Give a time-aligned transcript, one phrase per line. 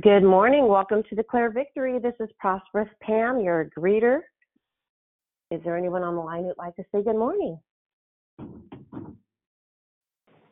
[0.00, 0.68] Good morning.
[0.68, 1.98] Welcome to Declare Victory.
[1.98, 4.20] This is Prosperous Pam, your greeter.
[5.50, 7.60] Is there anyone on the line who'd like to say good morning?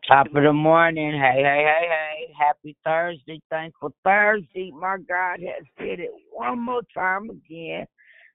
[0.06, 1.12] Top of the morning.
[1.12, 2.34] Hey, hey, hey, hey.
[2.38, 3.40] Happy Thursday.
[3.48, 4.72] Thankful Thursday.
[4.78, 7.86] My God has did it one more time again.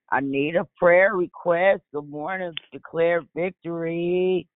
[0.10, 1.84] I need a prayer request.
[1.94, 2.52] Good morning.
[2.74, 4.48] Declare victory.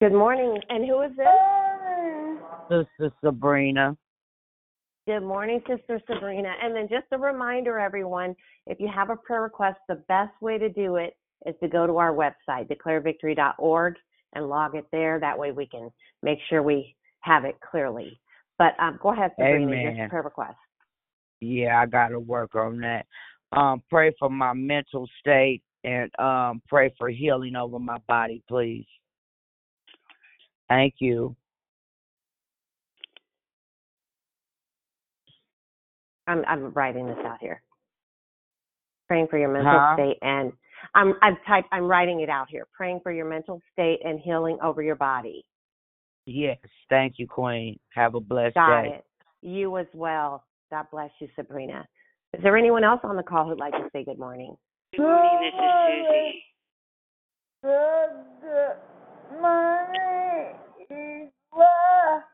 [0.00, 0.60] Good morning.
[0.68, 2.86] And who is this?
[3.00, 3.96] Sister Sabrina.
[5.06, 6.54] Good morning, Sister Sabrina.
[6.62, 8.34] And then just a reminder, everyone,
[8.66, 11.86] if you have a prayer request, the best way to do it is to go
[11.86, 13.96] to our website, declarevictory.org,
[14.32, 15.20] and log it there.
[15.20, 15.90] That way we can
[16.22, 18.18] make sure we have it clearly.
[18.56, 19.96] But um, go ahead, Sabrina, Amen.
[19.96, 20.56] your prayer request.
[21.40, 23.04] Yeah, I got to work on that.
[23.52, 28.86] Um, pray for my mental state and um, pray for healing over my body, please.
[30.70, 31.36] Thank you.
[36.26, 37.62] I'm I'm writing this out here.
[39.08, 39.94] Praying for your mental Huh?
[39.94, 40.52] state and
[40.94, 42.66] I'm I've typed I'm writing it out here.
[42.74, 45.44] Praying for your mental state and healing over your body.
[46.26, 47.78] Yes, thank you, Queen.
[47.94, 48.94] Have a blessed Got day.
[48.96, 49.04] it.
[49.42, 50.44] You as well.
[50.70, 51.86] God bless you, Sabrina.
[52.32, 54.56] Is there anyone else on the call who'd like to say good morning?
[54.96, 56.44] Good morning, this is Susie.
[57.62, 60.56] Good morning,
[60.90, 62.24] Eva.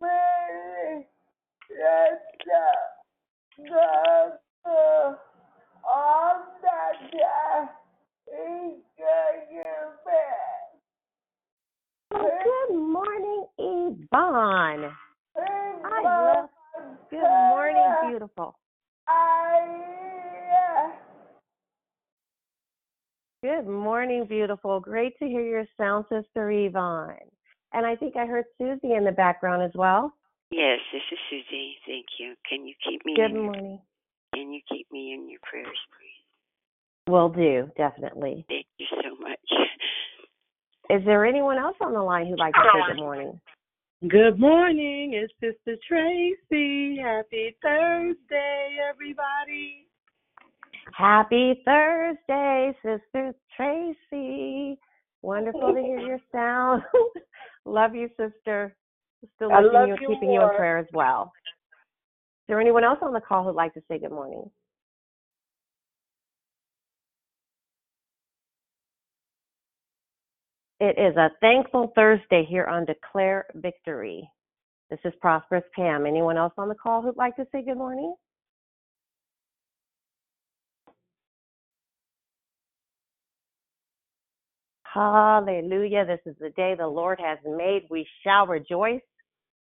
[0.00, 1.06] Mary,
[1.70, 2.89] Lisa, Doctor,
[12.10, 13.46] good morning,
[16.02, 16.48] love
[17.10, 18.56] Good morning, beautiful.
[23.42, 24.80] Good morning, beautiful.
[24.80, 27.16] Great to hear your sound, Sister Yvonne.
[27.72, 30.12] And I think I heard Susie in the background as well.
[30.50, 31.76] Yes, this is Susie.
[31.86, 32.34] Thank you.
[32.48, 33.80] Can you keep me Good in your, morning.
[34.34, 37.12] can you keep me in your prayers, please?
[37.12, 38.44] Will do, definitely.
[38.48, 39.38] Thank you so much.
[40.90, 43.40] Is there anyone else on the line who'd like to say good morning?
[44.08, 46.96] Good morning, it's Sister Tracy.
[47.00, 49.86] Happy Thursday, everybody.
[50.92, 54.78] Happy Thursday, Sister Tracy.
[55.22, 56.82] Wonderful to hear your sound.
[57.64, 58.74] love you, sister.
[59.36, 61.32] Still I love you keeping you in prayer as well.
[62.42, 64.50] Is there anyone else on the call who'd like to say good morning?
[70.80, 74.28] It is a thankful Thursday here on Declare Victory.
[74.88, 76.06] This is Prosperous Pam.
[76.06, 78.14] Anyone else on the call who'd like to say good morning?
[84.92, 86.04] Hallelujah.
[86.04, 87.86] This is the day the Lord has made.
[87.90, 89.00] We shall rejoice.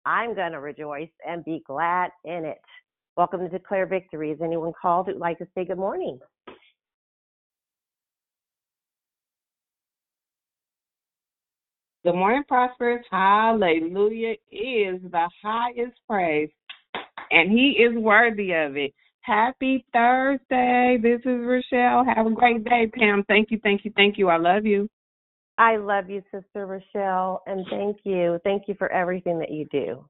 [0.05, 2.59] I'm going to rejoice and be glad in it.
[3.15, 4.31] Welcome to Declare Victory.
[4.31, 6.19] Is anyone called who'd like to say good morning?
[12.03, 13.05] Good morning, Prosperous.
[13.09, 16.49] Hallelujah is the highest praise,
[17.31, 18.93] and He is worthy of it.
[19.21, 20.97] Happy Thursday.
[21.01, 22.03] This is Rochelle.
[22.13, 23.23] Have a great day, Pam.
[23.29, 24.27] Thank you, thank you, thank you.
[24.27, 24.89] I love you.
[25.57, 28.39] I love you, Sister Rochelle, and thank you.
[28.43, 30.03] Thank you for everything that you do.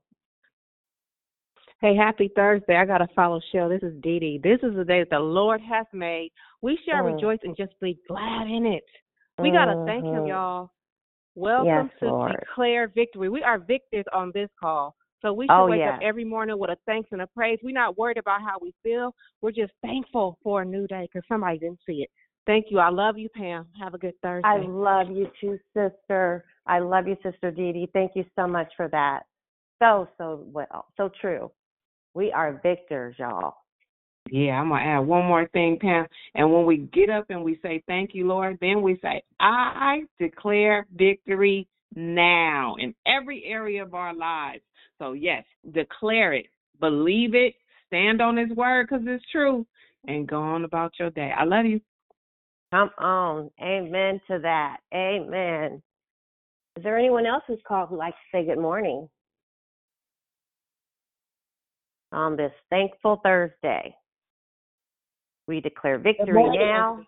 [1.81, 2.77] Hey, happy Thursday.
[2.77, 3.67] I got to follow Shell.
[3.67, 4.39] This is Dee Dee.
[4.41, 6.31] This is the day that the Lord has made.
[6.61, 7.15] We shall Mm.
[7.15, 8.85] rejoice and just be glad in it.
[9.39, 10.27] We got to thank Him, Mhm.
[10.27, 10.71] y'all.
[11.35, 12.31] Welcome Yes, to Lord.
[12.31, 13.27] Declare Victory.
[13.27, 14.95] We are victors on this call.
[15.21, 15.95] So we should Oh, wake yes.
[15.95, 17.59] up every morning with a thanks and a praise.
[17.63, 19.13] We're not worried about how we feel.
[19.41, 22.11] We're just thankful for a new day because somebody didn't see it.
[22.45, 22.79] Thank you.
[22.79, 23.67] I love you, Pam.
[23.79, 24.47] Have a good Thursday.
[24.47, 26.45] I love you too, sister.
[26.65, 27.89] I love you, Sister Dee Dee.
[27.93, 29.23] Thank you so much for that.
[29.81, 30.87] So, so well.
[30.97, 31.51] So true.
[32.13, 33.55] We are victors, y'all.
[34.31, 36.05] Yeah, I'm gonna add one more thing, Pam.
[36.35, 40.03] And when we get up and we say thank you, Lord, then we say, I
[40.19, 44.63] declare victory now in every area of our lives.
[44.99, 46.45] So yes, declare it,
[46.79, 47.55] believe it,
[47.87, 49.65] stand on His word because it's true,
[50.07, 51.31] and go on about your day.
[51.37, 51.81] I love you.
[52.73, 53.51] Come on.
[53.61, 54.77] Amen to that.
[54.95, 55.79] Amen.
[56.75, 59.07] Is there anyone else who's called who'd like to say good morning
[62.11, 63.95] on this thankful Thursday?
[65.47, 66.61] We declare victory morning.
[66.61, 66.99] now.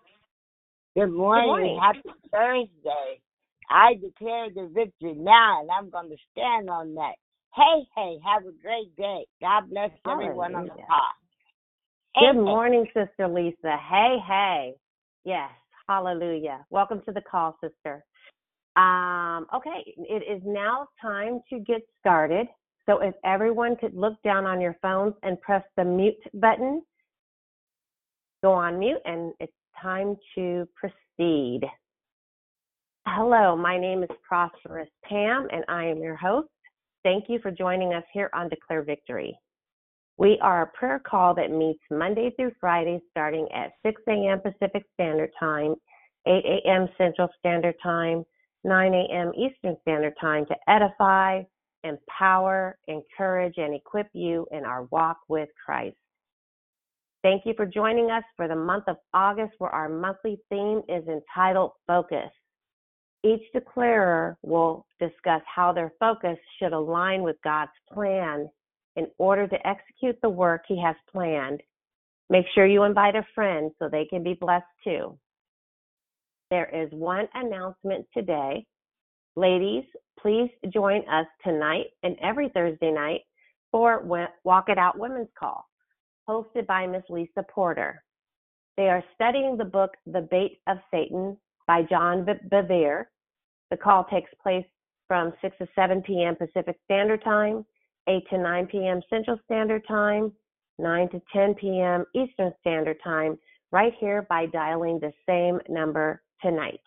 [0.94, 1.46] Good morning.
[1.48, 1.80] morning.
[1.82, 2.00] Happy
[2.30, 3.20] Thursday.
[3.68, 7.14] I declare the victory now, and I'm going to stand on that.
[7.56, 9.26] Hey, hey, have a great day.
[9.40, 10.86] God bless everyone on the Hallelujah.
[10.86, 11.10] call.
[12.14, 12.40] Hey, Good hey.
[12.40, 13.76] morning, Sister Lisa.
[13.90, 14.74] Hey, hey.
[15.26, 15.50] Yes,
[15.88, 16.64] hallelujah.
[16.70, 18.04] Welcome to the call, sister.
[18.76, 22.46] Um, okay, it is now time to get started.
[22.88, 26.80] So if everyone could look down on your phones and press the mute button,
[28.44, 31.62] go on mute, and it's time to proceed.
[33.08, 36.46] Hello, my name is Prosperous Pam, and I am your host.
[37.02, 39.36] Thank you for joining us here on Declare Victory.
[40.18, 44.40] We are a prayer call that meets Monday through Friday starting at 6 a.m.
[44.40, 45.74] Pacific Standard Time,
[46.26, 46.88] 8 a.m.
[46.96, 48.24] Central Standard Time,
[48.64, 49.32] 9 a.m.
[49.36, 51.42] Eastern Standard Time to edify,
[51.84, 55.96] empower, encourage, and equip you in our walk with Christ.
[57.22, 61.04] Thank you for joining us for the month of August, where our monthly theme is
[61.08, 62.30] entitled Focus.
[63.22, 68.48] Each declarer will discuss how their focus should align with God's plan
[68.96, 71.62] in order to execute the work He has planned.
[72.28, 75.18] Make sure you invite a friend so they can be blessed too.
[76.50, 78.66] There is one announcement today.
[79.36, 79.84] Ladies,
[80.18, 83.20] please join us tonight and every Thursday night
[83.70, 84.02] for
[84.44, 85.64] Walk It Out Women's Call,
[86.28, 88.02] hosted by Miss Lisa Porter.
[88.76, 93.06] They are studying the book The Bait of Satan by John Bevere.
[93.70, 94.66] The call takes place
[95.08, 96.36] from 6 to 7 p.m.
[96.36, 97.64] Pacific Standard Time,
[98.08, 99.00] 8 to 9 p.m.
[99.10, 100.32] Central Standard Time,
[100.78, 102.04] 9 to 10 p.m.
[102.14, 103.38] Eastern Standard Time,
[103.72, 106.80] right here by dialing the same number tonight.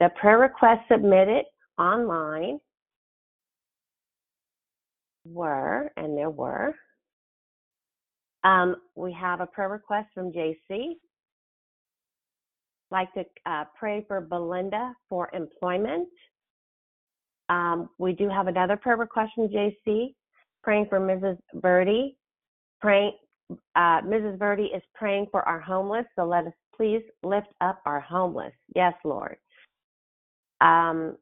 [0.00, 1.44] The prayer requests submitted
[1.78, 2.58] online
[5.24, 6.74] were, and there were,
[8.44, 10.94] um, we have a prayer request from JC.
[12.90, 16.08] Like to uh, pray for Belinda for employment.
[17.48, 20.14] Um, we do have another prayer request from JC,
[20.62, 21.38] praying for Mrs.
[21.60, 22.16] Birdie.
[22.80, 23.12] Praying,
[23.50, 24.38] uh, Mrs.
[24.38, 28.52] Birdie is praying for our homeless, so let us please lift up our homeless.
[28.74, 29.36] Yes, Lord.
[30.60, 31.16] Um,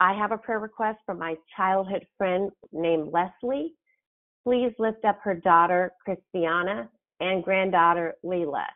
[0.00, 3.74] I have a prayer request from my childhood friend named Leslie.
[4.44, 6.88] Please lift up her daughter, Christiana,
[7.20, 8.66] and granddaughter, Leela,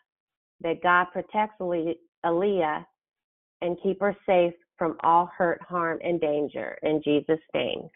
[0.60, 2.84] that God protects Aaliyah
[3.60, 7.88] and keep her safe from all hurt, harm, and danger in Jesus' name.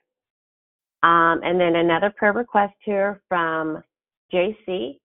[1.02, 3.82] Um, and then another prayer request here from
[4.32, 4.98] JC,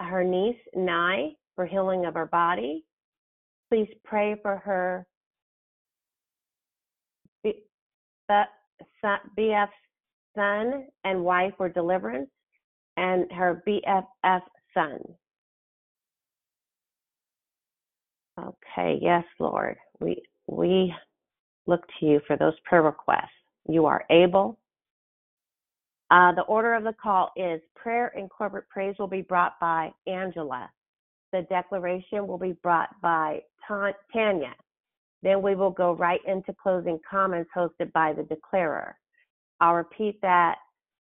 [0.00, 2.84] her niece, Nye, for healing of her body.
[3.70, 5.06] Please pray for her
[9.36, 9.70] BF's
[10.34, 12.30] son and wife for deliverance
[12.96, 14.42] and her BFF
[14.74, 14.98] son.
[18.38, 19.76] Okay, yes, Lord.
[20.00, 20.94] We we
[21.70, 23.30] look to you for those prayer requests.
[23.66, 24.58] You are able.
[26.10, 29.90] Uh, the order of the call is prayer and corporate praise will be brought by
[30.06, 30.68] Angela.
[31.32, 34.54] The declaration will be brought by Tanya.
[35.22, 38.96] Then we will go right into closing comments hosted by the declarer.
[39.60, 40.56] I'll repeat that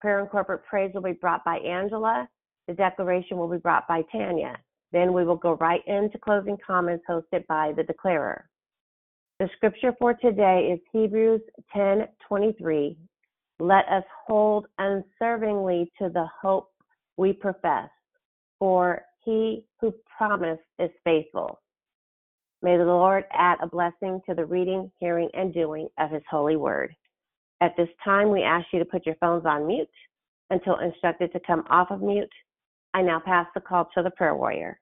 [0.01, 2.27] prayer and corporate praise will be brought by Angela.
[2.67, 4.57] The declaration will be brought by Tanya.
[4.91, 8.49] Then we will go right into closing comments hosted by the declarer.
[9.39, 11.39] The scripture for today is Hebrews
[11.73, 12.97] 10:23.
[13.59, 16.73] Let us hold unswervingly to the hope
[17.15, 17.89] we profess,
[18.59, 21.61] for he who promised is faithful.
[22.61, 26.57] May the Lord add a blessing to the reading, hearing, and doing of his holy
[26.57, 26.93] word.
[27.61, 29.89] At this time, we ask you to put your phones on mute
[30.49, 32.33] until instructed to come off of mute.
[32.93, 34.81] I now pass the call to the prayer warrior.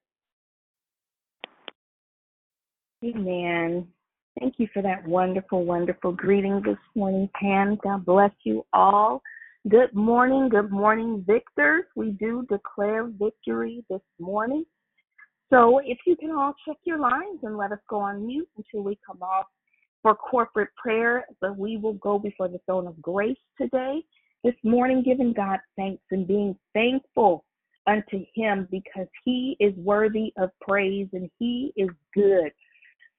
[3.03, 3.93] Amen.
[4.39, 7.77] Thank you for that wonderful, wonderful greeting this morning, Pam.
[7.83, 9.21] God bless you all.
[9.67, 11.85] Good morning, good morning, victors.
[11.95, 14.63] We do declare victory this morning.
[15.49, 18.83] So if you can all check your lines and let us go on mute until
[18.83, 19.47] we come off
[20.03, 24.03] for corporate prayer, but we will go before the throne of grace today,
[24.43, 27.43] this morning, giving God thanks and being thankful
[27.87, 32.51] unto Him because He is worthy of praise and He is good.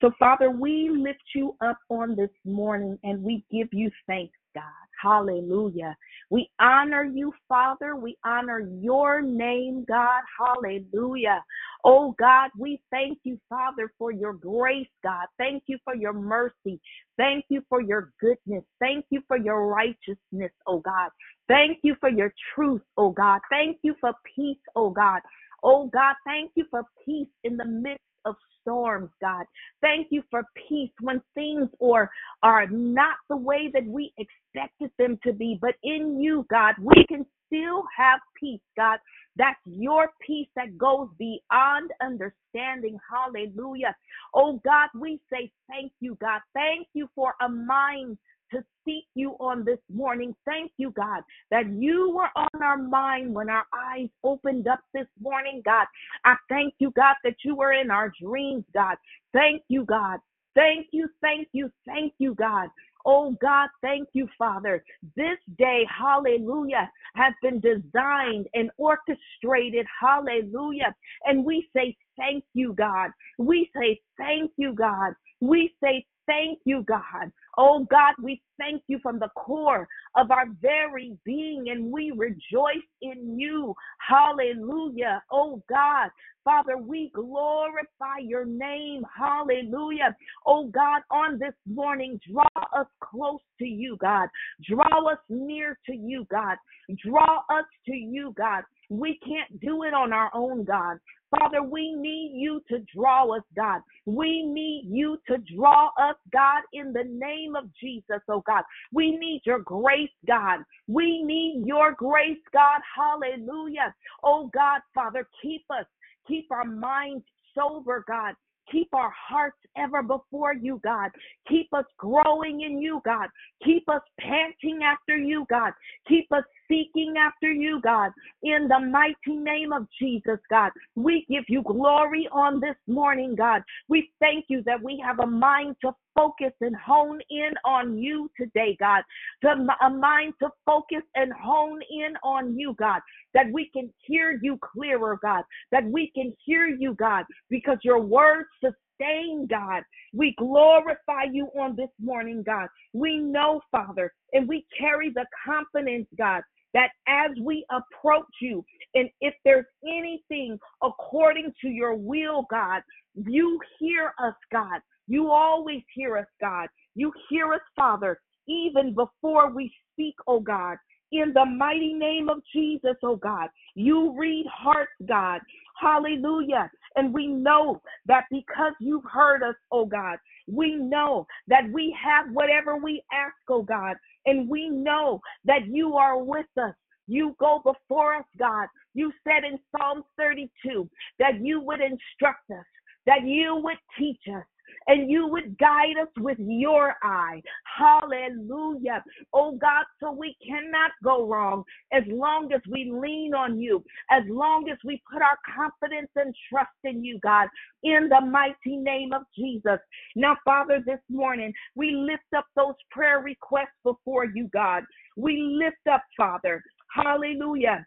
[0.00, 4.62] So, Father, we lift you up on this morning and we give you thanks, God.
[5.02, 5.96] Hallelujah.
[6.30, 7.96] We honor you, Father.
[7.96, 10.22] We honor your name, God.
[10.38, 11.44] Hallelujah.
[11.84, 15.26] Oh, God, we thank you, Father, for your grace, God.
[15.38, 16.80] Thank you for your mercy.
[17.16, 18.64] Thank you for your goodness.
[18.80, 21.10] Thank you for your righteousness, oh God.
[21.48, 23.40] Thank you for your truth, oh God.
[23.50, 25.20] Thank you for peace, oh God.
[25.62, 29.44] Oh God, thank you for peace in the midst of storms, God.
[29.80, 32.10] Thank you for peace when things are,
[32.42, 35.58] are not the way that we expected them to be.
[35.60, 38.98] But in you, God, we can still have peace, God.
[39.36, 42.98] That's your peace that goes beyond understanding.
[43.10, 43.94] Hallelujah.
[44.34, 46.40] Oh God, we say thank you, God.
[46.54, 48.18] Thank you for a mind
[48.52, 50.34] to seek you on this morning.
[50.46, 55.06] Thank you, God, that you were on our mind when our eyes opened up this
[55.20, 55.86] morning, God.
[56.24, 58.96] I thank you, God, that you were in our dreams, God.
[59.32, 60.20] Thank you, God.
[60.54, 62.68] Thank you, thank you, thank you, God.
[63.06, 64.84] Oh God, thank you, Father.
[65.16, 70.94] This day, hallelujah, has been designed and orchestrated, hallelujah.
[71.24, 73.10] And we say thank you, God.
[73.38, 75.12] We say thank you, God.
[75.40, 77.30] We say thank you, God.
[77.60, 82.86] Oh God, we thank you from the core of our very being and we rejoice
[83.02, 83.74] in you.
[83.98, 85.20] Hallelujah.
[85.32, 86.10] Oh God,
[86.44, 89.02] Father, we glorify your name.
[89.18, 90.16] Hallelujah.
[90.46, 94.28] Oh God, on this morning, draw us close to you, God.
[94.68, 96.58] Draw us near to you, God.
[97.04, 98.62] Draw us to you, God.
[98.88, 100.98] We can't do it on our own, God.
[101.30, 103.82] Father, we need you to draw us, God.
[104.06, 108.62] We need you to draw us, God, in the name of Jesus, oh God.
[108.92, 110.60] We need your grace, God.
[110.86, 112.80] We need your grace, God.
[112.96, 113.94] Hallelujah.
[114.22, 115.86] Oh God, Father, keep us,
[116.26, 118.34] keep our minds sober, God.
[118.70, 121.10] Keep our hearts ever before you, God.
[121.48, 123.28] Keep us growing in you, God.
[123.64, 125.72] Keep us panting after you, God.
[126.06, 128.12] Keep us seeking after you, God.
[128.42, 133.62] In the mighty name of Jesus, God, we give you glory on this morning, God.
[133.88, 138.30] We thank you that we have a mind to focus and hone in on you
[138.38, 139.02] today, God.
[139.42, 143.00] To, a mind to focus and hone in on you, God.
[143.34, 145.44] That we can hear you clearer, God.
[145.72, 149.82] That we can hear you, God, because your words sustain, God.
[150.12, 152.68] We glorify you on this morning, God.
[152.92, 156.42] We know, Father, and we carry the confidence, God,
[156.74, 162.82] that as we approach you, and if there's anything according to your will, God,
[163.14, 164.80] you hear us, God.
[165.08, 166.68] You always hear us, God.
[166.94, 170.76] You hear us, Father, even before we speak, oh God.
[171.10, 175.40] In the mighty name of Jesus, oh God, you read hearts, God.
[175.80, 176.70] Hallelujah.
[176.96, 182.26] And we know that because you've heard us, oh God, we know that we have
[182.32, 183.96] whatever we ask, oh God.
[184.28, 186.74] And we know that you are with us.
[187.06, 188.68] You go before us, God.
[188.92, 190.86] You said in Psalm 32
[191.18, 192.66] that you would instruct us,
[193.06, 194.44] that you would teach us,
[194.88, 197.42] and you would guide us with your eye.
[197.78, 199.04] Hallelujah.
[199.32, 204.22] Oh God, so we cannot go wrong as long as we lean on you, as
[204.28, 207.48] long as we put our confidence and trust in you, God,
[207.82, 209.78] in the mighty name of Jesus.
[210.16, 214.82] Now, Father, this morning we lift up those prayer requests before you, God.
[215.16, 216.62] We lift up, Father,
[216.94, 217.86] Hallelujah.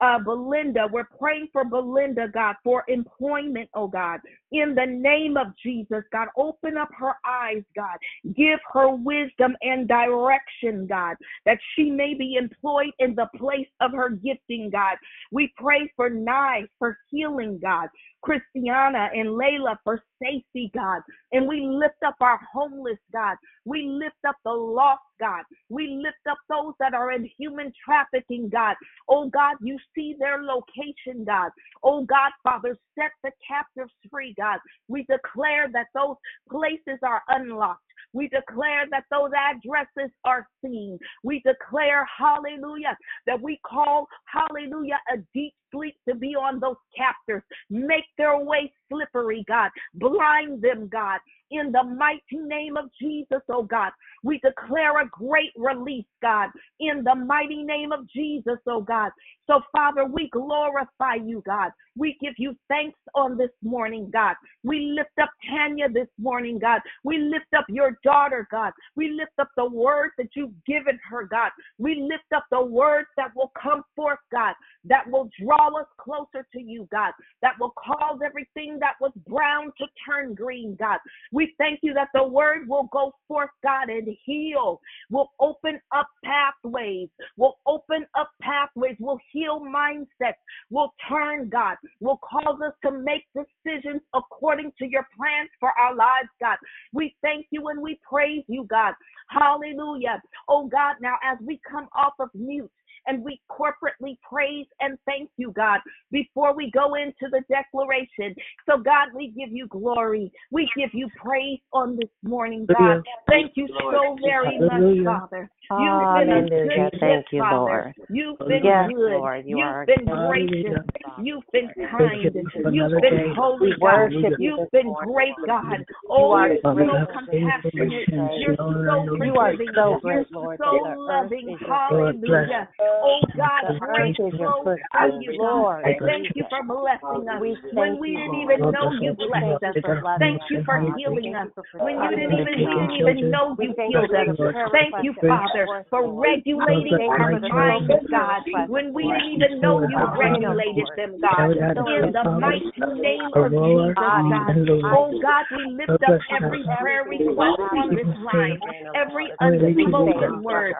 [0.00, 4.20] Uh, Belinda, we're praying for Belinda, God, for employment, oh God.
[4.52, 7.98] In the name of Jesus, God, open up her eyes, God.
[8.34, 13.92] Give her wisdom and direction, God, that she may be employed in the place of
[13.92, 14.96] her gifting, God.
[15.30, 17.88] We pray for Nye, for healing, God.
[18.22, 21.02] Christiana and Layla for safety, God.
[21.32, 23.36] And we lift up our homeless, God.
[23.64, 25.44] We lift up the lost, God.
[25.68, 28.76] We lift up those that are in human trafficking, God.
[29.08, 31.50] Oh, God, you see their location, God.
[31.82, 34.58] Oh, God, Father, set the captives free, God.
[34.88, 36.16] We declare that those
[36.50, 37.82] places are unlocked.
[38.12, 40.98] We declare that those addresses are seen.
[41.22, 47.42] We declare, hallelujah, that we call, hallelujah, a deep sleep to be on those captors.
[47.70, 49.70] Make their way slippery, God.
[49.94, 51.20] Blind them, God.
[51.50, 53.90] In the mighty name of Jesus, oh God,
[54.22, 56.50] we declare a great release, God.
[56.78, 59.12] In the mighty name of Jesus, oh God.
[59.46, 61.70] So, Father, we glorify you, God.
[61.96, 64.36] We give you thanks on this morning, God.
[64.62, 66.80] We lift up Tanya this morning, God.
[67.02, 68.72] We lift up your daughter, God.
[68.94, 71.50] We lift up the words that you've given her, God.
[71.78, 74.54] We lift up the words that will come forth, God,
[74.84, 79.66] that will draw us closer to you, God, that will cause everything that was brown
[79.78, 80.98] to turn green, God.
[81.32, 86.08] We thank you that the word will go forth, God, and heal, will open up
[86.24, 90.38] pathways, will open up pathways, will heal mindsets,
[90.70, 95.94] will turn, God, will cause us to make decisions according to your plans for our
[95.94, 96.56] lives, God.
[96.92, 98.94] We thank you and we praise you, God.
[99.28, 100.22] Hallelujah.
[100.48, 102.70] Oh, God, now as we come off of mute,
[103.06, 105.80] and we corporately praise and thank you, God,
[106.10, 108.34] before we go into the declaration.
[108.66, 110.30] So, God, we give you glory.
[110.50, 113.02] We give you praise on this morning, God.
[113.28, 115.50] Thank you so very much, Father.
[115.70, 116.90] You've been a Hallelujah.
[116.90, 117.56] good, Thank you, Father.
[117.56, 117.94] Lord.
[118.08, 119.12] You've been Yes, good.
[119.12, 119.44] Lord.
[119.46, 120.82] you You've been gracious.
[121.22, 122.24] You've been kind.
[122.24, 122.30] you
[122.62, 124.10] for You've been holy, God.
[124.10, 125.84] worship you You've been great, God.
[126.10, 128.08] Oh, are you're so compassionate.
[128.40, 129.72] You're so and You are forgiving.
[129.74, 131.48] so You're so loving.
[131.50, 132.68] is your Lord bless Hallelujah.
[132.88, 134.88] Oh, God, the great, earth is your close footstool.
[134.94, 135.44] are you, God.
[135.44, 136.42] Lord, Thank you.
[136.42, 139.74] you for blessing us we when we didn't even Lord know you blessed us.
[140.18, 143.30] Thank you for healing us Thank you for when you didn't even we didn't even
[143.30, 144.26] know you healed us.
[144.26, 149.32] for the Lord, prayer Thank you, Father, for regulating our minds, God, when we didn't
[149.36, 151.54] even know you regulated them, God.
[151.54, 154.56] In the mighty name of Jesus, God.
[154.90, 158.60] Oh, God, we lift up every prayer Everything request on this People line,
[158.94, 160.74] every unspoken word,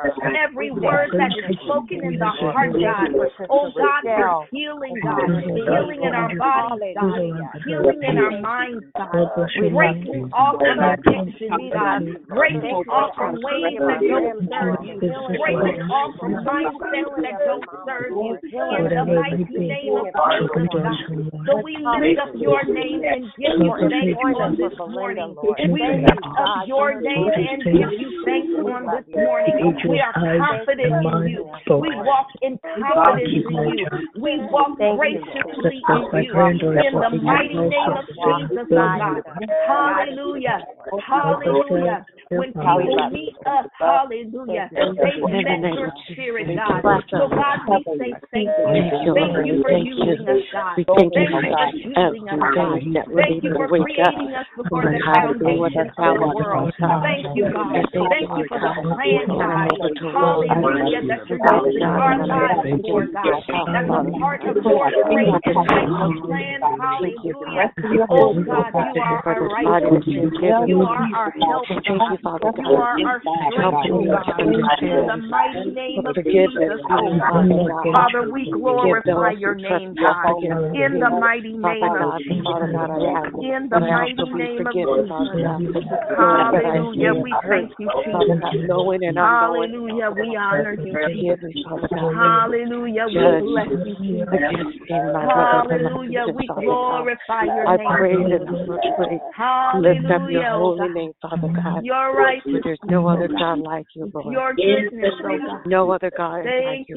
[0.44, 3.08] every word thank that you is for spoken in the heart, God.
[3.50, 5.28] Oh, God, for healing, God.
[5.54, 7.20] Healing in our bodies, God.
[7.64, 9.12] Healing in our minds, God.
[9.12, 10.08] God bless We your love name.
[10.08, 11.72] Breaking off from addictions.
[11.72, 12.00] God.
[12.28, 15.00] Breaking off our from ways that don't serve you.
[15.00, 18.38] Breaking off from mindsets that don't serve you.
[18.48, 21.28] In the Whatever it may mighty name of Jesus, God.
[21.46, 25.34] So we lift up your name and give you thanks on this morning.
[25.34, 25.58] Lord.
[25.72, 29.56] We lift up your name and give you thanks on this morning.
[29.88, 31.48] We are confident in you.
[31.64, 31.87] spoke.
[31.88, 33.86] We walk in confidence in you.
[34.20, 36.32] We walk graciously in you.
[36.36, 39.22] In the mighty name of Jesus, God.
[39.66, 40.66] Hallelujah.
[41.06, 42.06] Hallelujah.
[42.28, 46.84] When people meet us, hallelujah, Thank they met your spirit, God.
[47.10, 47.28] So.
[47.28, 48.68] God, we say thank you.
[48.68, 50.04] Thank you, for Thank you.
[50.04, 50.76] using us, God.
[50.84, 52.80] Thank you for choosing us, God.
[52.80, 55.88] day that we're Thank you for creating us before the and how to be foundation
[55.96, 56.72] of the world.
[56.78, 57.80] Thank you, God.
[57.96, 59.72] Thank you, for the plan, God.
[59.72, 61.40] able to walk Hallelujah, that you're
[61.80, 63.66] Father doing in God, our that I'm lives, able to Lord just God.
[63.72, 66.14] That's a um, part of put your great at the and mighty table.
[66.26, 66.60] plan.
[67.00, 67.40] Thank you, Hallelujah.
[67.44, 67.70] God.
[68.10, 70.06] Oh, God, Thank you you are our this body that righteousness.
[70.06, 72.10] you've given You are our help, And thank God.
[72.10, 72.82] you, Father You God.
[72.82, 74.34] are our strength, oh me to God.
[74.82, 77.92] In the understand mighty name what of forgiveness Jesus, is, oh God.
[77.92, 80.36] Father we glorify your name, God.
[80.74, 82.72] In the mighty name of God, and Father Jesus.
[82.72, 85.10] God, I ask In the that I also mighty name of Jesus.
[85.42, 85.62] God,
[86.16, 87.14] for those that I Hallelujah.
[87.14, 88.40] We thank you, Jesus.
[88.42, 90.10] God, knowing and unknowing, Hallelujah.
[90.10, 91.38] We honor you, Jesus.
[91.76, 92.14] Me, Father God.
[92.16, 93.06] Hallelujah.
[93.08, 94.28] We bless you, Jesus.
[94.32, 96.26] against me and my brothers and my Hallelujah.
[96.34, 98.78] We glorify your I name, praise and Jesus.
[98.82, 99.20] I pray.
[99.80, 101.84] Lift up your oh holy name, Father God.
[101.84, 102.42] You're right.
[102.64, 104.32] there's no other God like you, Lord.
[104.32, 105.66] your goodness, oh God.
[105.66, 106.96] No other God is like Thank you,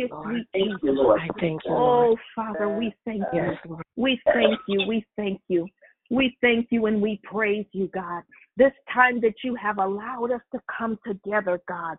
[0.84, 1.20] you, Lord.
[1.20, 2.08] I thank you, Lord.
[2.10, 3.42] Oh, Father, we thank you.
[3.42, 3.84] Yes, Lord.
[3.96, 4.86] We thank you.
[4.88, 5.68] We thank you.
[6.12, 8.24] We thank you and we praise you, God.
[8.58, 11.96] This time that you have allowed us to come together, God.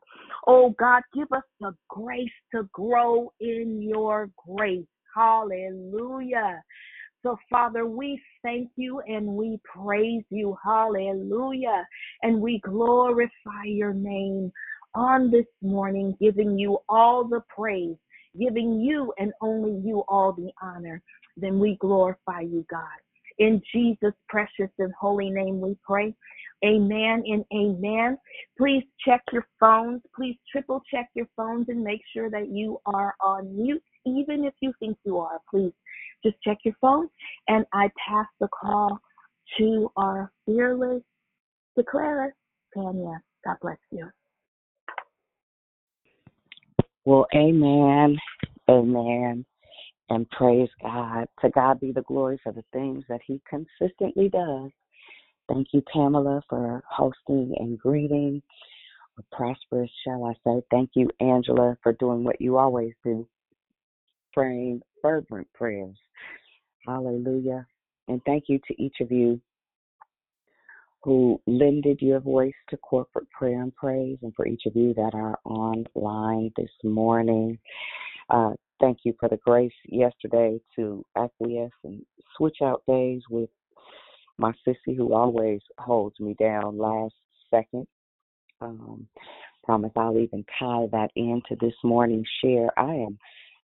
[0.46, 4.84] Oh, God, give us the grace to grow in your grace.
[5.16, 6.62] Hallelujah.
[7.22, 10.58] So, Father, we thank you and we praise you.
[10.62, 11.86] Hallelujah.
[12.20, 14.52] And we glorify your name
[14.94, 17.96] on this morning, giving you all the praise,
[18.38, 21.00] giving you and only you all the honor.
[21.38, 22.82] Then we glorify you, God.
[23.38, 26.14] In Jesus' precious and holy name we pray.
[26.64, 28.18] Amen and amen.
[28.56, 30.00] Please check your phones.
[30.14, 34.54] Please triple check your phones and make sure that you are on mute, even if
[34.60, 35.40] you think you are.
[35.50, 35.72] Please
[36.24, 37.08] just check your phone.
[37.48, 38.98] And I pass the call
[39.58, 41.02] to our fearless
[41.76, 42.34] declarer,
[42.74, 43.20] Tanya.
[43.44, 44.08] God bless you.
[47.04, 48.16] Well, amen,
[48.68, 49.44] amen,
[50.14, 51.26] and praise God.
[51.40, 54.70] To God be the glory for the things that He consistently does.
[55.48, 58.42] Thank you, Pamela, for hosting and greeting.
[59.30, 60.62] Prosperous, shall I say.
[60.70, 63.28] Thank you, Angela, for doing what you always do,
[64.32, 65.96] praying fervent prayers.
[66.86, 67.66] Hallelujah.
[68.08, 69.40] And thank you to each of you
[71.02, 75.14] who lended your voice to corporate prayer and praise, and for each of you that
[75.14, 77.58] are online this morning.
[78.30, 82.02] Uh, thank you for the grace yesterday to acquiesce and
[82.36, 83.48] switch out days with
[84.38, 87.14] my sissy, who always holds me down last
[87.48, 87.86] second.
[88.60, 89.06] Um,
[89.62, 92.68] promise I'll even tie that into this morning's share.
[92.76, 93.18] I am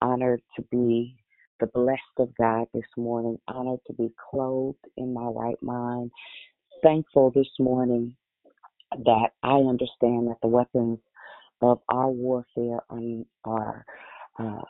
[0.01, 1.17] honored to be
[1.59, 6.09] the blessed of God this morning, honored to be clothed in my right mind,
[6.81, 8.15] thankful this morning
[8.91, 10.99] that I understand that the weapons
[11.61, 13.85] of our warfare are, are
[14.39, 14.61] uh,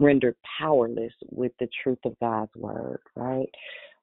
[0.00, 3.48] rendered powerless with the truth of God's word, right?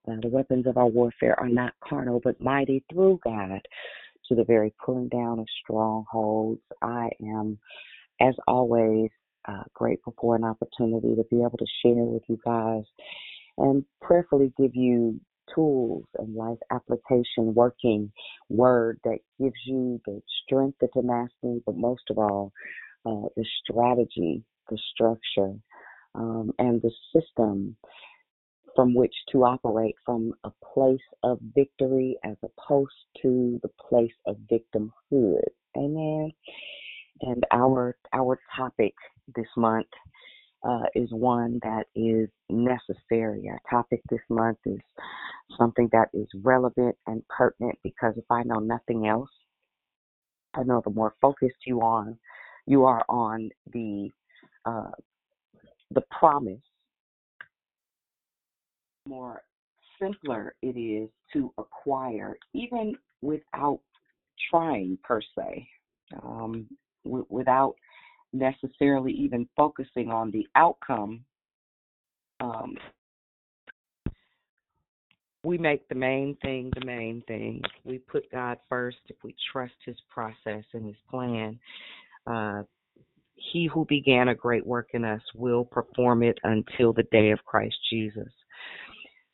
[0.08, 3.60] Uh, the weapons of our warfare are not carnal, but mighty through God
[4.28, 6.62] to the very pulling down of strongholds.
[6.82, 7.58] I am,
[8.22, 9.10] as always,
[9.48, 12.84] uh, grateful for an opportunity to be able to share with you guys
[13.58, 15.20] and prayerfully give you
[15.54, 18.12] tools and life application working
[18.50, 22.52] word that gives you the strength, the tenacity, but most of all,
[23.06, 25.54] uh, the strategy, the structure,
[26.18, 27.76] um, and the system
[28.76, 34.38] from which to operate from a place of victory as opposed to the place of
[34.52, 35.42] victimhood.
[35.76, 36.32] Amen.
[37.22, 38.94] And our our topic
[39.36, 39.88] this month
[40.68, 43.50] uh, is one that is necessary.
[43.50, 44.80] Our topic this month is
[45.58, 49.30] something that is relevant and pertinent because if I know nothing else,
[50.54, 52.20] I know the more focused you on
[52.68, 54.10] you are on the
[54.66, 54.92] uh,
[55.92, 56.62] the promise,
[59.08, 59.42] more
[60.02, 63.80] simpler it is to acquire, even without
[64.50, 65.68] trying per se,
[66.24, 66.68] um,
[67.04, 67.76] w- without
[68.34, 71.24] necessarily even focusing on the outcome.
[72.40, 72.76] Um,
[75.44, 77.62] we make the main thing the main thing.
[77.84, 81.60] We put God first if we trust His process and His plan.
[82.26, 82.64] Uh,
[83.52, 87.44] he who began a great work in us will perform it until the day of
[87.46, 88.32] Christ Jesus.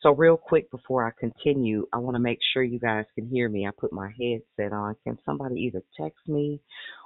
[0.01, 3.47] So, real quick before I continue, I want to make sure you guys can hear
[3.47, 3.65] me.
[3.65, 4.95] I put my headset on.
[5.05, 6.59] Can somebody either text me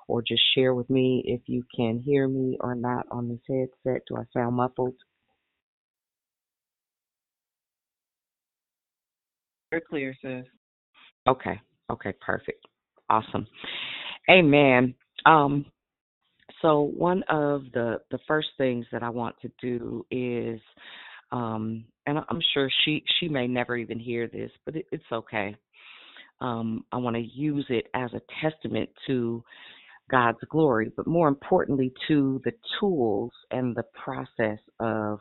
[0.08, 4.02] or just share with me if you can hear me or not on this headset?
[4.08, 4.96] Do I sound muffled?
[9.72, 10.46] You're clear, sis.
[11.28, 11.60] Okay.
[11.92, 12.66] Okay, perfect.
[13.10, 13.46] Awesome.
[14.30, 14.96] Amen.
[15.26, 15.66] Um,
[16.62, 20.60] so one of the the first things that I want to do is
[21.32, 25.56] um and I'm sure she she may never even hear this, but it, it's okay.
[26.40, 29.44] Um, I want to use it as a testament to
[30.10, 35.20] God's glory, but more importantly to the tools and the process of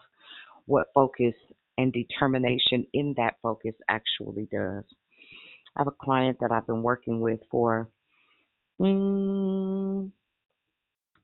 [0.66, 1.34] what focus
[1.78, 4.84] and determination in that focus actually does.
[5.76, 7.88] I have a client that I've been working with for
[8.80, 10.10] mm,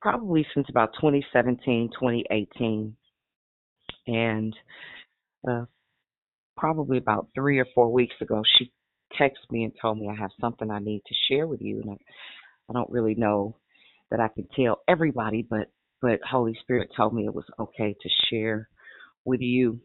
[0.03, 2.97] probably since about 2017, 2018.
[4.09, 4.55] And
[5.49, 5.65] uh,
[6.57, 8.73] probably about three or four weeks ago, she
[9.19, 11.81] texted me and told me I have something I need to share with you.
[11.81, 11.95] And I,
[12.69, 13.57] I don't really know
[14.11, 18.09] that I can tell everybody, but but Holy Spirit told me it was okay to
[18.29, 18.69] share
[19.25, 19.81] with you.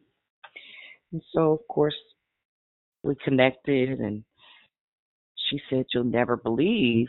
[1.13, 1.93] And so, of course,
[3.03, 4.23] we connected, and
[5.35, 7.07] she said, "You'll never believe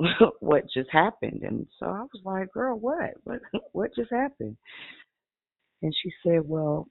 [0.40, 3.14] what just happened." And so I was like, "Girl, what?
[3.24, 3.40] What?
[3.72, 4.56] What just happened?"
[5.82, 6.88] And she said, "Well,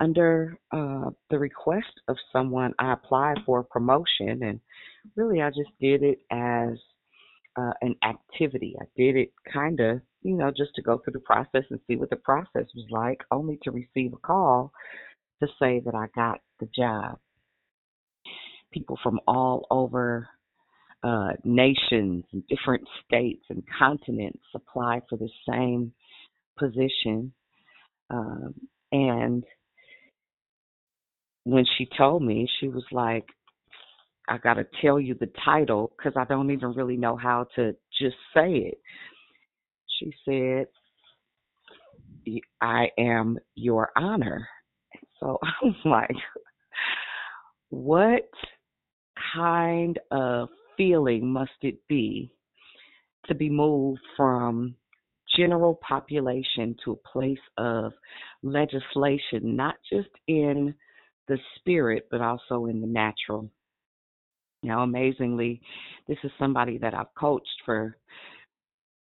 [0.00, 4.60] under uh, the request of someone, I applied for a promotion, and
[5.16, 6.78] really, I just did it as
[7.56, 8.76] uh, an activity.
[8.80, 11.96] I did it kind of, you know, just to go through the process and see
[11.96, 14.72] what the process was like, only to receive a call
[15.42, 17.18] to say that I got the job.
[18.72, 20.28] People from all over
[21.02, 25.92] uh, nations and different states and continents apply for the same
[26.58, 27.32] position.
[28.10, 28.54] Um,
[28.90, 29.44] and
[31.44, 33.26] when she told me, she was like,
[34.28, 37.72] I got to tell you the title because I don't even really know how to
[37.98, 38.78] just say it.
[39.98, 40.66] She said,
[42.60, 44.46] I am your honor.
[45.20, 46.16] So I was like,
[47.70, 48.28] what
[49.34, 50.48] kind of
[50.78, 52.32] feeling must it be
[53.26, 54.74] to be moved from
[55.36, 57.92] general population to a place of
[58.42, 60.74] legislation, not just in
[61.28, 63.50] the spirit, but also in the natural?
[64.62, 65.60] Now, amazingly,
[66.08, 67.96] this is somebody that I've coached for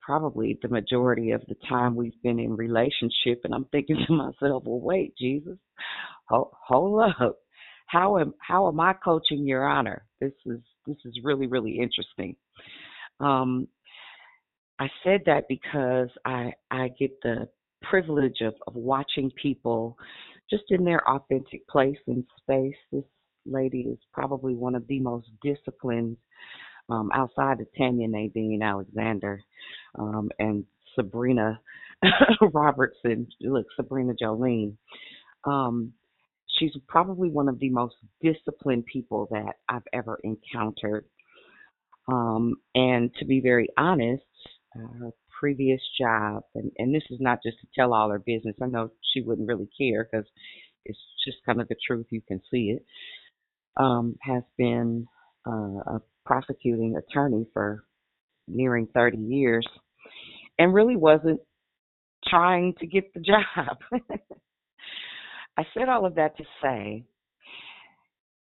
[0.01, 4.65] probably the majority of the time we've been in relationship, and I'm thinking to myself,
[4.67, 5.59] well, wait, Jesus,
[6.29, 7.39] hold, hold up,
[7.87, 10.05] how am how am I coaching Your Honor?
[10.21, 12.37] This is this is really really interesting.
[13.21, 13.69] Um,
[14.79, 17.49] I said that because I I get the
[17.83, 19.97] privilege of, of watching people
[20.51, 22.77] just in their authentic place and space.
[22.93, 23.05] This
[23.45, 26.17] lady is probably one of the most disciplined
[26.89, 29.41] um, outside of Tanya Nadine Alexander
[29.99, 30.65] um, and
[30.95, 31.61] Sabrina
[32.53, 33.27] Robertson.
[33.41, 34.77] Look, Sabrina Jolene.
[35.45, 35.93] Um,
[36.59, 41.05] she's probably one of the most disciplined people that I've ever encountered.
[42.09, 44.23] Um, and to be very honest,
[44.77, 48.57] uh, her previous job, and, and this is not just to tell all her business.
[48.63, 50.27] I know she wouldn't really care because
[50.85, 52.07] it's just kind of the truth.
[52.11, 52.85] You can see it.
[53.79, 55.07] Um, has been
[55.47, 57.85] uh, a prosecuting attorney for
[58.49, 59.67] nearing 30 years
[60.59, 61.41] and really wasn't
[62.27, 63.77] trying to get the job.
[65.59, 67.05] I said all of that to say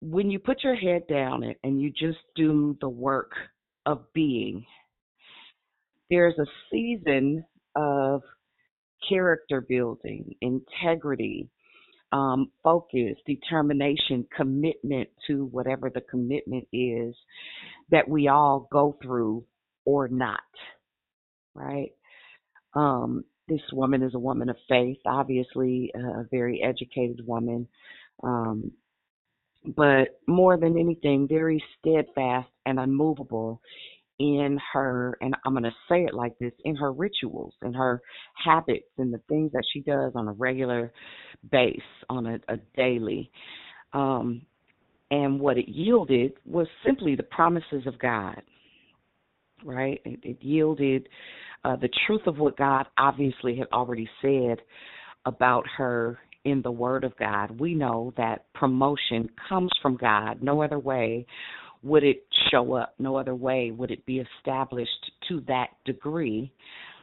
[0.02, 3.32] when you put your head down and you just do the work
[3.86, 4.66] of being,
[6.10, 7.46] there's a season
[7.76, 8.22] of
[9.10, 11.50] character building, integrity,
[12.12, 17.16] um, focus, determination, commitment to whatever the commitment is
[17.90, 19.44] that we all go through
[19.86, 20.40] or not,
[21.54, 21.92] right?
[22.76, 27.68] Um, this woman is a woman of faith, obviously a very educated woman,
[28.24, 28.72] um,
[29.76, 33.62] but more than anything, very steadfast and unmovable
[34.20, 38.02] in her, and I'm going to say it like this, in her rituals, in her
[38.34, 40.94] habits, and the things that she does on a regular
[41.52, 41.80] base,
[42.10, 43.30] on a, a daily.
[43.94, 44.44] Um,
[45.12, 48.42] and what it yielded was simply the promises of God,
[49.66, 50.00] right?
[50.06, 51.10] It, it yielded
[51.64, 54.62] uh, the truth of what God obviously had already said
[55.26, 57.60] about her in the Word of God.
[57.60, 60.42] We know that promotion comes from God.
[60.44, 61.26] No other way
[61.82, 66.52] would it show up, no other way would it be established to that degree,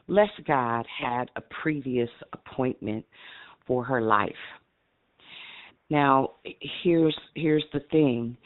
[0.09, 3.05] lest God had a previous appointment
[3.67, 4.33] for her life.
[5.91, 6.33] Now,
[6.83, 8.37] here's here's the thing.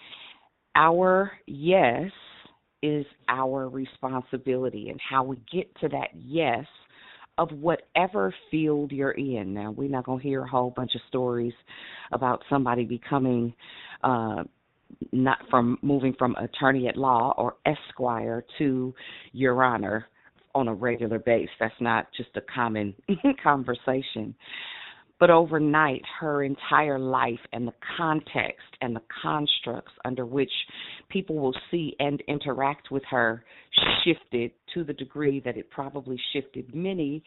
[0.74, 2.10] Our yes
[2.86, 6.64] is our responsibility and how we get to that yes
[7.38, 9.52] of whatever field you're in.
[9.52, 11.52] Now, we're not going to hear a whole bunch of stories
[12.12, 13.52] about somebody becoming
[14.02, 14.44] uh
[15.12, 18.94] not from moving from attorney at law or esquire to
[19.32, 20.06] your honor
[20.54, 21.48] on a regular base.
[21.58, 22.94] That's not just a common
[23.42, 24.34] conversation.
[25.18, 30.50] But overnight, her entire life and the context and the constructs under which
[31.08, 33.44] people will see and interact with her
[34.04, 37.22] shifted to the degree that it probably shifted many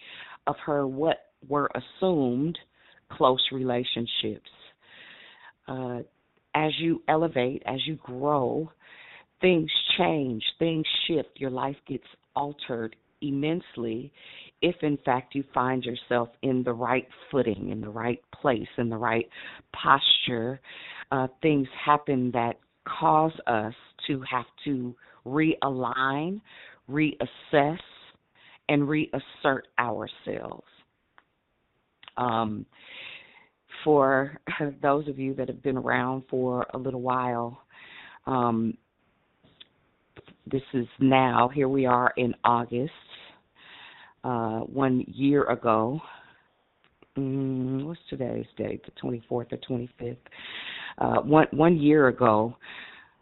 [0.45, 1.17] of her what
[1.47, 2.59] were assumed
[3.11, 4.49] close relationships.
[5.67, 5.99] Uh,
[6.53, 8.71] as you elevate, as you grow,
[9.41, 14.11] things change, things shift, your life gets altered immensely
[14.61, 18.89] if in fact you find yourself in the right footing, in the right place, in
[18.89, 19.27] the right
[19.73, 20.59] posture,
[21.11, 23.73] uh, things happen that cause us
[24.07, 24.95] to have to
[25.25, 26.41] realign,
[26.89, 27.79] reassess,
[28.67, 30.67] and reassert ourselves.
[32.17, 32.65] Um,
[33.83, 34.39] for
[34.81, 37.61] those of you that have been around for a little while,
[38.25, 38.77] um,
[40.51, 42.91] this is now, here we are in August
[44.23, 45.99] uh, one year ago.
[47.17, 48.83] Mm, what's today's date?
[48.85, 50.17] The 24th or 25th.
[50.97, 52.55] Uh, one one year ago,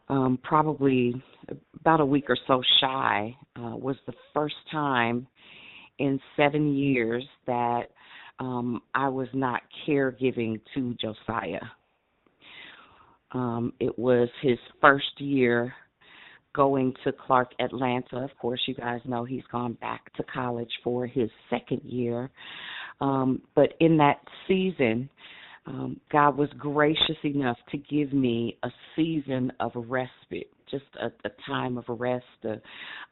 [0.09, 1.21] um, probably
[1.79, 5.27] about a week or so shy, uh, was the first time
[5.99, 7.89] in seven years that
[8.39, 11.59] um, I was not caregiving to Josiah.
[13.31, 15.73] Um, it was his first year
[16.57, 18.17] going to Clark Atlanta.
[18.17, 22.29] Of course, you guys know he's gone back to college for his second year.
[22.99, 25.07] Um, but in that season,
[25.67, 31.31] um, God was gracious enough to give me a season of respite, just a, a
[31.45, 32.55] time of rest, a,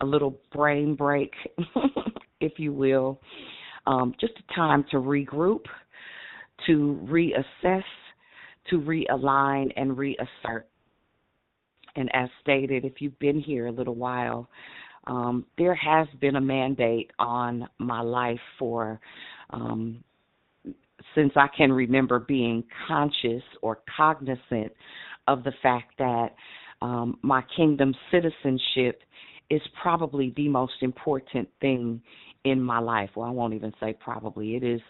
[0.01, 1.31] a little brain break,
[2.41, 3.21] if you will,
[3.85, 5.65] um, just a time to regroup,
[6.65, 7.83] to reassess,
[8.71, 10.67] to realign, and reassert
[11.95, 14.49] and as stated, if you've been here a little while,
[15.07, 18.99] um, there has been a mandate on my life for
[19.51, 20.03] um,
[21.13, 24.71] since I can remember being conscious or cognizant
[25.27, 26.29] of the fact that
[26.81, 29.01] um, my kingdom citizenship
[29.49, 32.01] is probably the most important thing
[32.43, 33.09] in my life.
[33.15, 34.55] Well, I won't even say probably.
[34.55, 34.81] It is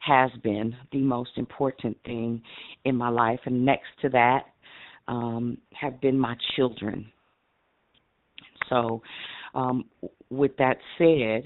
[0.00, 2.42] has been the most important thing
[2.84, 4.46] in my life and next to that
[5.08, 7.06] um, have been my children.
[8.68, 9.02] So,
[9.54, 9.84] um,
[10.30, 11.42] with that said,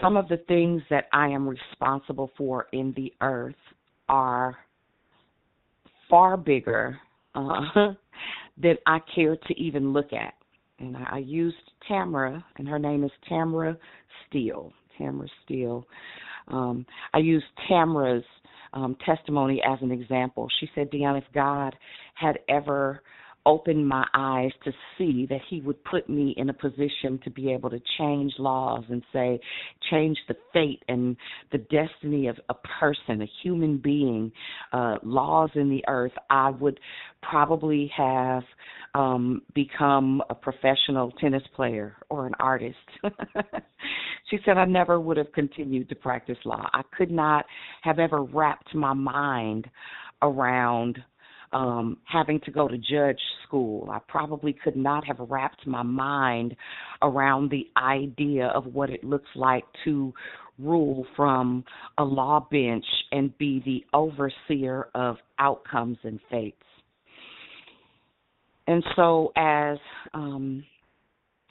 [0.00, 3.54] some of the things that I am responsible for in the earth
[4.08, 4.56] are
[6.08, 6.98] far bigger
[7.34, 7.60] uh,
[8.56, 10.34] than I care to even look at.
[10.78, 11.56] And I used
[11.86, 13.76] Tamara, and her name is Tamara
[14.26, 14.72] Steele.
[14.98, 15.86] Tamara Steele.
[16.48, 18.24] Um, I used Tamara's
[18.74, 20.48] um, testimony as an example.
[20.60, 21.74] She said, Dionne, if God
[22.14, 23.02] had ever
[23.46, 27.52] opened my eyes to see that he would put me in a position to be
[27.52, 29.38] able to change laws and say
[29.90, 31.16] change the fate and
[31.52, 34.32] the destiny of a person a human being
[34.72, 36.80] uh laws in the earth i would
[37.22, 38.42] probably have
[38.94, 42.76] um become a professional tennis player or an artist
[44.30, 46.68] she said, I never would have continued to practice law.
[46.72, 47.44] I could not
[47.82, 49.68] have ever wrapped my mind
[50.22, 50.98] around
[51.54, 53.88] um, having to go to judge school.
[53.90, 56.56] I probably could not have wrapped my mind
[57.00, 60.12] around the idea of what it looks like to
[60.58, 61.64] rule from
[61.98, 66.56] a law bench and be the overseer of outcomes and fates.
[68.66, 69.78] And so, as
[70.12, 70.64] um,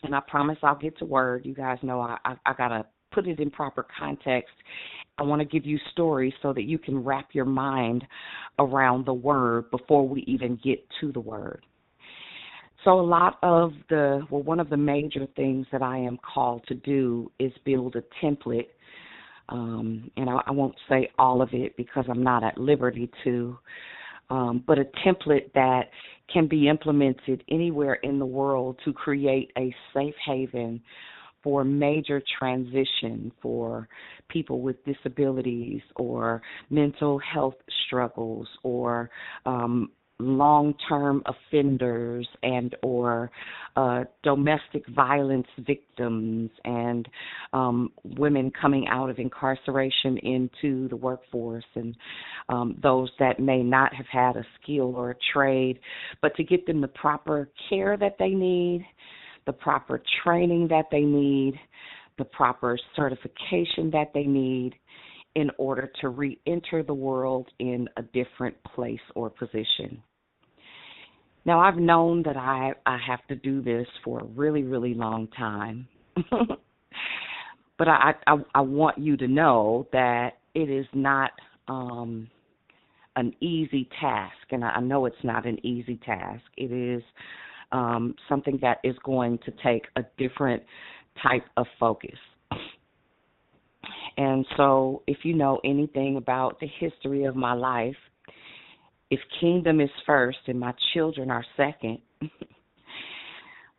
[0.03, 1.45] and I promise I'll get to word.
[1.45, 4.53] You guys know I I, I gotta put it in proper context.
[5.17, 8.03] I want to give you stories so that you can wrap your mind
[8.59, 11.65] around the word before we even get to the word.
[12.83, 16.63] So, a lot of the, well, one of the major things that I am called
[16.67, 18.67] to do is build a template.
[19.49, 23.57] Um, and I, I won't say all of it because I'm not at liberty to,
[24.29, 25.89] um, but a template that
[26.31, 30.81] can be implemented anywhere in the world to create a safe haven
[31.43, 33.87] for major transition for
[34.29, 39.09] people with disabilities or mental health struggles or
[39.45, 39.89] um,
[40.19, 43.29] long-term offenders and or
[43.75, 47.07] uh, domestic violence victims and
[47.51, 51.95] um, women coming out of incarceration into the workforce and
[52.49, 55.79] um, those that may not have had a skill or a trade,
[56.21, 58.85] but to get them the proper care that they need
[59.45, 61.59] the proper training that they need,
[62.17, 64.73] the proper certification that they need
[65.35, 70.01] in order to re enter the world in a different place or position.
[71.45, 75.27] Now, I've known that I, I have to do this for a really, really long
[75.29, 75.87] time.
[77.77, 81.31] but I, I, I want you to know that it is not
[81.67, 82.29] um,
[83.15, 86.43] an easy task, and I know it's not an easy task.
[86.55, 87.03] It is
[87.73, 90.63] um, something that is going to take a different
[91.21, 92.17] type of focus.
[94.15, 97.95] And so, if you know anything about the history of my life,
[99.09, 101.97] if kingdom is first and my children are second,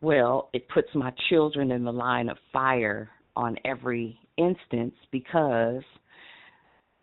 [0.01, 5.83] well, it puts my children in the line of fire on every instance because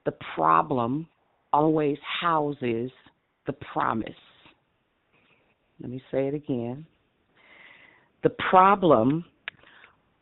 [0.06, 1.08] the problem
[1.54, 2.92] always houses
[3.48, 4.12] the promise.
[5.82, 6.86] Let me say it again.
[8.24, 9.26] The problem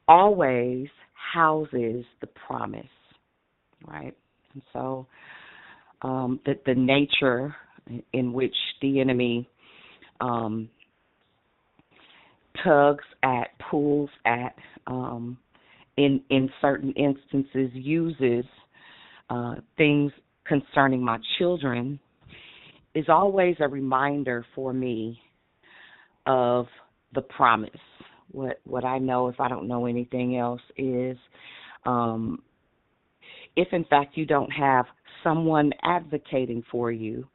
[0.08, 0.88] always
[1.34, 2.86] houses the promise,
[3.86, 4.16] right?
[4.54, 5.06] And so
[6.02, 7.56] um, the, the nature
[8.14, 9.50] in which the enemy
[10.22, 10.70] um,
[12.64, 14.56] tugs at, pulls at,
[14.88, 15.38] um,
[15.98, 18.46] in in certain instances uses
[19.30, 20.12] uh, things
[20.46, 22.00] concerning my children
[22.96, 25.20] is always a reminder for me
[26.30, 26.68] of
[27.14, 27.72] the promise.
[28.32, 31.18] What what I know, if I don't know anything else, is
[31.86, 32.44] um,
[33.56, 34.86] if in fact you don't have
[35.24, 37.28] someone advocating for you,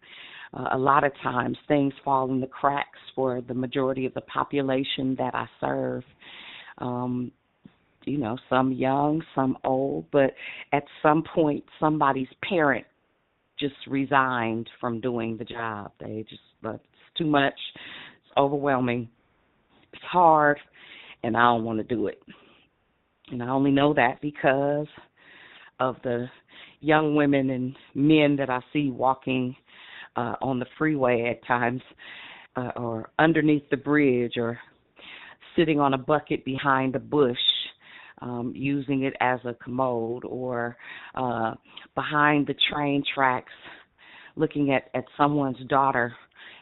[0.54, 4.20] uh, a lot of times things fall in the cracks for the majority of the
[4.22, 6.04] population that I serve.
[6.78, 7.32] Um,
[8.04, 10.34] you know, some young, some old, but
[10.72, 12.86] at some point somebody's parent
[13.58, 15.90] just resigned from doing the job.
[15.98, 17.58] They just uh, it's too much
[18.36, 19.08] overwhelming.
[19.92, 20.58] It's hard,
[21.22, 22.20] and I don't want to do it.
[23.30, 24.86] And I only know that because
[25.80, 26.26] of the
[26.80, 29.56] young women and men that I see walking
[30.16, 31.82] uh, on the freeway at times,
[32.56, 34.58] uh, or underneath the bridge, or
[35.56, 37.38] sitting on a bucket behind a bush.
[38.22, 40.76] Um, using it as a commode or
[41.14, 41.54] uh,
[41.94, 43.52] behind the train tracks
[44.36, 46.14] looking at, at someone's daughter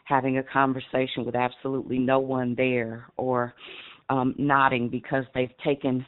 [0.03, 3.53] having a conversation with absolutely no one there or
[4.09, 6.05] um, nodding because they've taken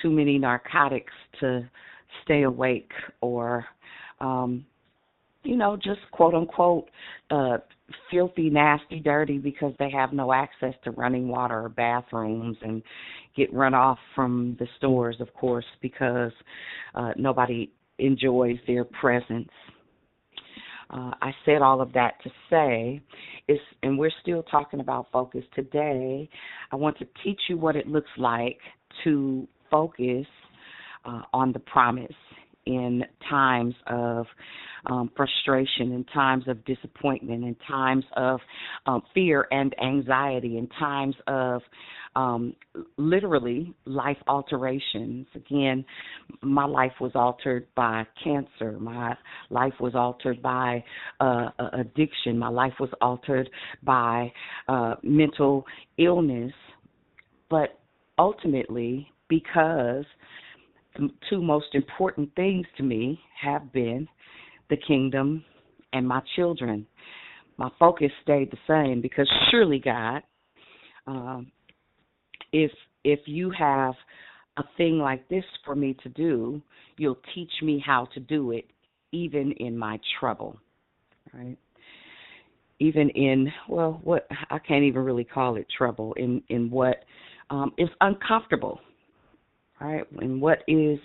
[0.00, 1.68] too many narcotics to
[2.24, 3.64] stay awake or
[4.20, 4.64] um
[5.44, 6.88] you know just quote unquote
[7.30, 7.58] uh
[8.10, 12.82] filthy nasty dirty because they have no access to running water or bathrooms and
[13.36, 16.32] get run off from the stores of course because
[16.94, 19.48] uh nobody enjoys their presence
[20.90, 23.00] uh, I said all of that to say
[23.46, 26.28] is, and we're still talking about focus today.
[26.72, 28.58] I want to teach you what it looks like
[29.04, 30.26] to focus
[31.04, 32.12] uh, on the promise
[32.66, 34.26] in times of
[34.86, 38.40] um, frustration, in times of disappointment, in times of
[38.86, 41.62] um, fear and anxiety, in times of
[42.18, 42.52] um,
[42.96, 45.28] literally life alterations.
[45.36, 45.84] Again,
[46.42, 48.72] my life was altered by cancer.
[48.80, 49.16] My
[49.50, 50.82] life was altered by
[51.20, 52.36] uh, addiction.
[52.36, 53.48] My life was altered
[53.84, 54.32] by
[54.66, 55.64] uh, mental
[55.96, 56.52] illness.
[57.50, 57.78] But
[58.18, 60.04] ultimately, because
[60.96, 64.08] the two most important things to me have been
[64.70, 65.44] the kingdom
[65.92, 66.84] and my children.
[67.58, 70.22] My focus stayed the same because surely God,
[71.06, 71.52] um,
[72.52, 72.70] if
[73.04, 73.94] if you have
[74.56, 76.60] a thing like this for me to do,
[76.96, 78.66] you'll teach me how to do it,
[79.12, 80.58] even in my trouble,
[81.32, 81.56] right?
[82.80, 86.12] Even in well, what I can't even really call it trouble.
[86.14, 87.04] In in what
[87.50, 88.80] um, is uncomfortable,
[89.80, 90.04] right?
[90.20, 90.98] And what is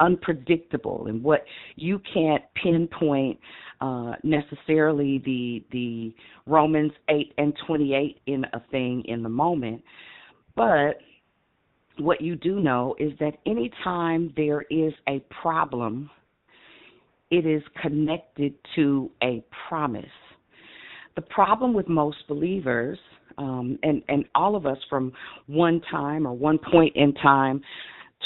[0.00, 1.44] unpredictable and what
[1.76, 3.38] you can't pinpoint
[3.80, 6.14] uh, necessarily the the
[6.46, 9.82] Romans eight and twenty eight in a thing in the moment,
[10.56, 10.96] but
[11.98, 16.10] what you do know is that anytime there is a problem,
[17.30, 20.04] it is connected to a promise.
[21.14, 22.98] The problem with most believers,
[23.38, 25.12] um, and and all of us from
[25.46, 27.60] one time or one point in time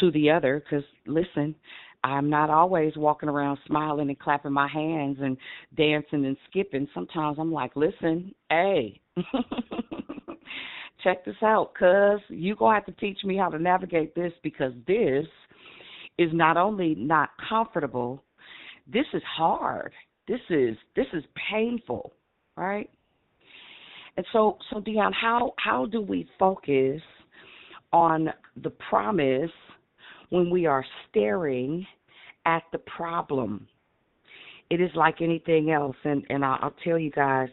[0.01, 1.55] to the other, because listen,
[2.03, 5.37] I'm not always walking around smiling and clapping my hands and
[5.77, 6.89] dancing and skipping.
[6.95, 9.01] Sometimes I'm like, listen, hey.
[11.03, 14.33] check this out, cuz you're going to have to teach me how to navigate this
[14.43, 15.27] because this
[16.19, 18.23] is not only not comfortable,
[18.87, 19.93] this is hard.
[20.29, 22.13] This is this is painful,
[22.57, 22.91] right?
[24.17, 27.01] And so so Dionne, how how do we focus
[27.93, 28.31] on
[28.63, 29.51] the promise
[30.29, 31.87] when we are staring
[32.47, 33.67] at the problem?
[34.69, 37.49] It is like anything else, and and I'll, I'll tell you guys.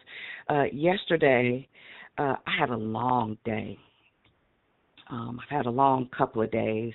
[0.49, 1.67] Uh, yesterday,
[2.17, 3.77] uh, I had a long day.
[5.09, 6.93] Um, I've had a long couple of days,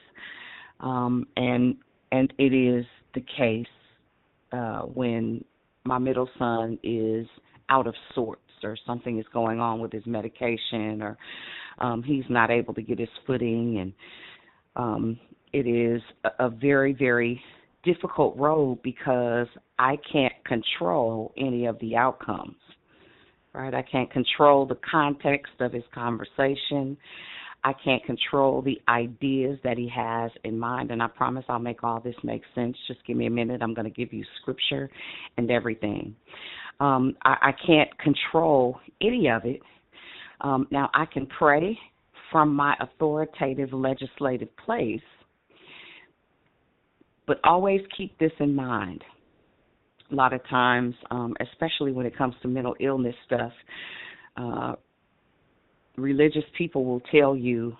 [0.81, 1.77] um, and
[2.11, 3.66] and it is the case
[4.53, 5.45] uh, when
[5.85, 7.27] my middle son is
[7.68, 11.16] out of sorts or something is going on with his medication or
[11.79, 13.93] um, he's not able to get his footing and
[14.77, 15.18] um,
[15.53, 17.41] it is a, a very very
[17.83, 19.49] difficult road because
[19.79, 22.57] I can't control any of the outcomes
[23.55, 23.75] right?
[23.75, 26.97] I can't control the context of his conversation.
[27.65, 31.85] I can't control the ideas that he has in mind, and I promise I'll make
[31.85, 32.77] all this make sense.
[32.89, 33.63] Just give me a minute.
[33.63, 34.91] I'm going to give you scripture
[35.37, 36.17] and everything.
[36.81, 39.61] Um, I, I can't control any of it.
[40.41, 41.79] Um, now, I can pray
[42.33, 45.01] from my authoritative legislative place,
[47.27, 49.05] but always keep this in mind
[50.13, 53.53] a lot of times, um, especially when it comes to mental illness stuff,
[54.37, 54.75] uh,
[55.97, 57.77] religious people will tell you,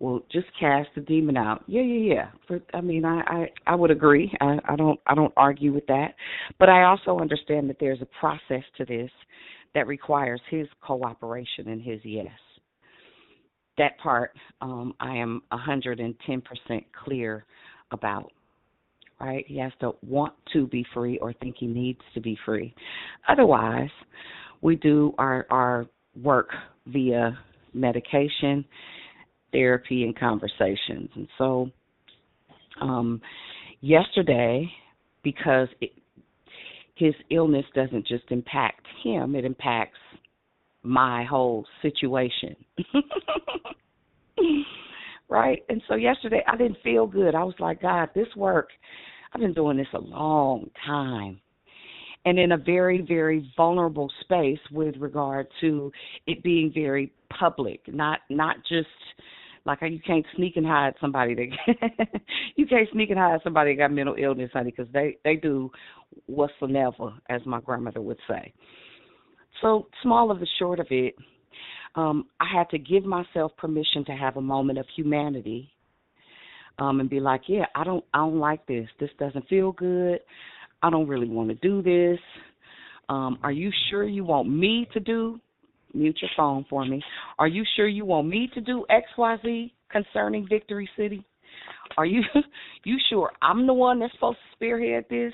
[0.00, 2.30] "Well, just cast the demon out." Yeah, yeah, yeah.
[2.46, 4.32] For, I mean, I, I I would agree.
[4.40, 6.14] I, I don't I don't argue with that,
[6.58, 9.10] but I also understand that there's a process to this
[9.74, 12.32] that requires his cooperation and his yes.
[13.76, 16.14] That part um, I am 110%
[17.04, 17.44] clear
[17.92, 18.32] about
[19.20, 19.44] right?
[19.46, 22.74] He has to want to be free or think he needs to be free.
[23.28, 23.90] Otherwise,
[24.60, 25.86] we do our our
[26.22, 26.50] work
[26.86, 27.38] via
[27.74, 28.64] medication,
[29.52, 31.10] therapy, and conversations.
[31.14, 31.70] And so,
[32.80, 33.20] um,
[33.80, 34.70] yesterday,
[35.22, 35.92] because it,
[36.94, 39.98] his illness doesn't just impact him; it impacts
[40.82, 42.56] my whole situation.
[45.28, 45.62] right?
[45.68, 47.34] And so yesterday I didn't feel good.
[47.34, 48.70] I was like, God, this work,
[49.32, 51.40] I've been doing this a long time.
[52.24, 55.92] And in a very, very vulnerable space with regard to
[56.26, 58.88] it being very public, not not just
[59.64, 61.76] like you can't sneak and hide somebody that
[62.56, 65.70] you can't sneak and hide somebody that got mental illness, honey, because they they do
[66.26, 68.52] whatsoever, as my grandmother would say.
[69.62, 71.14] So small of the short of it,
[71.94, 75.70] um, I had to give myself permission to have a moment of humanity
[76.78, 78.88] um, and be like, yeah, I don't, I don't like this.
[79.00, 80.20] This doesn't feel good.
[80.82, 82.20] I don't really want to do this.
[83.08, 85.40] Um, are you sure you want me to do?
[85.94, 87.02] Mute your phone for me.
[87.38, 91.24] Are you sure you want me to do X, Y, Z concerning Victory City?
[91.96, 92.22] Are you,
[92.84, 95.32] you sure I'm the one that's supposed to spearhead this?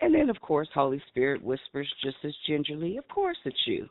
[0.00, 3.88] And then, of course, Holy Spirit whispers just as gingerly, "Of course, it's you."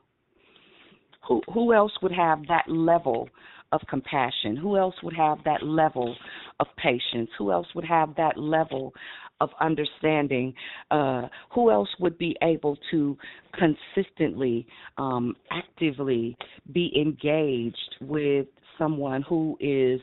[1.27, 3.29] Who who else would have that level
[3.71, 4.55] of compassion?
[4.55, 6.15] Who else would have that level
[6.59, 7.29] of patience?
[7.37, 8.93] Who else would have that level
[9.41, 10.53] of understanding?
[10.91, 13.17] Uh, who else would be able to
[13.53, 14.67] consistently,
[14.97, 16.37] um, actively
[16.71, 18.47] be engaged with
[18.77, 19.99] someone who is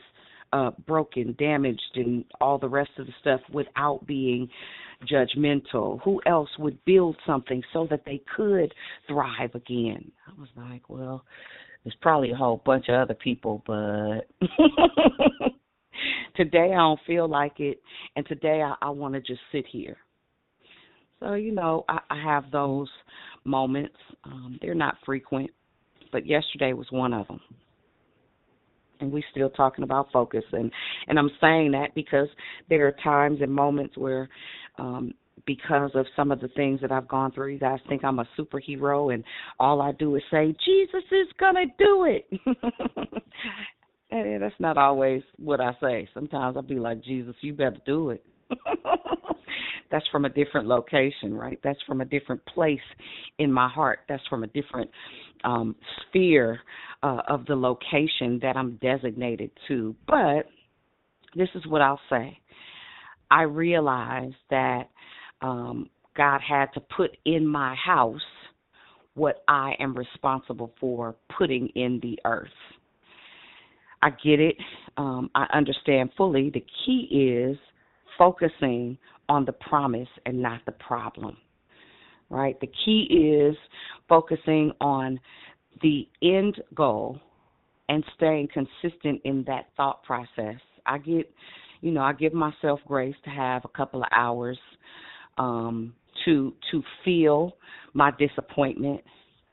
[0.53, 4.49] uh, broken, damaged, and all the rest of the stuff without being
[5.05, 6.01] judgmental?
[6.03, 8.73] Who else would build something so that they could
[9.07, 10.11] thrive again?
[10.27, 11.23] I was like, well,
[11.83, 14.27] there's probably a whole bunch of other people, but
[16.35, 17.81] today I don't feel like it,
[18.15, 19.97] and today I, I want to just sit here.
[21.19, 22.89] So you know, I, I have those
[23.43, 23.95] moments.
[24.23, 25.49] Um, they're not frequent,
[26.11, 27.39] but yesterday was one of them.
[28.99, 30.71] And we're still talking about focus, and
[31.07, 32.27] and I'm saying that because
[32.69, 34.29] there are times and moments where
[34.81, 35.13] um,
[35.45, 37.53] because of some of the things that I've gone through.
[37.53, 39.23] You guys think I'm a superhero, and
[39.59, 42.27] all I do is say, Jesus is going to do it.
[44.11, 46.09] and that's not always what I say.
[46.13, 48.25] Sometimes I'll be like, Jesus, you better do it.
[49.91, 51.59] that's from a different location, right?
[51.63, 52.79] That's from a different place
[53.37, 53.99] in my heart.
[54.09, 54.89] That's from a different
[55.43, 55.75] um,
[56.07, 56.59] sphere
[57.03, 59.95] uh, of the location that I'm designated to.
[60.07, 60.47] But
[61.35, 62.37] this is what I'll say.
[63.31, 64.89] I realize that
[65.41, 68.21] um, God had to put in my house
[69.15, 72.49] what I am responsible for putting in the earth.
[74.01, 74.55] I get it.
[74.97, 76.49] Um, I understand fully.
[76.49, 77.57] The key is
[78.17, 78.97] focusing
[79.29, 81.37] on the promise and not the problem.
[82.29, 82.59] Right?
[82.59, 83.55] The key is
[84.07, 85.19] focusing on
[85.81, 87.19] the end goal
[87.89, 90.59] and staying consistent in that thought process.
[90.85, 91.29] I get,
[91.81, 94.57] you know, I give myself grace to have a couple of hours
[95.37, 95.93] um,
[96.25, 97.57] to to feel
[97.93, 99.01] my disappointment,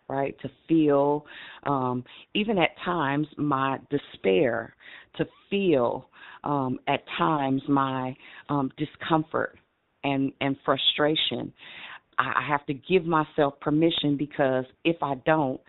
[0.08, 0.36] right?
[0.42, 1.24] To feel
[1.64, 2.04] um,
[2.34, 4.74] even at times my despair,
[5.16, 6.08] to feel
[6.44, 8.14] um, at times my
[8.48, 9.58] um, discomfort
[10.04, 11.52] and and frustration.
[12.18, 15.60] I, I have to give myself permission because if I don't,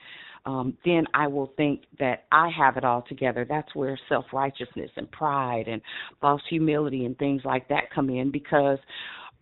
[0.46, 3.46] um, then I will think that I have it all together.
[3.48, 5.82] That's where self righteousness and pride and
[6.22, 8.80] false humility and things like that come in because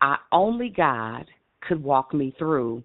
[0.01, 1.25] I only God
[1.61, 2.83] could walk me through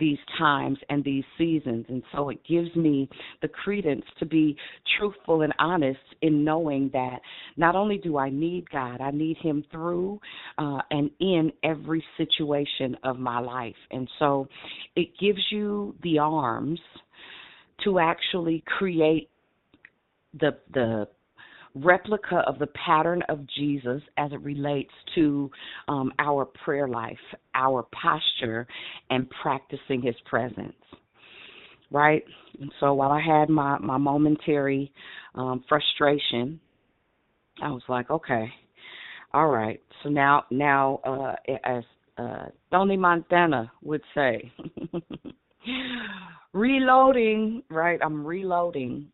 [0.00, 1.86] these times and these seasons.
[1.88, 3.08] And so it gives me
[3.42, 4.56] the credence to be
[4.98, 7.20] truthful and honest in knowing that
[7.56, 10.20] not only do I need God, I need Him through
[10.58, 13.76] uh, and in every situation of my life.
[13.90, 14.48] And so
[14.96, 16.80] it gives you the arms
[17.82, 19.30] to actually create
[20.38, 21.08] the the
[21.74, 25.50] replica of the pattern of Jesus as it relates to
[25.88, 27.18] um, our prayer life,
[27.54, 28.66] our posture,
[29.10, 30.72] and practicing His presence.
[31.90, 32.24] Right?
[32.60, 34.92] And so while I had my, my momentary
[35.34, 36.60] um, frustration,
[37.62, 38.48] I was like, okay,
[39.32, 39.80] all right.
[40.02, 41.84] So now, now, uh, as
[42.18, 44.52] uh, Tony Montana would say,
[46.54, 47.98] reloading, right?
[48.02, 49.08] I'm reloading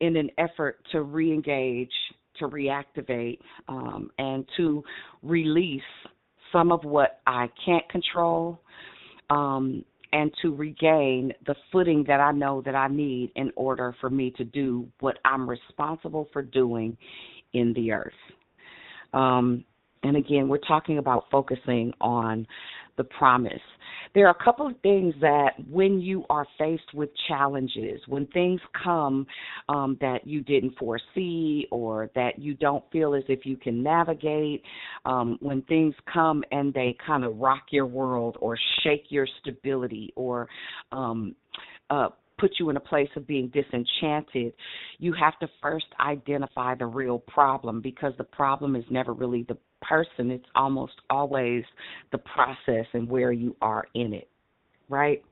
[0.00, 1.92] in an effort to re-engage,
[2.38, 3.38] to reactivate,
[3.68, 4.84] um, and to
[5.22, 5.82] release
[6.52, 8.60] some of what I can't control,
[9.30, 14.10] um, and to regain the footing that I know that I need in order for
[14.10, 16.96] me to do what I'm responsible for doing
[17.52, 18.12] in the earth.
[19.12, 19.64] Um,
[20.02, 22.46] and again, we're talking about focusing on
[23.00, 23.62] the promise.
[24.14, 28.60] There are a couple of things that when you are faced with challenges, when things
[28.84, 29.26] come
[29.70, 34.62] um, that you didn't foresee or that you don't feel as if you can navigate,
[35.06, 40.12] um, when things come and they kind of rock your world or shake your stability
[40.14, 40.46] or
[40.92, 41.34] um,
[41.88, 44.52] uh, put you in a place of being disenchanted,
[44.98, 49.56] you have to first identify the real problem because the problem is never really the
[49.80, 51.64] person, it's almost always
[52.12, 54.28] the process and where you are in it,
[54.88, 55.22] right?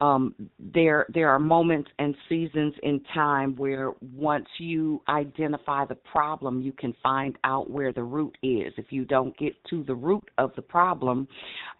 [0.00, 6.60] Um, there there are moments and seasons in time where once you identify the problem,
[6.60, 8.72] you can find out where the root is.
[8.76, 11.26] If you don't get to the root of the problem,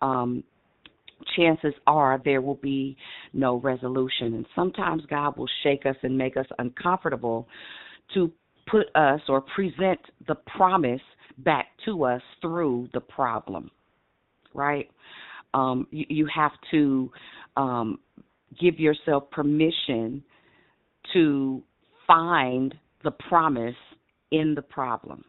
[0.02, 0.42] um,
[1.36, 2.96] chances are there will be
[3.32, 4.34] no resolution.
[4.34, 7.46] And sometimes God will shake us and make us uncomfortable
[8.14, 8.32] to
[8.68, 11.00] put us or present the promise
[11.39, 13.70] back to us through the problem,
[14.55, 14.91] right?
[15.55, 17.11] Um, you, you have to
[17.57, 17.99] um,
[18.61, 20.22] give yourself permission
[21.12, 21.62] to
[22.07, 22.74] find
[23.05, 23.74] the promise
[24.30, 25.24] in the problem,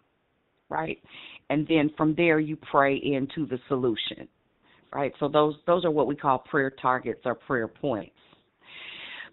[0.69, 0.97] right?
[1.49, 4.27] And then from there, you pray into the solution,
[4.93, 5.13] right?
[5.19, 8.11] So those those are what we call prayer targets or prayer points.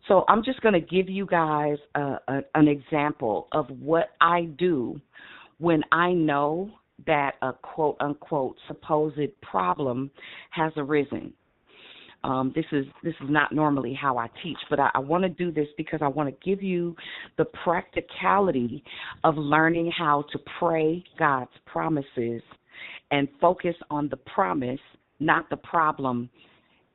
[0.09, 4.43] So I'm just going to give you guys a, a, an example of what I
[4.57, 5.01] do
[5.59, 6.71] when I know
[7.07, 10.11] that a quote unquote supposed problem
[10.51, 11.33] has arisen.
[12.25, 15.29] Um, this is this is not normally how I teach, but I, I want to
[15.29, 16.97] do this because I want to give you
[17.39, 18.83] the practicality
[19.23, 22.43] of learning how to pray God's promises
[23.11, 24.81] and focus on the promise,
[25.21, 26.29] not the problem,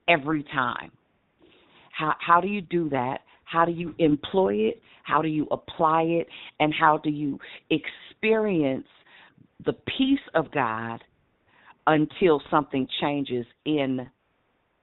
[0.09, 0.91] every time.
[1.91, 3.19] How how do you do that?
[3.51, 4.81] How do you employ it?
[5.03, 6.27] How do you apply it?
[6.59, 7.37] And how do you
[7.69, 8.87] experience
[9.65, 11.03] the peace of God
[11.87, 14.07] until something changes in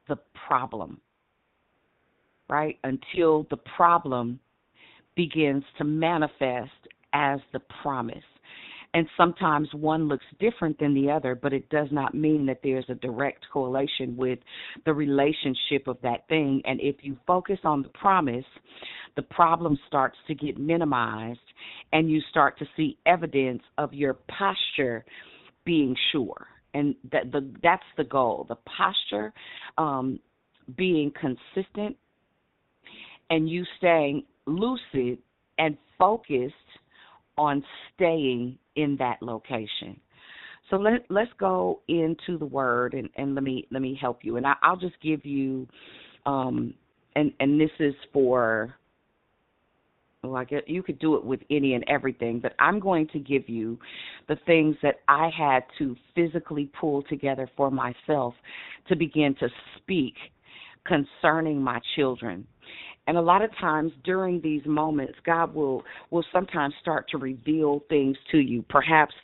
[0.08, 1.00] the problem?
[2.50, 2.78] Right?
[2.84, 4.38] Until the problem
[5.16, 6.70] begins to manifest
[7.14, 8.24] as the promise.
[8.98, 12.86] And sometimes one looks different than the other, but it does not mean that there's
[12.88, 14.40] a direct correlation with
[14.86, 16.60] the relationship of that thing.
[16.64, 18.44] And if you focus on the promise,
[19.14, 21.38] the problem starts to get minimized
[21.92, 25.04] and you start to see evidence of your posture
[25.64, 26.48] being sure.
[26.74, 28.46] And that the that's the goal.
[28.48, 29.32] The posture
[29.78, 30.18] um,
[30.76, 31.96] being consistent
[33.30, 35.18] and you staying lucid
[35.56, 36.54] and focused
[37.38, 37.64] on
[37.94, 39.98] staying in that location.
[40.70, 44.36] So let let's go into the word and, and let me let me help you.
[44.36, 45.66] And I, will just give you
[46.26, 46.74] um
[47.16, 48.74] and and this is for
[50.22, 53.20] well, I guess you could do it with any and everything, but I'm going to
[53.20, 53.78] give you
[54.26, 58.34] the things that I had to physically pull together for myself
[58.88, 60.14] to begin to speak
[60.84, 62.46] concerning my children
[63.08, 67.82] and a lot of times during these moments god will will sometimes start to reveal
[67.88, 68.62] things to you.
[68.68, 69.14] Perhaps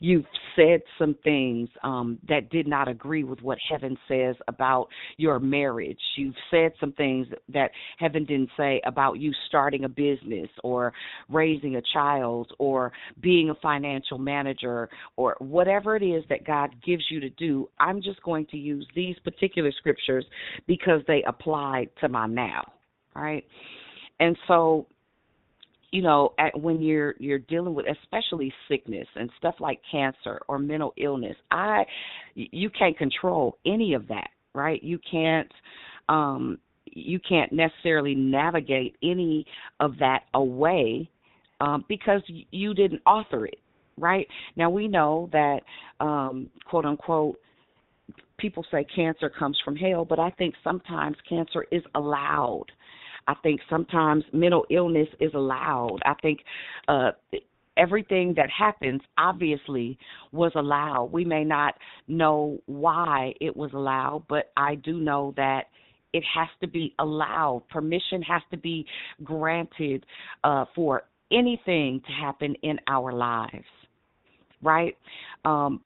[0.00, 0.24] you've
[0.56, 5.98] said some things um that did not agree with what heaven says about your marriage.
[6.16, 10.92] You've said some things that heaven didn't say about you starting a business or
[11.28, 17.04] raising a child or being a financial manager or whatever it is that god gives
[17.10, 17.68] you to do.
[17.80, 20.24] I'm just going to use these particular scriptures
[20.66, 22.62] because they apply to my now
[23.14, 23.44] right?
[24.20, 24.86] And so,
[25.90, 30.58] you know, at, when you're you're dealing with especially sickness and stuff like cancer or
[30.58, 31.84] mental illness, I
[32.34, 34.82] you can't control any of that, right?
[34.82, 35.50] You can't
[36.08, 39.46] um you can't necessarily navigate any
[39.80, 41.10] of that away
[41.60, 43.58] um because you didn't author it,
[43.98, 44.26] right?
[44.56, 45.60] Now we know that
[46.00, 47.38] um quote unquote
[48.38, 52.66] people say cancer comes from hell, but I think sometimes cancer is allowed
[53.26, 55.98] I think sometimes mental illness is allowed.
[56.04, 56.40] I think
[56.88, 57.12] uh
[57.76, 59.98] everything that happens obviously
[60.30, 61.06] was allowed.
[61.06, 61.74] We may not
[62.08, 65.64] know why it was allowed, but I do know that
[66.12, 67.62] it has to be allowed.
[67.70, 68.86] Permission has to be
[69.24, 70.04] granted
[70.44, 73.64] uh, for anything to happen in our lives.
[74.60, 74.96] Right?
[75.44, 75.80] Um,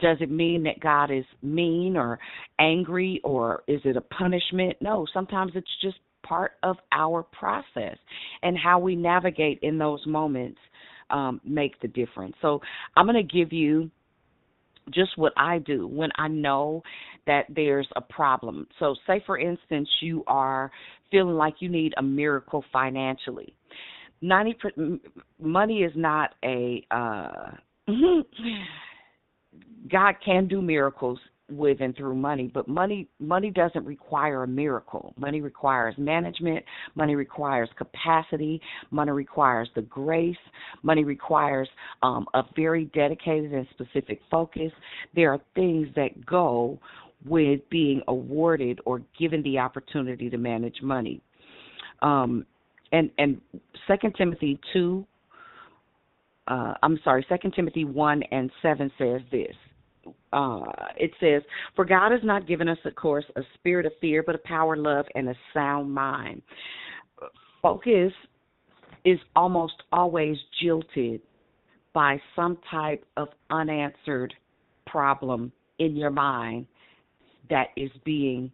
[0.00, 2.18] does it mean that God is mean or
[2.58, 4.76] angry or is it a punishment?
[4.80, 7.96] No, sometimes it's just part of our process
[8.42, 10.58] and how we navigate in those moments
[11.10, 12.34] um, make the difference.
[12.42, 12.60] So
[12.96, 13.90] I'm going to give you
[14.92, 16.82] just what I do when I know
[17.26, 18.66] that there's a problem.
[18.78, 20.70] So, say for instance, you are
[21.10, 23.54] feeling like you need a miracle financially.
[24.22, 24.56] 90
[25.40, 27.50] money is not a uh
[29.90, 31.18] God can do miracles
[31.50, 35.14] with and through money but money money doesn't require a miracle.
[35.16, 36.64] Money requires management.
[36.94, 38.60] Money requires capacity.
[38.90, 40.36] Money requires the grace.
[40.82, 41.68] Money requires
[42.02, 44.72] um, a very dedicated and specific focus.
[45.14, 46.78] There are things that go
[47.24, 51.20] with being awarded or given the opportunity to manage money.
[52.02, 52.44] Um,
[52.92, 53.40] and and
[53.86, 55.04] second timothy 2
[56.48, 59.54] uh, i'm sorry second timothy 1 and 7 says this
[60.32, 60.60] uh,
[60.96, 61.42] it says,
[61.74, 64.76] For God has not given us, of course, a spirit of fear, but a power,
[64.76, 66.42] love, and a sound mind.
[67.62, 68.12] Focus
[69.04, 71.20] is almost always jilted
[71.92, 74.34] by some type of unanswered
[74.86, 76.66] problem in your mind
[77.48, 78.50] that is being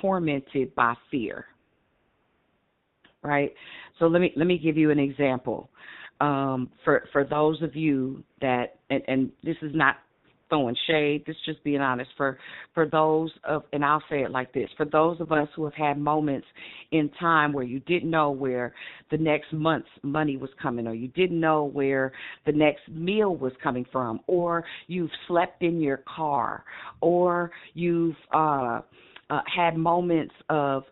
[0.00, 1.46] tormented by fear.
[3.22, 3.52] Right?
[3.98, 5.70] So let me let me give you an example.
[6.20, 9.96] Um, for for those of you that and, and this is not
[10.48, 11.24] throwing shade.
[11.26, 12.38] This just being honest for
[12.74, 15.74] for those of, and I'll say it like this: for those of us who have
[15.74, 16.46] had moments
[16.92, 18.74] in time where you didn't know where
[19.10, 22.12] the next month's money was coming, or you didn't know where
[22.44, 26.64] the next meal was coming from, or you've slept in your car,
[27.00, 28.80] or you've uh,
[29.30, 30.84] uh, had moments of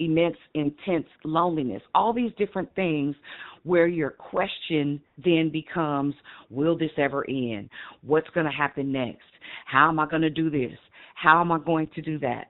[0.00, 1.82] immense, intense loneliness.
[1.94, 3.14] All these different things
[3.62, 6.14] where your question then becomes,
[6.48, 7.68] will this ever end?
[8.02, 9.22] What's going to happen next?
[9.66, 10.76] How am I going to do this?
[11.14, 12.46] How am I going to do that?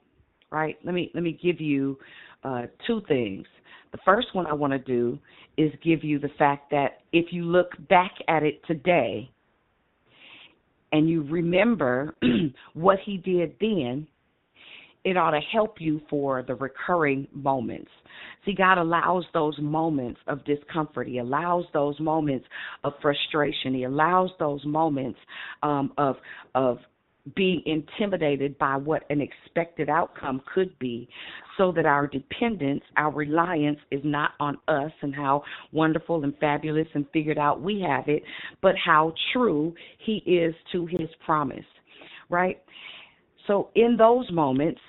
[0.51, 0.77] Right?
[0.85, 1.99] Let me let me give you
[2.43, 3.47] uh, two things.
[3.93, 5.19] The first one I want to do
[5.57, 9.31] is give you the fact that if you look back at it today
[10.93, 12.15] and you remember
[12.75, 14.07] what he did then,
[15.05, 17.91] it ought to help you for the recurring moments.
[18.45, 21.09] See, God allows those moments of discomfort.
[21.09, 22.47] He allows those moments
[22.85, 23.75] of frustration.
[23.75, 25.19] He allows those moments
[25.63, 26.17] um, of
[26.55, 26.79] of
[27.37, 31.09] being intimidated by what an expected outcome could be
[31.59, 35.43] so that our dependence, our reliance is not on us and how
[35.73, 38.23] wonderful and fabulous and figured out we have it,
[38.63, 41.65] but how true he is to his promise,
[42.31, 42.63] right?
[43.47, 44.81] So in those moments,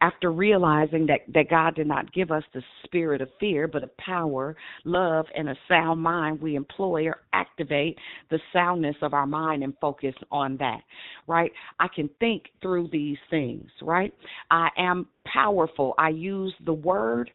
[0.00, 3.96] after realizing that, that God did not give us the spirit of fear, but of
[3.98, 7.98] power, love, and a sound mind, we employ or activate
[8.30, 10.80] the soundness of our mind and focus on that,
[11.26, 11.52] right?
[11.78, 14.12] I can think through these things, right?
[14.50, 15.94] I am powerful.
[15.98, 17.30] I use the word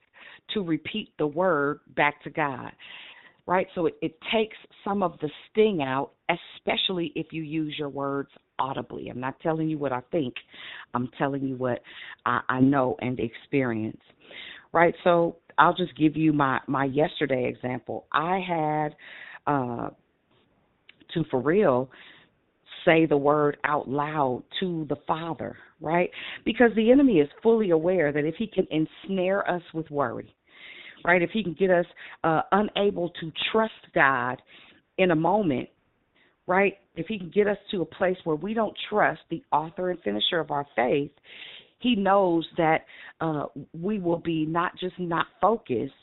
[0.54, 2.72] to repeat the word back to God
[3.48, 3.68] right?
[3.76, 8.30] So it, it takes some of the sting out, especially if you use your words
[8.58, 9.10] audibly.
[9.10, 10.34] I'm not telling you what I think,
[10.94, 11.82] I'm telling you what
[12.26, 14.02] I, I know and experience,
[14.74, 14.96] right?
[15.04, 18.08] So I'll just give you my, my yesterday example.
[18.12, 18.96] I had
[19.48, 19.90] uh,
[21.14, 21.90] to, for real,
[22.84, 26.10] say the word out loud to the Father, right?
[26.46, 30.36] Because the enemy is fully aware that if he can ensnare us with worry,
[31.06, 31.22] right?
[31.22, 31.86] If he can get us
[32.24, 34.42] uh, unable to trust God
[34.98, 35.70] in a moment,
[36.48, 36.74] right?
[36.96, 40.00] If he can get us to a place where we don't trust the author and
[40.02, 41.12] finisher of our faith,
[41.80, 42.86] he knows that
[43.22, 43.46] uh,
[43.80, 45.94] we will be not just not focused,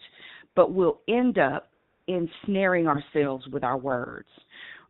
[0.55, 1.69] but we'll end up
[2.07, 4.29] ensnaring ourselves with our words,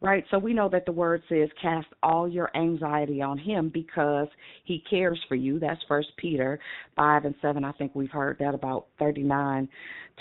[0.03, 0.25] right?
[0.31, 4.29] So we know that the word says, "Cast all your anxiety on Him because
[4.65, 6.59] He cares for you." That's First Peter
[6.97, 7.65] five and seven.
[7.65, 9.69] I think we've heard that about thirty nine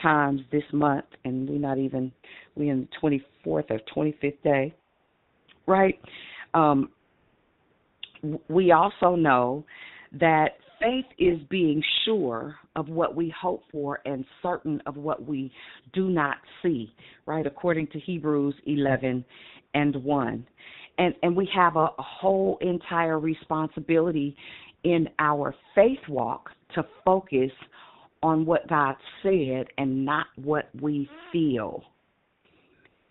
[0.02, 2.12] times this month, and we're not even
[2.56, 4.74] we in the twenty fourth or twenty fifth day,
[5.68, 6.00] right?
[6.54, 6.90] Um,
[8.50, 9.66] we also know
[10.14, 15.52] that faith is being sure of what we hope for and certain of what we
[15.94, 16.94] do not see,
[17.26, 17.46] right?
[17.46, 19.24] According to Hebrews 11
[19.74, 20.48] and 1.
[20.98, 24.36] And and we have a, a whole entire responsibility
[24.84, 27.52] in our faith walk to focus
[28.24, 31.84] on what God said and not what we feel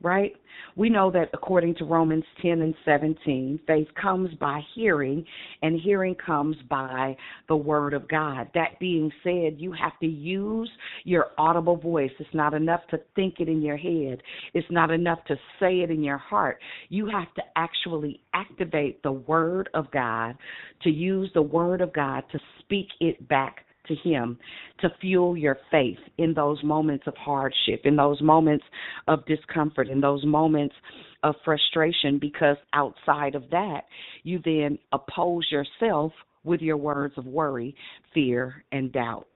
[0.03, 0.33] right?
[0.77, 5.25] We know that according to Romans 10 and 17, faith comes by hearing,
[5.63, 7.17] and hearing comes by
[7.49, 8.49] the Word of God.
[8.55, 10.71] That being said, you have to use
[11.05, 12.11] your audible voice.
[12.19, 14.23] It's not enough to think it in your head,
[14.55, 16.59] it's not enough to say it in your heart.
[16.89, 20.37] You have to actually activate the Word of God,
[20.83, 24.39] to use the Word of God to speak it back to Him
[24.81, 28.65] to fuel your faith in those moments of hardship, in those moments
[29.09, 30.75] of discomfort, in those moments
[31.23, 33.83] of frustration, because outside of that,
[34.23, 36.13] you then oppose yourself
[36.45, 37.75] with your words of worry,
[38.15, 39.27] fear, and doubt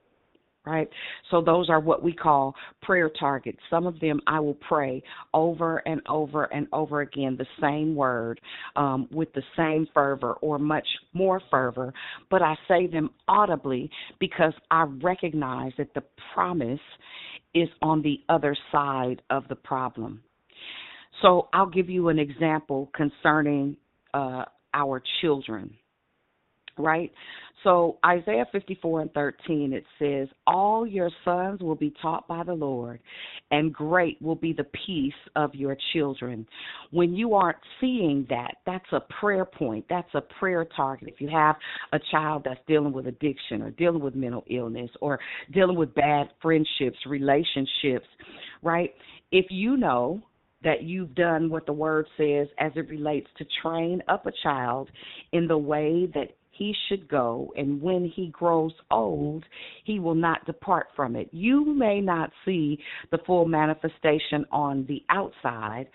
[0.65, 0.89] right?
[1.31, 3.59] So those are what we call prayer targets.
[3.69, 5.03] Some of them I will pray
[5.33, 8.39] over and over and over again the same word
[8.75, 11.93] um, with the same fervor or much more fervor,
[12.29, 13.89] but I say them audibly
[14.19, 16.03] because I recognize that the
[16.33, 16.79] promise
[17.53, 20.21] is on the other side of the problem.
[21.21, 23.77] So I'll give you an example concerning
[24.13, 24.43] uh,
[24.73, 25.73] our children,
[26.77, 27.11] right?
[27.65, 32.53] So Isaiah 54 and 13 it says, "All your sons will be taught by the
[32.53, 32.99] Lord,
[33.49, 36.47] and great will be the peace of your children."
[36.91, 39.83] When you aren't seeing that, that's a prayer point.
[39.89, 41.09] That's a prayer target.
[41.09, 41.57] If you have
[41.91, 45.19] a child that's dealing with addiction or dealing with mental illness or
[45.51, 48.07] dealing with bad friendships, relationships,
[48.61, 48.93] right?
[49.31, 50.21] If you know
[50.63, 54.91] that you've done what the word says as it relates to train up a child
[55.31, 59.43] in the way that he should go, and when he grows old,
[59.83, 61.29] he will not depart from it.
[61.31, 62.79] You may not see
[63.11, 65.87] the full manifestation on the outside,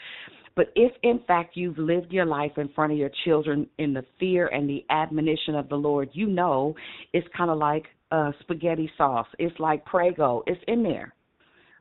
[0.57, 4.05] but if in fact you've lived your life in front of your children in the
[4.19, 6.75] fear and the admonition of the Lord, you know
[7.13, 9.29] it's kind of like uh, spaghetti sauce.
[9.39, 10.43] It's like Prego.
[10.47, 11.15] It's in there,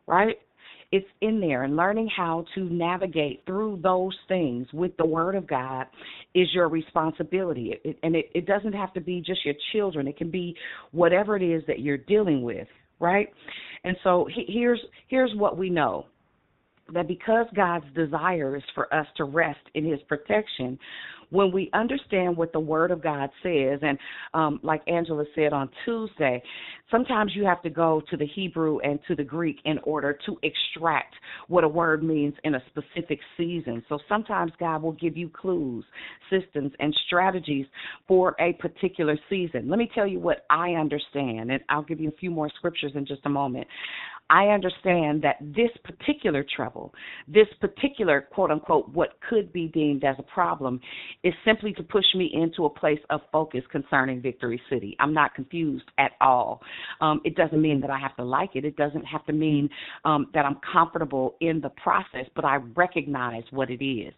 [0.08, 0.38] right?
[0.92, 5.48] It's in there and learning how to navigate through those things with the word of
[5.48, 5.86] god
[6.36, 7.76] is your responsibility.
[7.84, 10.08] It, and it, it doesn't have to be just your children.
[10.08, 10.56] It can be
[10.92, 12.68] whatever it is that you're dealing with
[13.00, 13.30] right?
[13.84, 16.06] And so he, here's here's what we know
[16.94, 20.78] that because God's desire is for us to rest in his protection,
[21.32, 23.98] when we understand what the Word of God says, and
[24.34, 26.42] um, like Angela said on Tuesday,
[26.92, 30.38] sometimes you have to go to the Hebrew and to the Greek in order to
[30.44, 31.16] extract
[31.48, 33.84] what a word means in a specific season.
[33.90, 35.86] So sometimes God will give you clues,
[36.30, 37.66] systems, and strategies
[38.08, 39.70] for a particular season.
[39.70, 42.92] Let me tell you what I understand, and I'll give you a few more scriptures
[42.96, 43.68] in just a moment.
[44.30, 46.94] I understand that this particular trouble,
[47.28, 50.80] this particular quote unquote, what could be deemed as a problem,
[51.24, 54.96] is simply to push me into a place of focus concerning Victory City.
[55.00, 56.62] I'm not confused at all.
[57.02, 59.70] Um, it doesn't mean that I have to like it, it doesn't have to mean
[60.06, 64.14] um, that I'm comfortable in the process, but I recognize what it is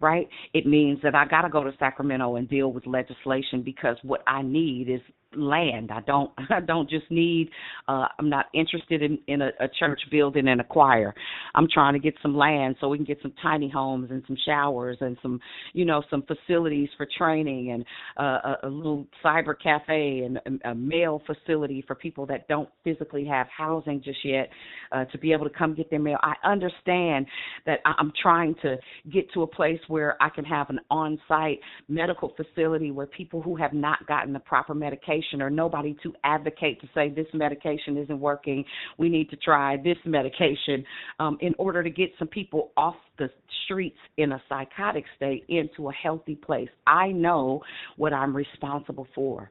[0.00, 0.28] right?
[0.54, 4.22] It means that I got to go to Sacramento and deal with legislation because what
[4.26, 5.00] I need is
[5.36, 5.90] land.
[5.92, 7.50] I don't I don't just need
[7.86, 11.14] uh I'm not interested in in a, a church building and a choir.
[11.54, 14.36] I'm trying to get some land so we can get some tiny homes and some
[14.46, 15.40] showers and some
[15.74, 17.84] you know some facilities for training and
[18.18, 22.68] uh, a, a little cyber cafe and a, a mail facility for people that don't
[22.82, 24.48] physically have housing just yet
[24.92, 26.18] uh to be able to come get their mail.
[26.22, 27.26] I understand
[27.66, 28.76] that I'm trying to
[29.12, 33.56] get to a place where I can have an on-site medical facility where people who
[33.56, 38.20] have not gotten the proper medication or nobody to advocate to say this medication isn't
[38.20, 38.64] working.
[38.98, 40.84] We need to try this medication
[41.18, 43.30] um, in order to get some people off the
[43.64, 46.68] streets in a psychotic state into a healthy place.
[46.86, 47.62] I know
[47.96, 49.50] what I'm responsible for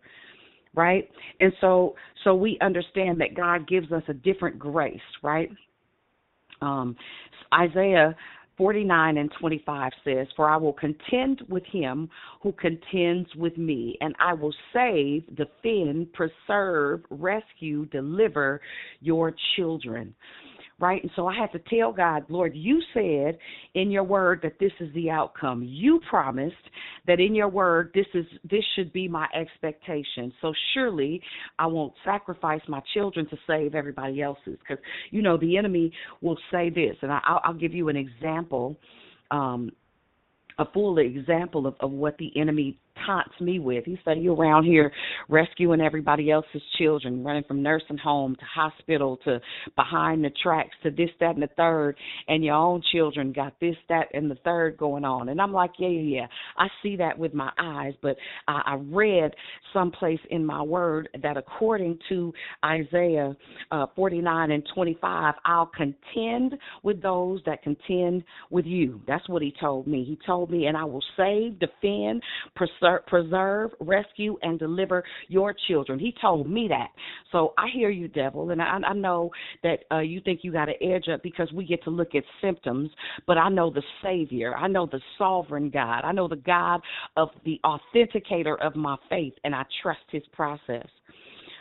[0.76, 5.50] right and so so we understand that god gives us a different grace right
[6.62, 6.96] um
[7.54, 8.16] isaiah
[8.58, 12.10] 49 and 25 says, For I will contend with him
[12.42, 18.60] who contends with me, and I will save, defend, preserve, rescue, deliver
[19.02, 20.16] your children
[20.80, 21.02] right?
[21.02, 23.38] And so I had to tell God, Lord, you said
[23.74, 25.64] in your word that this is the outcome.
[25.64, 26.56] You promised
[27.08, 30.32] that in your word this is this should be my expectation.
[30.42, 31.22] So surely
[31.58, 35.92] I won't sacrifice my children to save everybody else's because you know the enemy
[36.22, 38.78] will say this, and I, I'll, I'll give you an example.
[39.32, 39.72] Um,
[40.60, 43.86] a full example of, of what the enemy taunts me with.
[43.86, 44.92] He said, You around here
[45.30, 49.40] rescuing everybody else's children, running from nursing home to hospital to
[49.76, 51.96] behind the tracks to this, that, and the third,
[52.28, 55.30] and your own children got this, that, and the third going on.
[55.30, 56.28] And I'm like, Yeah, yeah, yeah.
[56.58, 58.18] I see that with my eyes, but
[58.48, 59.34] I, I read
[59.74, 62.34] someplace in my word that according to
[62.64, 63.36] Isaiah
[63.72, 69.02] uh, 49 and 25, I'll contend with those that contend with you.
[69.08, 70.04] That's what he told me.
[70.04, 72.22] He told me, and I will save, defend,
[72.56, 76.00] preserve preserve, rescue, and deliver your children.
[76.00, 76.90] He told me that.
[77.32, 79.32] So I hear you, devil, and I, I know
[79.64, 82.24] that uh, you think you got an edge up because we get to look at
[82.42, 82.90] symptoms,
[83.26, 84.56] but I know the Savior.
[84.56, 86.02] I know the sovereign God.
[86.04, 86.82] I know the God
[87.16, 90.88] of the authenticator of my faith, and I trust his process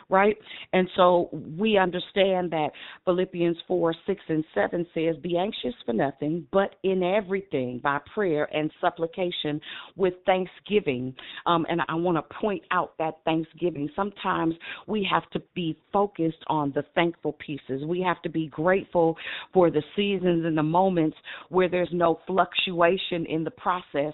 [0.09, 0.37] right?
[0.73, 2.69] And so we understand that
[3.05, 8.47] Philippians 4 6 and 7 says, Be anxious for nothing, but in everything by prayer
[8.55, 9.59] and supplication
[9.95, 11.13] with thanksgiving.
[11.45, 13.89] Um, and I want to point out that thanksgiving.
[13.95, 14.55] Sometimes
[14.87, 17.83] we have to be focused on the thankful pieces.
[17.85, 19.17] We have to be grateful
[19.53, 21.17] for the seasons and the moments
[21.49, 24.13] where there's no fluctuation in the process.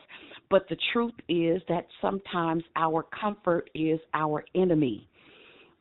[0.49, 5.07] But the truth is that sometimes our comfort is our enemy.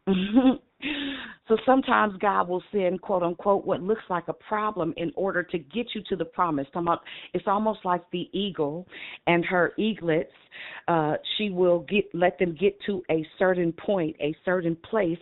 [1.49, 5.59] so sometimes God will send quote unquote what looks like a problem in order to
[5.59, 6.67] get you to the promise.
[7.35, 8.89] It's almost like the eagle
[9.29, 10.33] and her eaglets.
[10.89, 15.19] Uh, she will get let them get to a certain point, a certain place,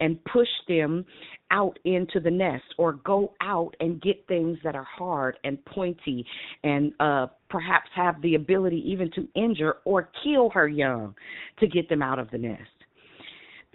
[0.00, 1.04] and push them
[1.52, 6.26] out into the nest or go out and get things that are hard and pointy
[6.64, 11.14] and uh perhaps have the ability even to injure or kill her young
[11.60, 12.75] to get them out of the nest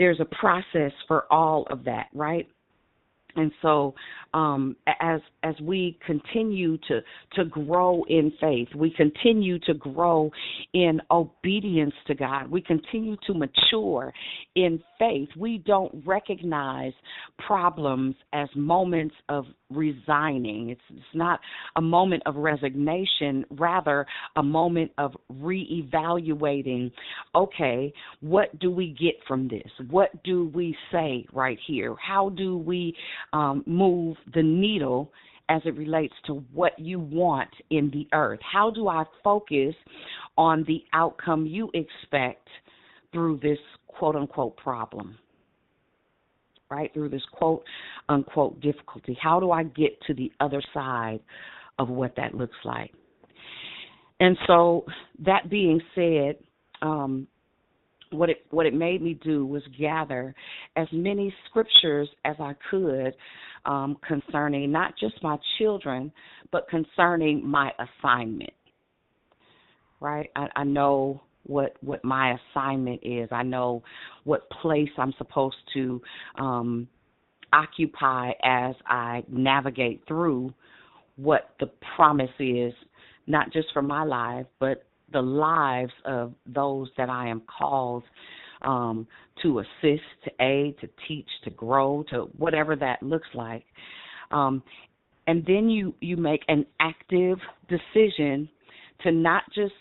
[0.02, 2.48] there's a process for all of that, right?
[3.36, 3.94] and so
[4.34, 7.02] um, as as we continue to
[7.34, 10.30] to grow in faith we continue to grow
[10.74, 14.14] in obedience to god we continue to mature
[14.56, 16.94] in faith we don't recognize
[17.46, 19.46] problems as moments of
[19.76, 21.40] resigning it's, it's not
[21.76, 26.92] a moment of resignation rather a moment of reevaluating
[27.36, 32.58] okay what do we get from this what do we say right here how do
[32.58, 32.96] we
[33.34, 35.12] um, move the needle
[35.52, 38.40] as it relates to what you want in the earth?
[38.42, 39.76] How do I focus
[40.38, 42.48] on the outcome you expect
[43.12, 43.58] through this
[43.88, 45.18] quote unquote problem?
[46.72, 46.92] Right?
[46.94, 47.64] Through this quote
[48.10, 49.18] unquote difficulty.
[49.22, 51.20] How do I get to the other side
[51.78, 52.92] of what that looks like?
[54.22, 54.86] and so
[55.26, 56.36] that being said,
[56.84, 57.28] um,
[58.12, 60.36] what it what it made me do was gather
[60.76, 63.14] as many scriptures as I could
[63.66, 66.12] um, concerning not just my children,
[66.52, 68.54] but concerning my assignment.
[70.00, 73.30] Right, I, I know what what my assignment is.
[73.32, 73.84] I know
[74.24, 76.02] what place I'm supposed to
[76.38, 76.88] um,
[77.54, 80.54] occupy as I navigate through
[81.16, 82.74] what the promise is,
[83.28, 88.04] not just for my life, but the lives of those that I am called
[88.62, 89.08] um,
[89.42, 93.66] to assist, to aid, to teach, to grow, to whatever that looks like.
[94.32, 94.64] Um,
[95.28, 97.38] and then you you make an active
[97.68, 98.50] decision
[99.04, 99.74] to not just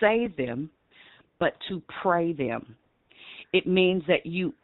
[0.00, 0.70] say them,
[1.38, 2.76] but to pray them.
[3.52, 4.54] It means that you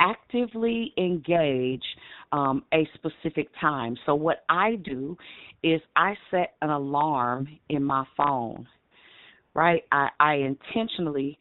[0.00, 1.82] actively engage
[2.32, 3.96] um, a specific time.
[4.06, 5.16] So, what I do
[5.62, 8.66] is I set an alarm in my phone,
[9.54, 9.82] right?
[9.90, 11.38] I, I intentionally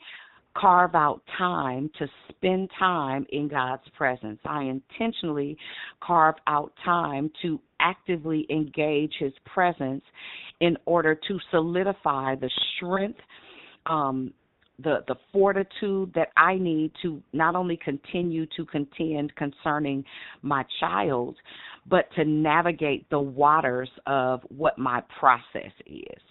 [0.56, 4.40] carve out time to spend time in God's presence.
[4.46, 5.56] I intentionally
[6.02, 10.04] carve out time to actively engage His presence
[10.62, 13.20] in order to solidify the strength
[13.86, 14.34] um,
[14.80, 20.04] the the fortitude that I need to not only continue to contend concerning
[20.42, 21.36] my child,
[21.88, 26.22] but to navigate the waters of what my process is.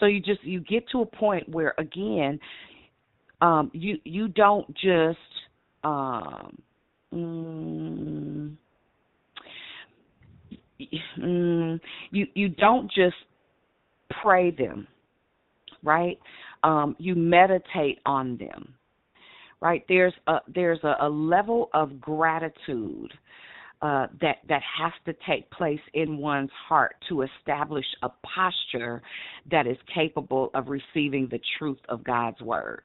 [0.00, 2.38] So you just you get to a point where again,
[3.40, 5.18] um, you you don't just
[5.84, 6.58] um,
[7.14, 8.56] mm,
[11.20, 11.80] mm,
[12.10, 13.16] you you don't just
[14.22, 14.86] pray them,
[15.82, 16.18] right?
[16.62, 18.74] Um, you meditate on them
[19.60, 19.84] right?
[19.88, 23.12] There's a there's a, a level of gratitude
[23.82, 29.02] uh, that that has to take place in one's heart to establish a posture
[29.50, 32.82] that is capable of receiving the truth of God's word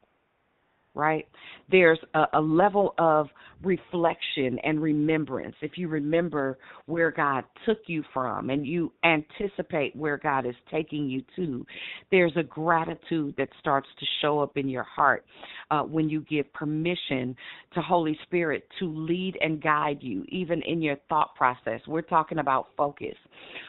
[0.93, 1.27] right?
[1.69, 3.27] There's a, a, level of
[3.63, 5.55] reflection and remembrance.
[5.61, 11.07] If you remember where God took you from and you anticipate where God is taking
[11.07, 11.65] you to,
[12.09, 15.25] there's a gratitude that starts to show up in your heart
[15.69, 17.35] uh, when you give permission
[17.73, 21.79] to Holy Spirit to lead and guide you, even in your thought process.
[21.87, 23.15] We're talking about focus,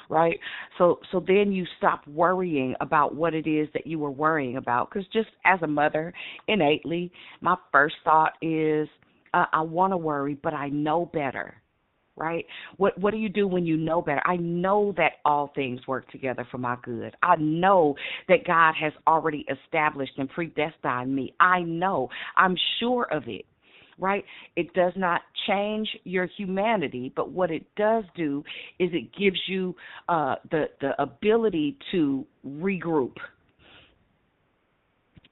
[0.09, 0.39] right?
[0.79, 4.91] So, so then you stop worrying about what it is that you were worrying about,
[4.91, 6.13] because just as a mother,
[6.49, 8.89] innately my first thought is
[9.35, 11.55] uh, I want to worry, but I know better.
[12.15, 12.45] Right?
[12.77, 14.21] What what do you do when you know better?
[14.27, 17.17] I know that all things work together for my good.
[17.23, 17.95] I know
[18.29, 21.35] that God has already established and predestined me.
[21.41, 22.11] I know.
[22.37, 23.47] I'm sure of it
[23.99, 24.25] right?
[24.57, 28.43] It does not change your humanity, but what it does do
[28.79, 29.75] is it gives you
[30.09, 33.15] uh, the the ability to regroup,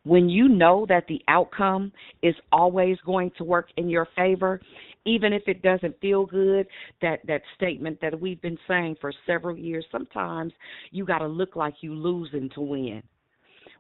[0.05, 4.61] when you know that the outcome is always going to work in your favor,
[5.05, 6.67] even if it doesn't feel good,
[7.03, 10.53] that that statement that we've been saying for several years, sometimes
[10.91, 13.03] you got to look like you losing to win.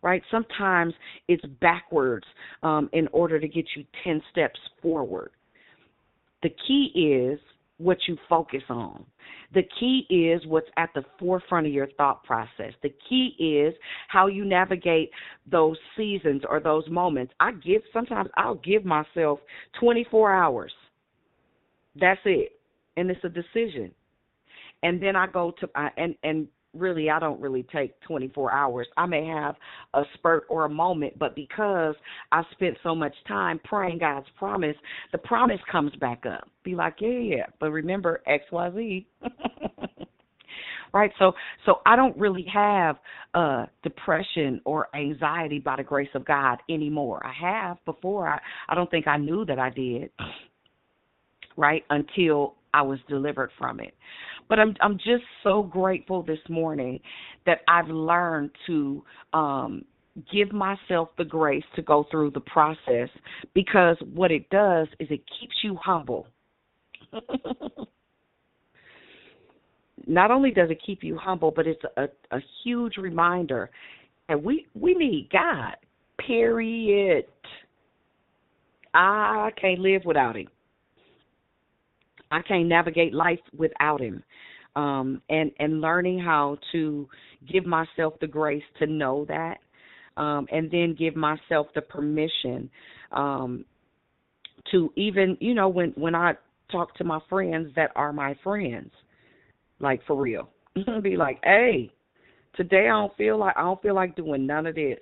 [0.02, 0.22] Right?
[0.30, 0.94] Sometimes
[1.28, 2.26] it's backwards
[2.62, 5.30] um, in order to get you 10 steps forward.
[6.42, 7.38] The key is
[7.80, 9.04] what you focus on.
[9.54, 12.72] The key is what's at the forefront of your thought process.
[12.82, 13.74] The key is
[14.08, 15.10] how you navigate
[15.50, 17.32] those seasons or those moments.
[17.40, 19.40] I give sometimes I'll give myself
[19.80, 20.72] 24 hours.
[21.98, 22.52] That's it.
[22.96, 23.92] And it's a decision.
[24.82, 28.86] And then I go to and and really I don't really take 24 hours.
[28.96, 29.56] I may have
[29.94, 31.94] a spurt or a moment, but because
[32.32, 34.76] I spent so much time praying God's promise,
[35.12, 36.48] the promise comes back up.
[36.64, 39.06] Be like, yeah, yeah, but remember X, Y, Z.
[40.92, 41.10] right?
[41.18, 41.32] So,
[41.66, 42.96] so I don't really have
[43.34, 47.24] uh depression or anxiety by the grace of God anymore.
[47.24, 48.28] I have before.
[48.28, 50.10] I I don't think I knew that I did.
[51.56, 53.94] Right until I was delivered from it.
[54.50, 57.00] But I'm I'm just so grateful this morning
[57.46, 59.02] that I've learned to
[59.32, 59.84] um
[60.32, 63.08] give myself the grace to go through the process
[63.54, 66.26] because what it does is it keeps you humble.
[70.06, 73.70] Not only does it keep you humble, but it's a, a huge reminder
[74.28, 75.76] that we we need God.
[76.26, 77.26] Period.
[78.92, 80.48] I can't live without him.
[82.30, 84.22] I can't navigate life without him.
[84.76, 87.08] Um, and and learning how to
[87.50, 89.58] give myself the grace to know that,
[90.16, 92.70] um, and then give myself the permission
[93.10, 93.64] um,
[94.70, 96.34] to even you know when when I
[96.70, 98.92] talk to my friends that are my friends,
[99.80, 100.48] like for real,
[101.02, 101.90] be like, hey,
[102.56, 104.98] Today I don't feel like I don't feel like doing none of this.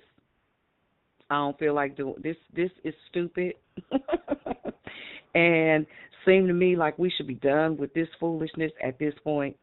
[1.29, 2.35] I don't feel like doing this.
[2.55, 3.53] This is stupid,
[5.35, 5.85] and
[6.25, 9.55] seem to me like we should be done with this foolishness at this point.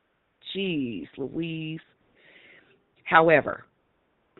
[0.54, 1.80] Jeez, Louise.
[3.04, 3.64] However,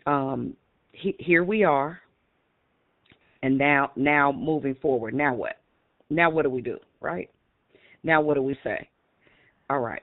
[0.07, 0.55] um,
[0.93, 2.01] he, here we are,
[3.43, 5.15] and now now moving forward.
[5.15, 5.59] Now what?
[6.11, 6.79] Now what do we do?
[7.01, 7.31] Right?
[8.03, 8.89] Now what do we say?
[9.69, 10.03] All right.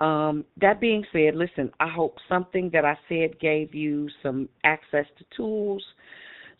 [0.00, 5.06] Um, that being said, listen, I hope something that I said gave you some access
[5.18, 5.82] to tools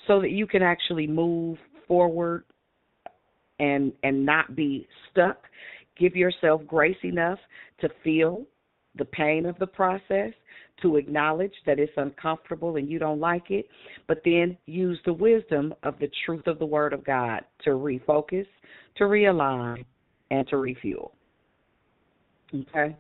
[0.07, 2.45] so that you can actually move forward
[3.59, 5.39] and and not be stuck.
[5.99, 7.39] Give yourself grace enough
[7.81, 8.45] to feel
[8.97, 10.33] the pain of the process,
[10.83, 13.67] to acknowledge that it's uncomfortable and you don't like it,
[14.07, 18.47] but then use the wisdom of the truth of the word of God to refocus,
[18.97, 19.85] to realign,
[20.31, 21.13] and to refuel.
[22.55, 22.97] Okay.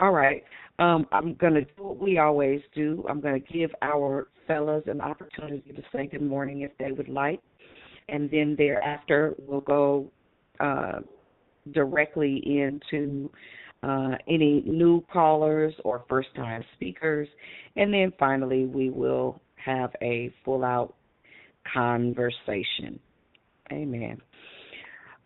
[0.00, 0.42] All right.
[0.78, 3.04] Um, I'm going to do what we always do.
[3.08, 7.08] I'm going to give our fellows an opportunity to say good morning if they would
[7.08, 7.40] like.
[8.08, 10.10] And then thereafter, we'll go
[10.60, 11.00] uh,
[11.72, 13.30] directly into
[13.82, 17.28] uh, any new callers or first time speakers.
[17.76, 20.94] And then finally, we will have a full out
[21.72, 22.98] conversation.
[23.72, 24.20] Amen.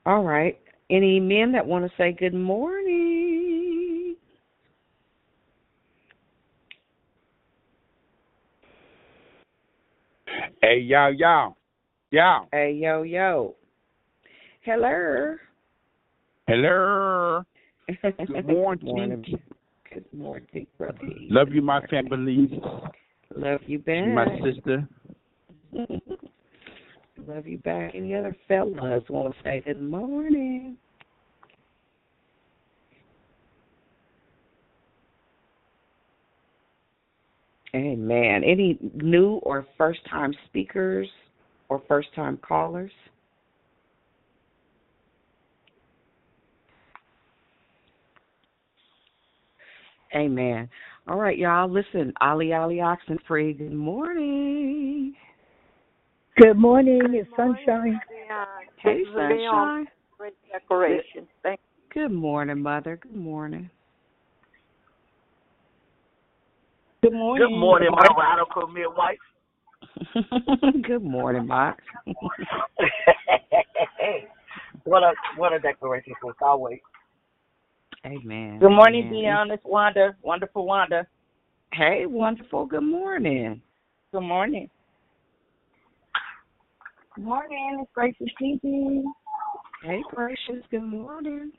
[0.07, 0.59] All right.
[0.89, 4.17] Any men that want to say good morning?
[10.63, 11.57] Hey, yo, yo.
[12.13, 12.49] Yo.
[12.53, 13.55] Hey, yo, yo.
[14.63, 15.37] Hello.
[16.49, 17.43] Hello.
[17.87, 18.85] Good morning.
[18.85, 19.25] morning.
[19.93, 20.99] Good morning, brother.
[21.29, 22.61] Love you, my family.
[23.37, 24.09] Love you back.
[24.09, 24.89] My sister.
[27.29, 27.93] Love you back.
[27.95, 30.77] Any other fellas want to say good morning?
[37.73, 38.43] Amen.
[38.45, 41.07] Any new or first time speakers
[41.71, 42.91] or first time callers?
[50.15, 50.69] Amen.
[51.09, 51.71] All right, y'all.
[51.71, 55.15] Listen, Ali Ali Oxenfree, good morning.
[56.37, 57.01] Good morning.
[57.13, 58.01] It's sunshine.
[58.79, 59.87] Hey, Sunshine.
[60.19, 61.29] Great decoration.
[61.43, 61.61] Thank
[61.95, 62.99] Good morning, Mother.
[63.01, 63.71] Good morning.
[67.03, 67.47] Good morning.
[67.49, 69.19] Good morning, my radical midwife.
[70.83, 71.83] Good morning, Mox.
[74.85, 76.79] what a what a declaration for always.
[78.07, 78.59] Amen.
[78.61, 79.25] Good morning, Amen.
[79.25, 79.53] Dionne.
[79.53, 80.17] It's Wanda.
[80.23, 81.07] Wonderful Wanda.
[81.73, 82.67] Hey, wonderful.
[82.67, 83.61] Good morning.
[84.13, 84.71] Good morning.
[87.15, 87.79] Good morning.
[87.83, 89.03] It's Gracious TV.
[89.83, 90.65] Hey, Precious.
[90.71, 91.53] Good morning.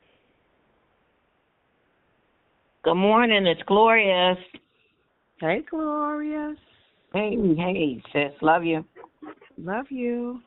[2.83, 3.45] Good morning.
[3.45, 4.37] It's Glorious.
[5.39, 6.57] Hey, Glorious.
[7.13, 8.31] Hey, hey, sis.
[8.41, 8.85] Love you.
[9.57, 10.39] Love you.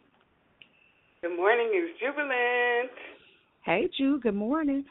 [1.20, 1.70] Good morning.
[1.72, 2.90] It's Jubilant.
[3.64, 4.18] Hey, Ju.
[4.20, 4.84] Good morning.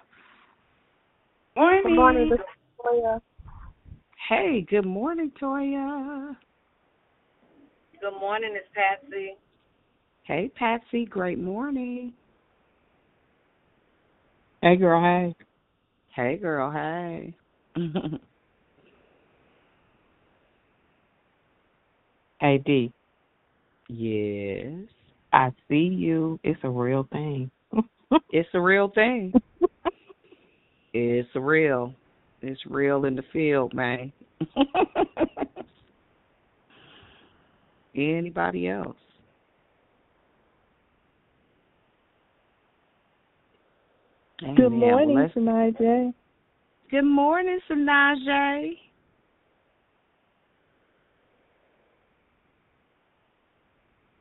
[1.55, 1.83] Morning.
[1.83, 2.45] Good morning, this is
[2.85, 3.19] Toya.
[4.29, 6.35] Hey, good morning, Toya.
[7.99, 9.35] Good morning, it's Patsy.
[10.23, 11.05] Hey, Patsy.
[11.05, 12.13] Great morning.
[14.61, 15.01] Hey, girl.
[15.01, 15.35] Hey.
[16.15, 16.71] Hey, girl.
[16.71, 17.33] Hey.
[22.43, 22.91] Hey, D.
[23.87, 24.89] yes.
[25.31, 26.37] I see you.
[26.43, 27.49] It's a real thing.
[28.31, 29.31] It's a real thing.
[30.93, 31.93] it's real.
[32.41, 34.11] It's real in the field, man.
[37.95, 38.97] Anybody else?
[44.39, 44.79] Good Amen.
[44.79, 46.13] Morning, let's- Sanaje.
[46.91, 48.77] Good morning, Sanaje.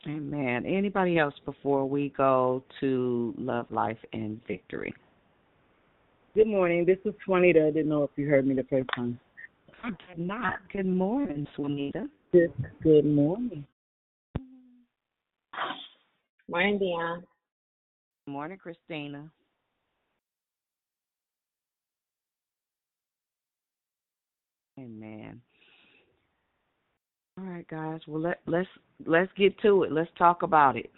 [0.06, 0.66] Amen.
[0.66, 4.92] Anybody else before we go to Love, Life, and Victory?
[6.34, 6.84] Good morning.
[6.84, 7.66] This is Juanita.
[7.66, 9.20] I didn't know if you heard me the first time.
[9.84, 10.54] I did not.
[10.72, 12.08] Good morning, Swanita.
[12.32, 12.52] Good,
[12.82, 13.64] good morning.
[16.48, 17.22] Morning, Dionne.
[18.26, 19.30] Good morning, Christina.
[24.78, 25.40] Amen.
[27.38, 28.00] All right, guys.
[28.06, 28.68] Well, let let's
[29.06, 29.92] let's get to it.
[29.92, 30.90] Let's talk about it.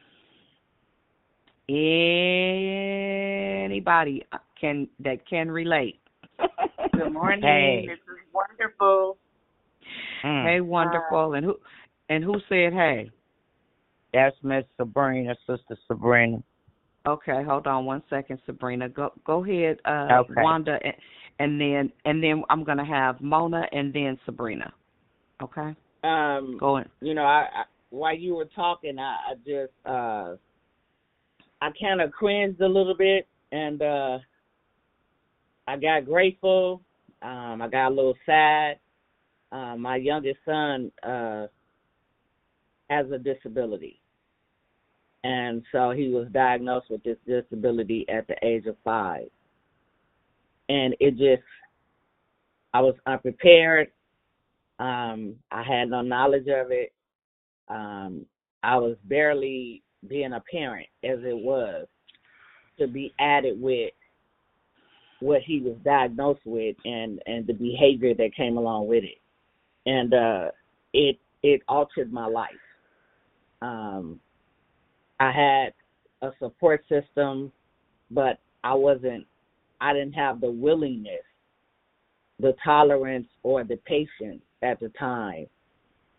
[3.64, 4.24] Anybody
[4.60, 6.00] can that can relate.
[6.92, 7.42] Good morning.
[7.42, 7.86] Hey.
[7.88, 9.16] This is wonderful.
[10.22, 11.34] Hey, wonderful.
[11.34, 11.56] and who
[12.08, 13.10] and who said hey?
[14.12, 16.42] That's Miss Sabrina, Sister Sabrina.
[17.06, 18.88] Okay, hold on one second, Sabrina.
[18.88, 20.34] Go go ahead, uh, Okay.
[20.38, 20.94] Wanda, and,
[21.38, 24.72] and then and then I'm gonna have Mona and then Sabrina.
[25.42, 25.74] Okay.
[26.04, 26.84] Um, Go in.
[27.00, 30.36] you know, I, I while you were talking, I, I just uh,
[31.60, 34.18] I kind of cringed a little bit, and uh,
[35.66, 36.82] I got grateful.
[37.22, 38.78] Um, I got a little sad.
[39.50, 41.46] Uh, my youngest son uh,
[42.90, 44.00] has a disability,
[45.22, 49.28] and so he was diagnosed with this disability at the age of five,
[50.68, 51.42] and it just
[52.74, 53.92] I was unprepared.
[54.80, 56.92] Um, I had no knowledge of it.
[57.68, 58.26] Um,
[58.62, 61.86] I was barely being a parent as it was
[62.78, 63.92] to be added with
[65.20, 69.20] what he was diagnosed with and and the behavior that came along with it.
[69.86, 70.50] And uh
[70.92, 72.50] it it altered my life.
[73.62, 74.20] Um
[75.20, 75.72] i had
[76.22, 77.52] a support system
[78.10, 79.26] but i wasn't
[79.80, 81.22] i didn't have the willingness
[82.40, 85.46] the tolerance or the patience at the time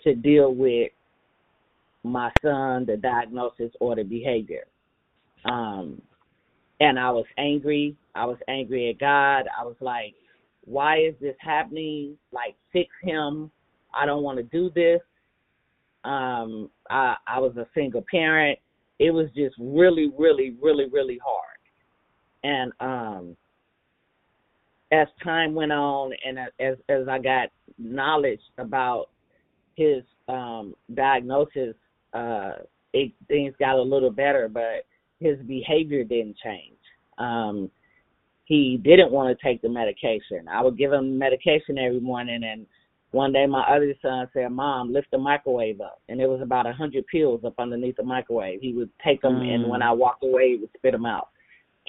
[0.04, 0.92] to deal with
[2.06, 4.66] my son, the diagnosis or the behavior.
[5.46, 6.02] Um
[6.80, 7.96] and I was angry.
[8.16, 9.46] I was angry at God.
[9.58, 10.14] I was like,
[10.66, 12.18] why is this happening?
[12.32, 13.52] Like fix him.
[13.94, 15.02] I don't want to do this.
[16.04, 18.60] Um I I was a single parent.
[19.00, 21.58] It was just really really really really hard.
[22.44, 23.38] And um
[24.92, 29.10] as time went on and as as I got knowledge about
[29.76, 31.76] his um diagnosis
[32.16, 32.54] uh
[32.94, 34.86] it things got a little better but
[35.20, 36.78] his behavior didn't change.
[37.18, 37.70] Um
[38.46, 40.48] he didn't want to take the medication.
[40.48, 42.66] I would give him medication every morning and
[43.12, 46.02] one day my other son said mom lift the microwave up.
[46.10, 48.60] And it was about a hundred pills up underneath the microwave.
[48.62, 49.54] He would take them Mm.
[49.54, 51.30] and when i walked away he would spit them out.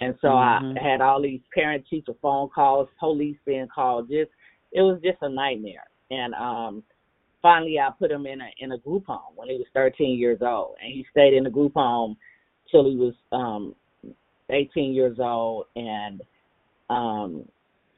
[0.00, 0.78] And so Mhm.
[0.78, 4.30] i had all these parent teacher phone calls police being called just
[4.72, 5.86] it was just a nightmare.
[6.10, 6.82] And um
[7.42, 10.38] finally I put him in a in a group home when he was 13 years
[10.42, 12.16] old, and he stayed in a group home
[12.70, 13.74] till he was um
[14.50, 16.22] 18 years old, and
[16.90, 17.44] um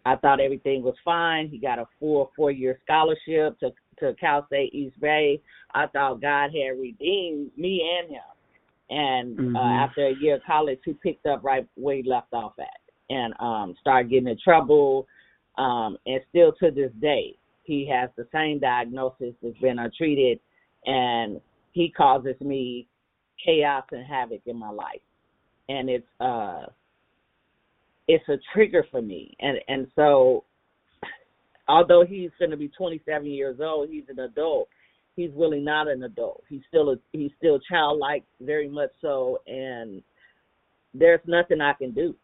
[0.06, 1.48] I thought everything was fine.
[1.48, 5.40] He got a full four year scholarship to to Cal State East Bay.
[5.74, 8.22] I thought God had redeemed me and him.
[8.90, 9.56] And Mhm.
[9.56, 12.80] uh, after a year of college, he picked up right where he left off at,
[13.10, 15.06] and um started getting in trouble.
[15.58, 17.36] Um, and still to this day,
[17.68, 20.40] he has the same diagnosis that's been untreated,
[20.86, 21.38] and
[21.72, 22.88] he causes me
[23.44, 25.02] chaos and havoc in my life.
[25.68, 26.64] And it's uh
[28.08, 29.36] it's a trigger for me.
[29.38, 30.44] And and so
[31.68, 34.68] although he's gonna be twenty seven years old, he's an adult.
[35.14, 36.42] He's really not an adult.
[36.48, 40.02] He's still a he's still childlike very much so and
[40.94, 42.16] there's nothing I can do.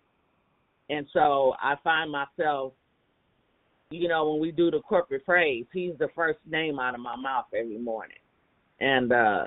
[0.89, 2.73] And so I find myself
[3.95, 7.17] you know, when we do the corporate praise, he's the first name out of my
[7.17, 8.19] mouth every morning.
[8.81, 9.47] And uh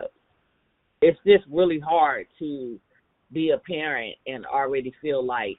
[1.01, 2.79] it's just really hard to
[3.31, 5.57] be a parent and already feel like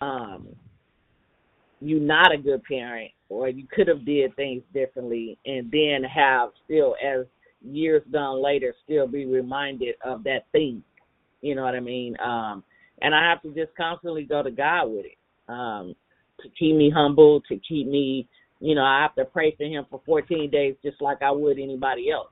[0.00, 0.46] um
[1.80, 6.50] you're not a good parent or you could have did things differently and then have
[6.64, 7.26] still as
[7.60, 10.82] years gone later still be reminded of that thing.
[11.42, 12.16] You know what I mean?
[12.24, 12.62] Um
[13.02, 15.18] and I have to just constantly go to God with it.
[15.48, 15.94] Um
[16.42, 18.28] to keep me humble, to keep me,
[18.60, 21.58] you know, I have to pray for him for 14 days just like I would
[21.58, 22.28] anybody else.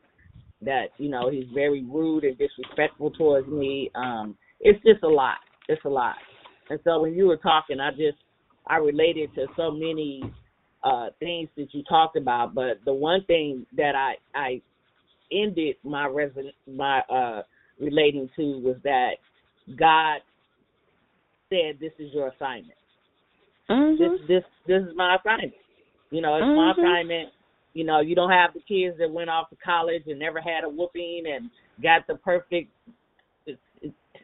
[0.63, 3.91] That, you know, he's very rude and disrespectful towards me.
[3.95, 5.37] Um, it's just a lot.
[5.69, 6.17] It's a lot.
[6.71, 8.19] And so when you were talking, I just,
[8.67, 10.23] I related to so many
[10.85, 14.61] uh things that you talked about, but the one thing that I, I
[15.33, 17.43] ended my reson my uh
[17.81, 19.13] relating to was that
[19.79, 20.21] God
[21.49, 22.79] said this is your assignment.
[23.69, 25.55] This this this is my assignment.
[26.11, 26.79] You know, it's my Mhm.
[26.79, 27.33] assignment.
[27.75, 30.65] You know, you don't have the kids that went off to college and never had
[30.65, 31.51] a whooping and
[31.83, 32.71] got the perfect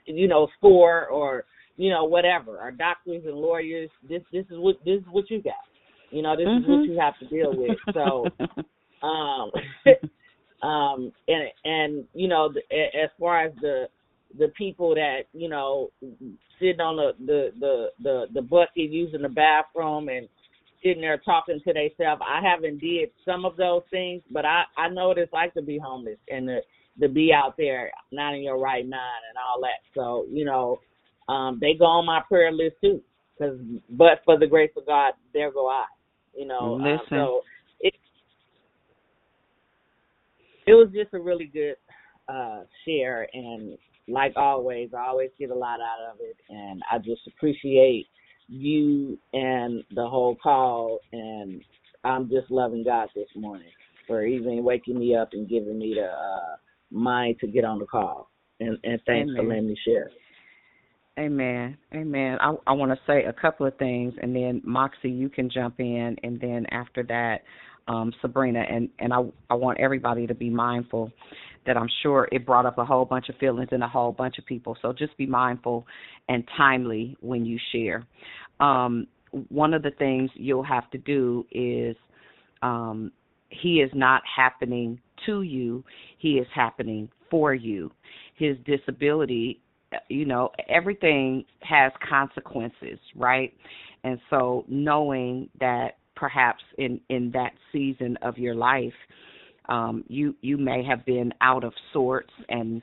[0.06, 1.44] you know, score or
[1.76, 2.58] you know, whatever.
[2.58, 5.54] Our doctors and lawyers, this this is what this is what you got.
[6.10, 6.86] You know, this is what Mhm.
[6.86, 7.78] you have to deal with.
[7.92, 8.24] So
[9.02, 9.50] um
[10.62, 13.88] um and and you know the, as far as the
[14.38, 15.90] the people that you know
[16.58, 20.28] sitting on the the the the, the bucket using the bathroom and
[20.82, 24.88] sitting there talking to themselves i haven't did some of those things but i i
[24.88, 26.60] know what it's like to be homeless and to
[27.00, 30.78] to be out there not in your right mind and all that so you know
[31.28, 33.00] um they go on my prayer list too
[33.38, 33.58] because
[33.90, 35.84] but for the grace of god there go i
[36.36, 37.06] you know um, Listen.
[37.10, 37.40] so
[37.80, 37.94] it
[40.66, 41.76] it was just a really good
[42.28, 46.98] uh share and like always i always get a lot out of it and i
[46.98, 48.06] just appreciate
[48.52, 51.62] you and the whole call, and
[52.04, 53.70] I'm just loving God this morning
[54.06, 56.56] for even waking me up and giving me the uh,
[56.90, 58.28] mind to get on the call.
[58.60, 59.36] And, and thanks Amen.
[59.36, 60.10] for letting me share.
[61.18, 61.76] Amen.
[61.94, 62.38] Amen.
[62.40, 65.78] I, I want to say a couple of things, and then Moxie, you can jump
[65.78, 67.42] in, and then after that,
[67.88, 69.18] um, Sabrina, and and I
[69.50, 71.10] I want everybody to be mindful
[71.66, 74.38] that I'm sure it brought up a whole bunch of feelings in a whole bunch
[74.38, 74.76] of people.
[74.82, 75.86] So just be mindful
[76.28, 78.06] and timely when you share.
[78.60, 79.06] Um,
[79.48, 81.96] one of the things you'll have to do is
[82.62, 83.12] um,
[83.48, 85.84] he is not happening to you,
[86.18, 87.90] he is happening for you.
[88.36, 89.60] His disability,
[90.08, 93.52] you know, everything has consequences, right?
[94.04, 98.92] And so knowing that perhaps in in that season of your life
[99.68, 102.82] um you you may have been out of sorts and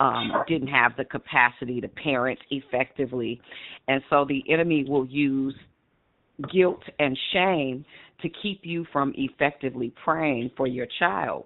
[0.00, 3.40] um didn't have the capacity to parent effectively
[3.88, 5.54] and so the enemy will use
[6.52, 7.84] guilt and shame
[8.22, 11.44] to keep you from effectively praying for your child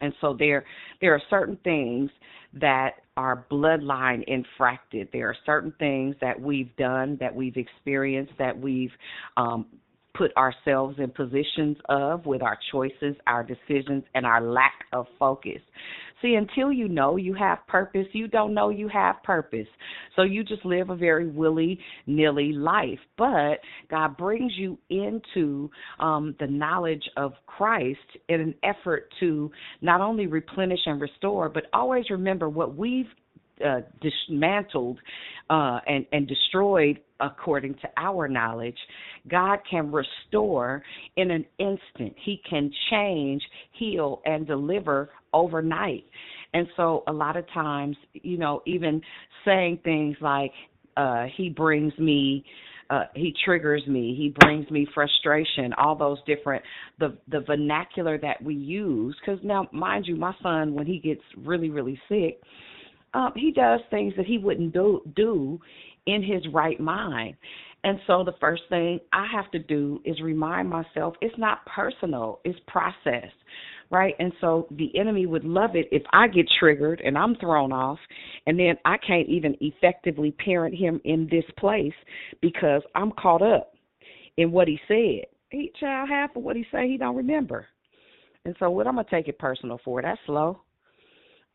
[0.00, 0.64] and so there
[1.00, 2.10] there are certain things
[2.54, 5.10] that are bloodline infracted.
[5.12, 8.92] There are certain things that we've done, that we've experienced, that we've
[9.36, 9.66] um,
[10.14, 15.60] put ourselves in positions of with our choices, our decisions, and our lack of focus.
[16.22, 19.66] See, until you know you have purpose, you don't know you have purpose.
[20.16, 22.98] So you just live a very willy nilly life.
[23.16, 23.60] But
[23.90, 29.50] God brings you into um, the knowledge of Christ in an effort to
[29.80, 33.06] not only replenish and restore, but always remember what we've
[33.66, 34.98] uh, dismantled
[35.48, 38.76] uh, and, and destroyed according to our knowledge,
[39.28, 40.82] God can restore
[41.16, 42.14] in an instant.
[42.24, 43.42] He can change,
[43.72, 46.04] heal, and deliver overnight.
[46.54, 49.00] And so, a lot of times, you know, even
[49.44, 50.52] saying things like,
[50.96, 52.44] uh, He brings me.
[52.88, 54.16] Uh, he triggers me.
[54.18, 55.72] He brings me frustration.
[55.74, 56.60] All those different
[56.98, 59.16] the the vernacular that we use.
[59.20, 62.40] Because now, mind you, my son when he gets really really sick,
[63.14, 65.58] um, he does things that he wouldn't do do
[66.06, 67.36] in his right mind.
[67.82, 72.40] And so the first thing I have to do is remind myself it's not personal,
[72.44, 73.30] it's process.
[73.90, 74.14] Right?
[74.20, 77.98] And so the enemy would love it if I get triggered and I'm thrown off
[78.46, 81.92] and then I can't even effectively parent him in this place
[82.40, 83.72] because I'm caught up
[84.36, 85.26] in what he said.
[85.50, 87.66] He child half of what he say he don't remember.
[88.44, 90.62] And so what I'm gonna take it personal for, that's slow.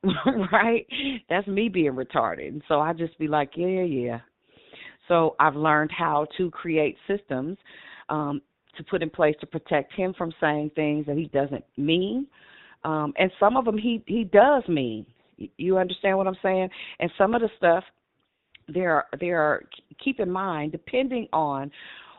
[0.51, 0.85] right?
[1.29, 2.47] That's me being retarded.
[2.49, 4.19] And so I just be like, yeah, yeah, yeah.
[5.07, 7.57] So I've learned how to create systems
[8.09, 8.41] um,
[8.77, 12.27] to put in place to protect him from saying things that he doesn't mean.
[12.83, 15.05] Um, and some of them he he does mean.
[15.57, 16.69] You understand what I'm saying?
[16.99, 17.83] And some of the stuff
[18.67, 19.63] there are there are
[20.03, 21.71] keep in mind depending on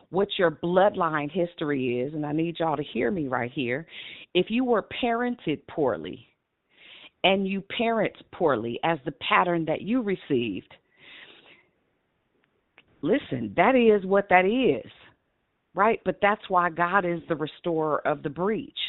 [0.09, 3.85] what your bloodline history is and I need y'all to hear me right here.
[4.33, 6.25] If you were parented poorly,
[7.27, 10.73] and you parent poorly as the pattern that you received,
[13.01, 14.89] listen, that is what that is,
[15.75, 15.99] right?
[16.05, 18.79] But that's why God is the restorer of the breach.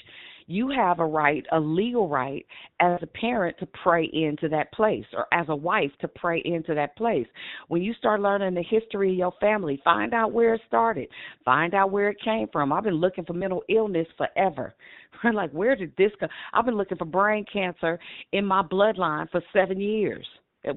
[0.49, 2.45] You have a right, a legal right,
[2.81, 6.75] as a parent to pray into that place, or as a wife to pray into
[6.75, 7.27] that place.
[7.69, 11.09] When you start learning the history of your family, find out where it started,
[11.45, 12.73] find out where it came from.
[12.73, 14.75] I've been looking for mental illness forever.
[15.23, 16.31] I'm like, where did this come?
[16.55, 17.99] I've been looking for brain cancer
[18.33, 20.27] in my bloodline for seven years.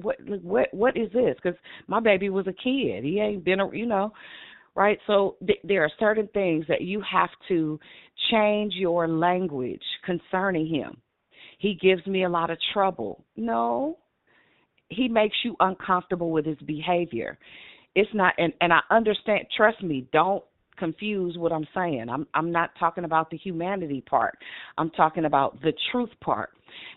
[0.02, 1.34] What what what is this?
[1.42, 1.58] Because
[1.88, 3.04] my baby was a kid.
[3.04, 4.12] He ain't been a you know
[4.74, 4.98] right?
[5.06, 7.78] So th- there are certain things that you have to
[8.30, 10.96] change your language concerning him.
[11.58, 13.24] He gives me a lot of trouble.
[13.36, 13.98] No,
[14.88, 17.38] he makes you uncomfortable with his behavior.
[17.94, 19.46] It's not, and and I understand.
[19.56, 20.06] Trust me.
[20.12, 20.42] Don't
[20.76, 22.06] confuse what I'm saying.
[22.08, 24.38] I'm I'm not talking about the humanity part.
[24.78, 26.50] I'm talking about the truth part.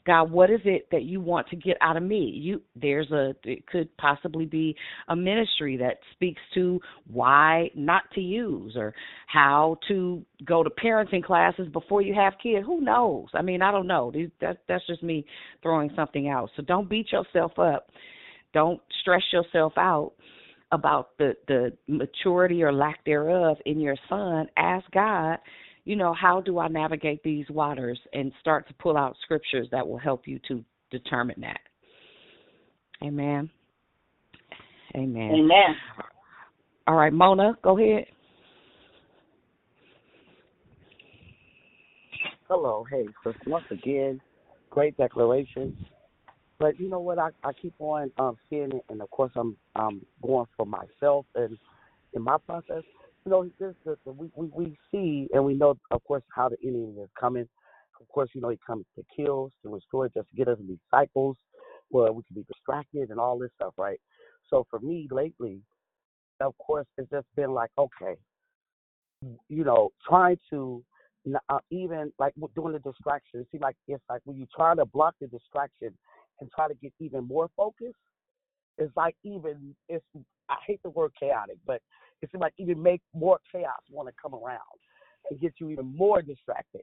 [0.05, 2.31] God, what is it that you want to get out of me?
[2.33, 4.75] You there's a it could possibly be
[5.09, 6.79] a ministry that speaks to
[7.11, 8.93] why not to use or
[9.27, 12.65] how to go to parenting classes before you have kids.
[12.65, 13.27] Who knows?
[13.33, 14.11] I mean, I don't know.
[14.41, 15.25] That that's just me
[15.61, 16.49] throwing something out.
[16.55, 17.89] So don't beat yourself up.
[18.53, 20.13] Don't stress yourself out
[20.71, 24.47] about the the maturity or lack thereof in your son.
[24.57, 25.37] Ask God
[25.85, 29.87] you know, how do I navigate these waters and start to pull out scriptures that
[29.87, 31.59] will help you to determine that.
[33.03, 33.49] Amen.
[34.95, 35.31] Amen.
[35.31, 35.75] Amen.
[36.87, 38.05] All right, Mona, go ahead.
[42.47, 44.21] Hello, hey, so once again,
[44.69, 45.75] great declaration.
[46.59, 47.19] But you know what?
[47.19, 51.25] I I keep on um seeing it, and of course I'm I'm going for myself,
[51.35, 51.57] and
[52.13, 52.83] in my process,
[53.25, 56.57] you know, this, this, we, we we see and we know, of course, how the
[56.63, 57.47] enemy is coming.
[57.99, 60.67] Of course, you know, he comes to kill, to restore, just to get us in
[60.67, 61.37] these cycles
[61.89, 63.99] where we can be distracted and all this stuff, right?
[64.49, 65.61] So for me lately,
[66.39, 68.15] of course, it's just been like, okay,
[69.49, 70.83] you know, trying to
[71.49, 73.39] uh, even like doing the distraction.
[73.41, 75.93] It seems like it's like when you try to block the distraction
[76.39, 77.95] and try to get even more focused
[78.77, 80.05] it's like even it's
[80.49, 81.81] I hate the word chaotic, but
[82.21, 84.59] it seems like even make more chaos want to come around
[85.29, 86.81] and get you even more distracted.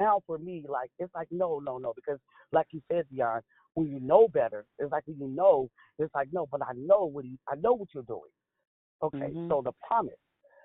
[0.00, 2.18] Now for me, like it's like no, no, no, because
[2.52, 3.40] like you said, Dionne,
[3.74, 5.68] when you know better, it's like when you know,
[5.98, 8.20] it's like no, but I know what you, I know what you're doing.
[9.02, 9.48] Okay, mm-hmm.
[9.50, 10.14] so the promise,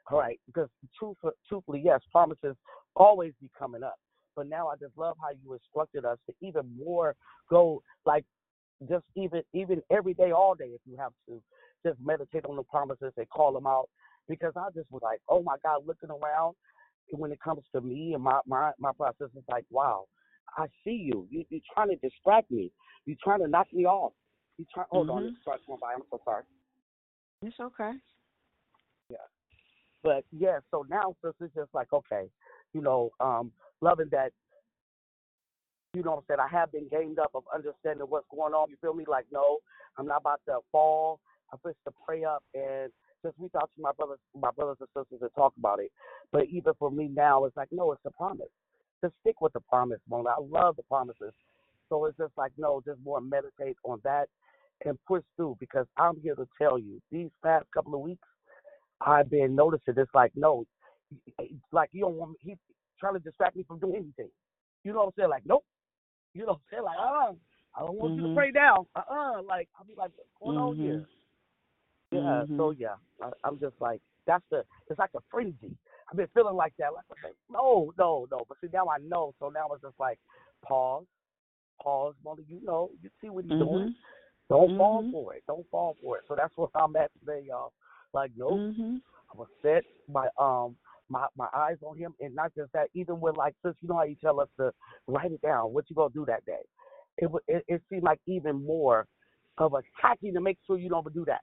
[0.09, 1.17] all right, because truth,
[1.49, 2.55] truthfully, yes, promises
[2.95, 3.95] always be coming up.
[4.35, 7.15] But now I just love how you instructed us to even more
[7.49, 8.25] go like
[8.89, 11.41] just even even every day, all day, if you have to,
[11.85, 13.89] just meditate on the promises and call them out.
[14.27, 16.55] Because I just was like, oh my God, looking around
[17.11, 20.05] when it comes to me and my my my process, is like, wow,
[20.57, 21.27] I see you.
[21.29, 22.71] you you're trying to distract me.
[23.05, 24.13] You're trying to knock me off.
[24.57, 24.83] You try.
[24.89, 25.17] Hold mm-hmm.
[25.17, 25.93] on, it starts going by.
[25.93, 26.43] I'm so sorry.
[27.43, 27.91] It's okay.
[29.09, 29.17] Yeah,
[30.03, 30.59] but yeah.
[30.69, 32.29] So now, so it's just like okay,
[32.73, 34.31] you know, um, loving that.
[35.93, 36.39] You know what I'm saying?
[36.39, 38.69] I have been gained up of understanding what's going on.
[38.69, 39.03] You feel me?
[39.07, 39.57] Like, no,
[39.97, 41.19] I'm not about to fall.
[41.53, 42.91] I wish to pray up and
[43.23, 45.91] just reach out to my brothers, my brothers and sisters and talk about it.
[46.31, 48.47] But even for me now, it's like, no, it's a promise.
[49.03, 50.29] Just stick with the promise, Mona.
[50.29, 51.33] I love the promises.
[51.89, 54.27] So it's just like, no, just more meditate on that
[54.85, 58.27] and push through because I'm here to tell you, these past couple of weeks,
[59.05, 60.65] I've been noticing it's like, no,
[61.71, 62.57] like you don't want me, he's
[62.99, 64.29] trying to distract me from doing anything.
[64.83, 65.29] You know what I'm saying?
[65.29, 65.63] Like, nope.
[66.33, 66.83] You know what I'm saying?
[66.83, 67.33] Like, uh,
[67.75, 68.15] I don't want mm-hmm.
[68.15, 68.37] you to mm-hmm.
[68.37, 68.87] pray now.
[68.95, 70.67] Uh, uh like I'll be like, what's going mm-hmm.
[70.67, 71.05] on here?
[72.11, 72.19] Yeah.
[72.19, 72.57] Mm-hmm.
[72.57, 74.63] So yeah, I, I'm just like, that's the.
[74.89, 75.75] It's like a frenzy.
[76.09, 76.93] I've been feeling like that.
[76.93, 78.41] Like, okay, no, no, no.
[78.47, 79.33] But see, now I know.
[79.39, 80.19] So now it's just like,
[80.65, 81.05] pause,
[81.81, 82.41] pause, mother.
[82.47, 83.63] You know, you see what he's mm-hmm.
[83.63, 83.95] doing.
[84.49, 84.77] Don't mm-hmm.
[84.77, 85.43] fall for it.
[85.47, 86.23] Don't fall for it.
[86.27, 87.71] So that's where I'm at today, y'all.
[88.13, 88.53] Like, nope.
[88.53, 88.97] Mm-hmm.
[89.31, 90.75] I'm gonna set my um
[91.11, 92.87] my my eyes on him, and not just that.
[92.93, 94.71] Even with like, since you know how you tell us to
[95.07, 96.63] write it down, what you gonna do that day?
[97.17, 99.05] It it, it seemed like even more
[99.57, 101.41] of a hacking to make sure you don't do that.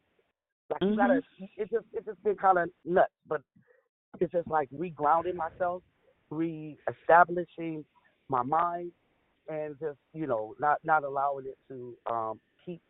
[0.71, 1.15] Like you gotta.
[1.15, 1.45] Mm-hmm.
[1.57, 3.43] It just it just been kind of nuts, but
[4.21, 5.83] it's just like regrounding myself,
[6.31, 7.85] re-establishing
[8.29, 8.93] my mind,
[9.49, 12.81] and just you know not not allowing it to um keep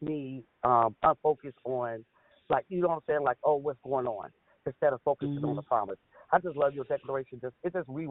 [0.00, 2.04] me um unfocused on
[2.50, 4.30] like you know what I'm saying like oh what's going on
[4.66, 5.46] instead of focusing mm-hmm.
[5.46, 5.96] on the promise.
[6.32, 7.38] I just love your declaration.
[7.40, 8.08] Just it just re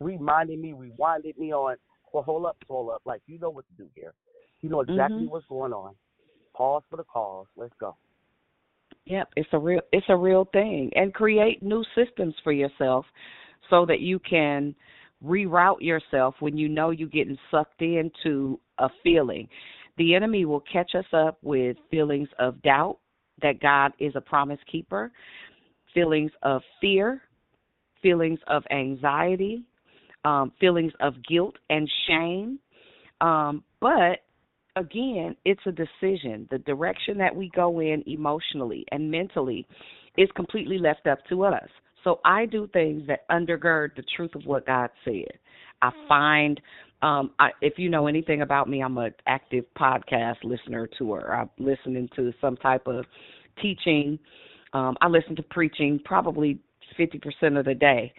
[0.00, 1.76] reminding me, rewinded me on
[2.12, 3.02] well hold up, hold up.
[3.04, 4.14] Like you know what to do here.
[4.60, 5.30] You know exactly mm-hmm.
[5.30, 5.94] what's going on.
[6.54, 7.46] Pause for the cause.
[7.56, 7.96] Let's go.
[9.06, 10.90] Yep, it's a real it's a real thing.
[10.94, 13.06] And create new systems for yourself
[13.68, 14.74] so that you can
[15.24, 19.48] reroute yourself when you know you're getting sucked into a feeling.
[19.98, 22.98] The enemy will catch us up with feelings of doubt
[23.42, 25.12] that God is a promise keeper,
[25.92, 27.22] feelings of fear,
[28.02, 29.64] feelings of anxiety,
[30.24, 32.58] um, feelings of guilt and shame.
[33.20, 34.20] Um, but
[34.76, 36.48] again, it's a decision.
[36.50, 39.66] The direction that we go in emotionally and mentally
[40.16, 41.68] is completely left up to us.
[42.04, 45.38] So I do things that undergird the truth of what God said.
[45.82, 46.60] I find
[47.02, 51.34] um I, if you know anything about me, I'm an active podcast listener to her.
[51.34, 53.04] I'm listening to some type of
[53.62, 54.18] teaching.
[54.72, 56.58] Um I listen to preaching probably
[56.98, 58.12] 50% of the day.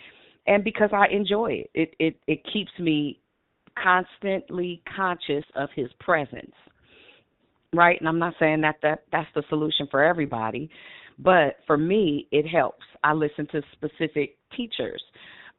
[0.48, 3.20] And because I enjoy it, it it it keeps me
[3.82, 6.54] constantly conscious of his presence.
[7.74, 8.00] Right?
[8.00, 10.70] And I'm not saying that, that that's the solution for everybody,
[11.20, 12.84] but for me it helps.
[13.04, 15.02] I listen to specific teachers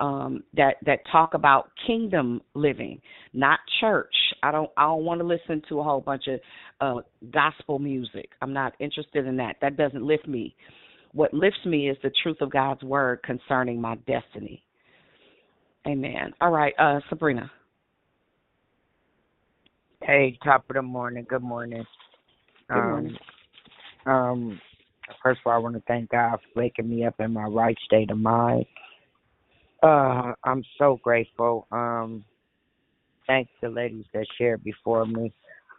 [0.00, 3.00] um that that talk about kingdom living,
[3.32, 4.14] not church.
[4.42, 6.40] I don't I don't want to listen to a whole bunch of
[6.80, 7.02] uh
[7.32, 8.30] gospel music.
[8.42, 9.56] I'm not interested in that.
[9.60, 10.54] That doesn't lift me.
[11.14, 14.62] What lifts me is the truth of God's word concerning my destiny.
[15.86, 16.32] Amen.
[16.40, 17.50] All right, uh Sabrina.
[20.02, 21.26] Hey, top of the morning.
[21.28, 21.84] Good morning.
[22.68, 23.16] Good morning.
[24.06, 24.60] Um, um,
[25.22, 27.76] first of all, I want to thank God for waking me up in my right
[27.84, 28.66] state of mind.
[29.82, 31.66] Uh, I'm so grateful.
[31.70, 32.24] Um,
[33.26, 35.32] thanks to ladies that shared before me.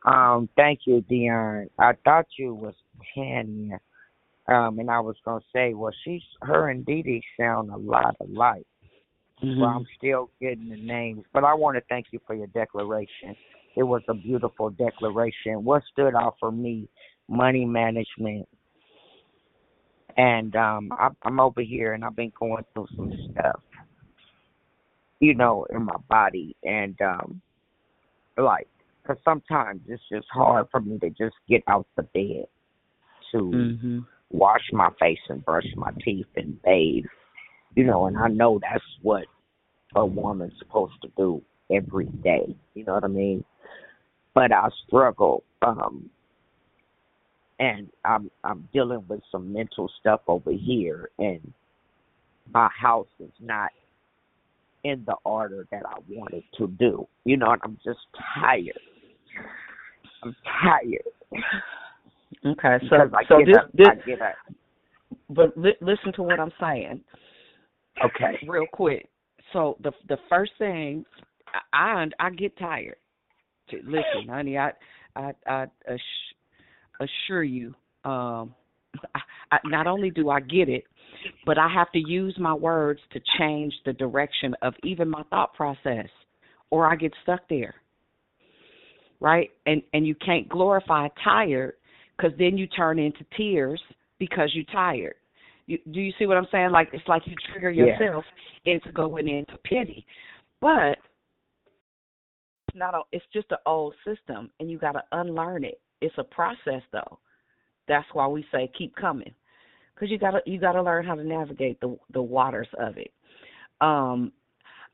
[0.05, 1.69] Um, thank you, Dionne.
[1.80, 2.76] I thought you was
[3.15, 3.80] Tanya.
[4.48, 8.15] Um, and I was gonna say, well, she's her and Dee Dee sound a lot
[8.20, 8.65] alike.
[9.44, 9.60] Mm-hmm.
[9.60, 11.24] But I'm still getting the names.
[11.34, 13.36] But I want to thank you for your declaration.
[13.76, 15.64] It was a beautiful declaration.
[15.64, 16.88] What stood out for me,
[17.28, 18.48] money management
[20.18, 23.61] and um I, I'm over here and I've been going through some stuff,
[25.20, 27.41] you know, in my body, and um
[28.38, 28.68] like,
[29.06, 32.45] cause sometimes it's just hard for me to just get out the bed
[33.32, 33.99] to hmm
[34.34, 37.05] wash my face and brush my teeth and bathe,
[37.76, 39.26] you know, and I know that's what
[39.95, 41.41] a woman's supposed to do
[41.72, 42.55] every day.
[42.73, 43.45] You know what I mean?
[44.34, 46.10] But I struggle, um,
[47.60, 51.53] and I'm I'm dealing with some mental stuff over here, and
[52.51, 53.69] my house is not
[54.84, 57.07] in the order that I wanted to do.
[57.23, 57.99] You know, and I'm just
[58.41, 58.80] tired.
[60.23, 61.43] I'm tired
[62.45, 62.98] Okay, so
[63.30, 63.72] so this up.
[63.74, 64.36] this I get up.
[65.30, 67.02] but li- listen to what I'm saying
[68.03, 68.40] Okay.
[68.48, 69.07] real quick.
[69.53, 71.06] So the the first thing
[71.74, 72.98] I I, I get tired.
[73.72, 74.72] Listen, honey, I
[75.15, 75.68] I I
[76.99, 78.53] assure you, um,
[79.15, 79.20] I,
[79.52, 80.84] I, not only do I get it,
[81.45, 85.53] but I have to use my words to change the direction of even my thought
[85.53, 86.07] process,
[86.70, 87.76] or I get stuck there.
[89.20, 91.76] Right, and and you can't glorify tired
[92.15, 93.81] because then you turn into tears
[94.19, 95.15] because you're tired.
[95.65, 96.72] You, do you see what I'm saying?
[96.72, 97.98] Like it's like you trigger Yeah.
[97.98, 98.26] yourself
[98.65, 100.06] into going into pity,
[100.61, 100.98] but
[102.68, 102.94] it's not.
[102.94, 105.80] A, it's just an old system, and you got to unlearn it.
[106.02, 107.19] It's a process, though.
[107.88, 109.34] That's why we say keep coming,
[109.94, 112.98] because you got to you got to learn how to navigate the the waters of
[112.98, 113.11] it.
[113.80, 114.31] Um,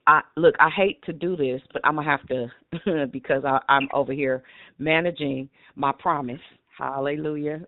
[0.07, 0.55] I look.
[0.59, 4.43] I hate to do this, but I'm gonna have to because I, I'm over here
[4.77, 6.41] managing my promise.
[6.79, 7.59] Hallelujah.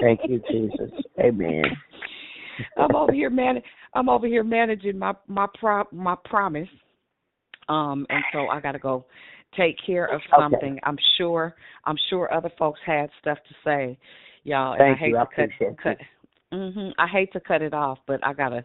[0.00, 0.90] Thank you, Jesus.
[1.18, 1.64] Amen.
[2.76, 3.60] I'm over here man
[3.94, 6.68] I'm over here managing my my pro my promise.
[7.68, 9.06] Um and so I got to go
[9.56, 10.38] take care of Okay.
[10.38, 10.78] something.
[10.82, 11.54] I'm sure
[11.86, 13.98] I'm sure other folks had stuff to say.
[14.44, 15.16] Y'all and Thank I hate you.
[15.16, 15.96] I to cut appreciate cut
[16.52, 18.64] mhm I hate to cut it off, but I got to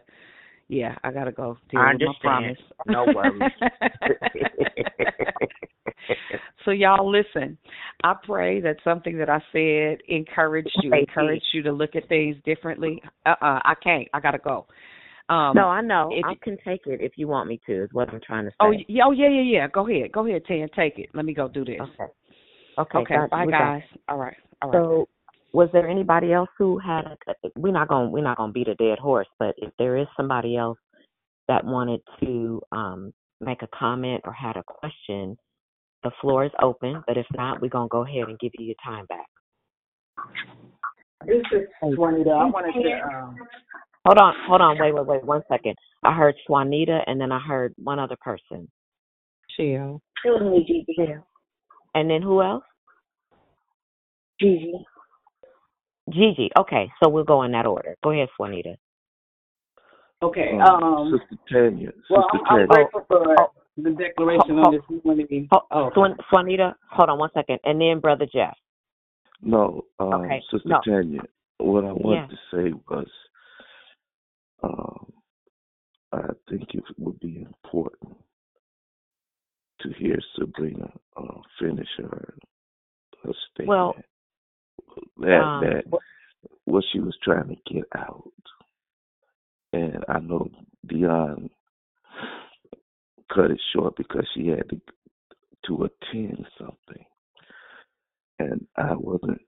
[0.68, 2.58] yeah, I got to go deal I with my promise.
[2.86, 3.48] No worries.
[6.64, 7.58] so y'all listen.
[8.04, 12.36] I pray that something that I said encouraged you, encouraged you to look at things
[12.44, 13.02] differently.
[13.26, 14.08] Uh uh I can't.
[14.14, 14.66] I gotta go.
[15.28, 16.10] Um no, I know.
[16.12, 17.84] if I you- can take it if you want me to.
[17.84, 18.56] Is what I'm trying to say.
[18.60, 19.68] Oh, yeah, oh yeah, yeah, yeah.
[19.68, 20.12] Go ahead.
[20.12, 20.68] Go ahead, Tan.
[20.74, 21.10] Take it.
[21.14, 21.80] Let me go do this.
[21.80, 22.12] Okay.
[22.78, 22.98] Okay.
[22.98, 23.82] Okay, bye guys.
[24.08, 24.36] All right.
[24.62, 24.78] All right.
[24.78, 25.08] So,
[25.52, 27.06] was there anybody else who had?
[27.26, 28.08] A, we're not gonna.
[28.08, 30.78] We're not going to beat a dead horse, but if there is somebody else
[31.48, 35.36] that wanted to um, make a comment or had a question,
[36.02, 37.02] the floor is open.
[37.06, 39.26] But if not, we're gonna go ahead and give you your time back.
[41.26, 41.66] This is
[41.98, 42.30] Juanita.
[42.30, 43.16] I wanted to.
[43.16, 43.36] Um,
[44.06, 45.74] Hold on, hold on, wait, wait, wait, one second.
[46.02, 48.66] I heard Swanita, and then I heard one other person.
[49.54, 50.00] Chill.
[51.94, 52.64] And then who else?
[54.40, 54.72] Gigi.
[56.10, 56.50] Gigi.
[56.58, 57.96] Okay, so we'll go in that order.
[58.02, 58.76] Go ahead, Swanita.
[60.22, 60.52] okay.
[60.58, 61.20] Um, Um.
[61.28, 61.92] Sister Tanya.
[62.08, 62.84] Well, Sister I'm, I'm Tanya.
[62.84, 63.36] grateful for
[63.82, 65.48] the declaration on this morning.
[65.52, 68.56] Oh, Oh, Swan, Swanita, hold on one second, and then Brother Jeff.
[69.40, 70.80] No, um, Okay, Sister no.
[70.84, 71.22] Tanya.
[71.58, 72.36] What I wanted Yeah.
[72.36, 73.08] to say was,
[74.62, 75.12] um,
[76.12, 78.16] I think it would be important
[79.80, 82.34] to hear Sabrina uh, finish her
[83.22, 83.68] her statement.
[83.68, 83.96] Well,
[85.18, 85.84] that um, that
[86.64, 88.32] what she was trying to get out,
[89.72, 90.48] and I know
[90.86, 91.50] Dionne
[93.34, 94.80] cut it short because she had to
[95.66, 97.04] to attend something,
[98.38, 99.40] and I wasn't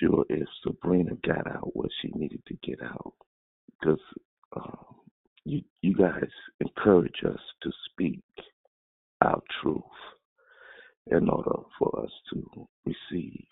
[0.00, 3.14] sure if Sabrina got out what she needed to get out
[3.70, 4.00] because
[4.56, 4.96] um,
[5.44, 6.30] you you guys
[6.60, 8.22] encourage us to speak
[9.20, 9.82] our truth
[11.10, 13.44] in order for us to receive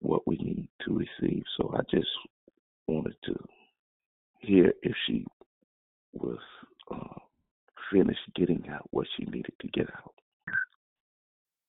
[0.00, 1.42] what we need to receive.
[1.56, 2.08] So I just
[2.86, 3.34] wanted to
[4.40, 5.24] hear if she
[6.12, 6.38] was
[6.90, 7.20] uh,
[7.92, 10.14] finished getting out what she needed to get out.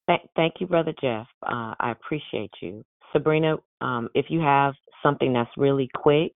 [0.07, 1.27] Thank, thank you, Brother Jeff.
[1.43, 2.83] Uh, I appreciate you.
[3.11, 6.33] Sabrina, um, if you have something that's really quick,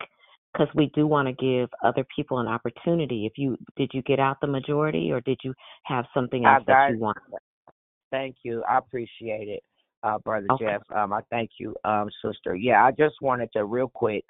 [0.53, 3.27] because we do want to give other people an opportunity.
[3.27, 5.55] If you did you get out the majority, or did you
[5.85, 7.19] have something I else that you want?
[8.11, 8.63] Thank you.
[8.69, 9.63] I appreciate it,
[10.03, 10.65] uh, brother Okay.
[10.65, 10.83] Jeff.
[10.95, 12.55] Um, I thank you, um, sister.
[12.55, 14.25] Yeah, I just wanted to real quick.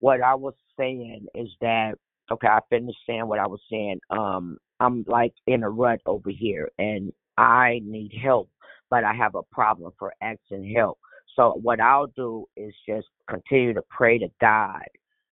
[0.00, 1.94] What I was saying is that
[2.30, 4.00] okay, I finished saying what I was saying.
[4.10, 8.48] Um, I'm like in a rut over here, and I need help,
[8.90, 10.98] but I have a problem for asking help.
[11.36, 14.86] So what I'll do is just continue to pray to God,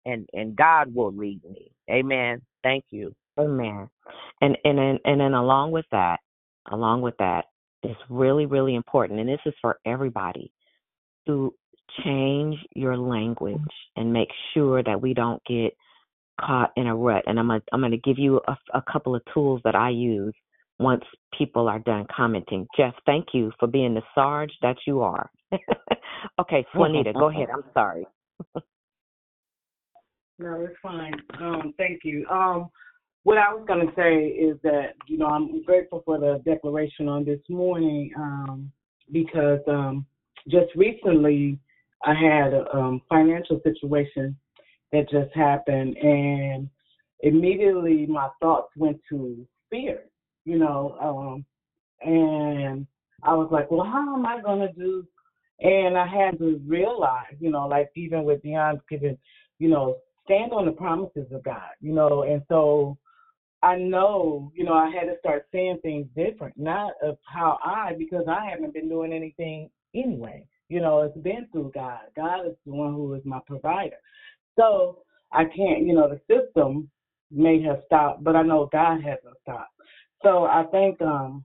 [0.05, 1.71] and and God will lead me.
[1.91, 2.43] Amen.
[2.63, 3.15] Thank you.
[3.39, 3.89] Amen.
[4.41, 6.21] And and then and then along with that,
[6.71, 7.47] along with that,
[7.83, 10.51] it's really really important, and this is for everybody
[11.27, 11.55] to
[12.05, 14.01] change your language mm-hmm.
[14.01, 15.73] and make sure that we don't get
[16.41, 17.25] caught in a rut.
[17.27, 19.91] And I'm gonna, I'm going to give you a, a couple of tools that I
[19.91, 20.35] use
[20.79, 21.05] once
[21.37, 22.67] people are done commenting.
[22.77, 25.31] Jeff, thank you for being the Sarge that you are.
[26.41, 27.49] okay, Juanita, go ahead.
[27.53, 28.07] I'm sorry.
[30.39, 31.15] No, it's fine.
[31.41, 32.27] Um, thank you.
[32.31, 32.69] Um,
[33.23, 37.09] what I was going to say is that you know I'm grateful for the declaration
[37.09, 38.71] on this morning um,
[39.13, 40.05] because um,
[40.49, 41.59] just recently
[42.05, 44.37] I had a um, financial situation
[44.93, 46.69] that just happened, and
[47.21, 50.05] immediately my thoughts went to fear.
[50.45, 51.45] You know, um,
[52.09, 52.87] and
[53.23, 55.07] I was like, well, how am I going to do?
[55.61, 59.19] And I had to realize, you know, like even with Dionne giving,
[59.59, 62.99] you know, stand on the promises of God, you know, and so
[63.63, 67.95] I know, you know, I had to start saying things different, not of how I,
[67.99, 70.45] because I haven't been doing anything anyway.
[70.69, 72.01] You know, it's been through God.
[72.15, 73.97] God is the one who is my provider.
[74.59, 75.03] So
[75.33, 76.91] I can't, you know, the system
[77.31, 79.73] may have stopped, but I know God hasn't stopped.
[80.23, 81.45] So I think um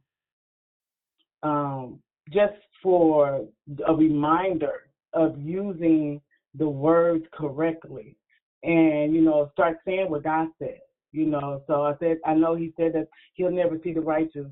[1.44, 2.00] um
[2.32, 3.46] just for
[3.88, 6.22] a reminder of using
[6.56, 8.16] the words correctly
[8.64, 10.80] and you know start saying what God said.
[11.12, 14.48] You know, so I said I know He said that He'll never see the righteous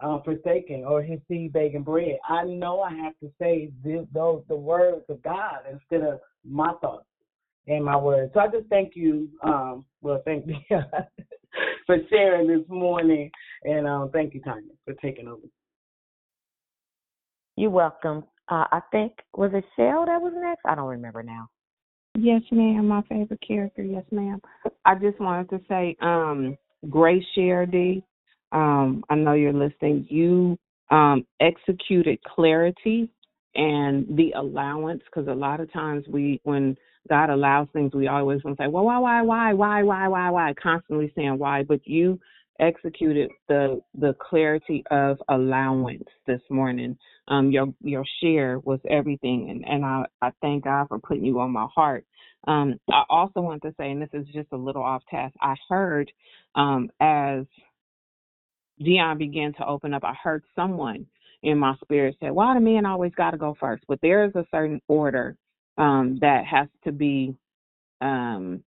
[0.00, 2.18] uh, forsaken or His seed begging bread.
[2.28, 6.72] I know I have to say this, those the words of God instead of my
[6.80, 7.06] thoughts
[7.66, 8.32] and my words.
[8.34, 9.28] So I just thank you.
[9.42, 10.78] Um, well, thank you
[11.86, 13.30] for sharing this morning,
[13.64, 15.46] and um, thank you, Tanya, for taking over.
[17.56, 18.24] You're welcome.
[18.48, 20.62] Uh, I think was it Shell that was next?
[20.66, 21.48] I don't remember now.
[22.16, 22.86] Yes, ma'am.
[22.88, 23.82] My favorite character.
[23.82, 24.40] Yes, ma'am.
[24.84, 26.56] I just wanted to say, um,
[26.90, 28.04] Grace Share D.
[28.52, 30.06] Um, I know you're listening.
[30.08, 30.58] You
[30.90, 33.10] um, executed clarity
[33.56, 36.76] and the allowance because a lot of times we, when
[37.08, 40.30] God allows things, we always want to say, well, why, why, why, why, why, why,
[40.30, 41.62] why, constantly saying why.
[41.62, 42.18] But you
[42.60, 46.96] executed the the clarity of allowance this morning.
[47.28, 51.40] Um, your your share was everything, and and I I thank God for putting you
[51.40, 52.04] on my heart.
[52.46, 55.34] Um, I also want to say, and this is just a little off task.
[55.40, 56.10] I heard
[56.54, 57.44] um, as
[58.80, 61.06] Dionne began to open up, I heard someone
[61.42, 63.84] in my spirit say, "Why the men always got to go first?
[63.88, 65.36] But there is a certain order
[65.78, 67.34] um, that has to be
[68.00, 68.62] um,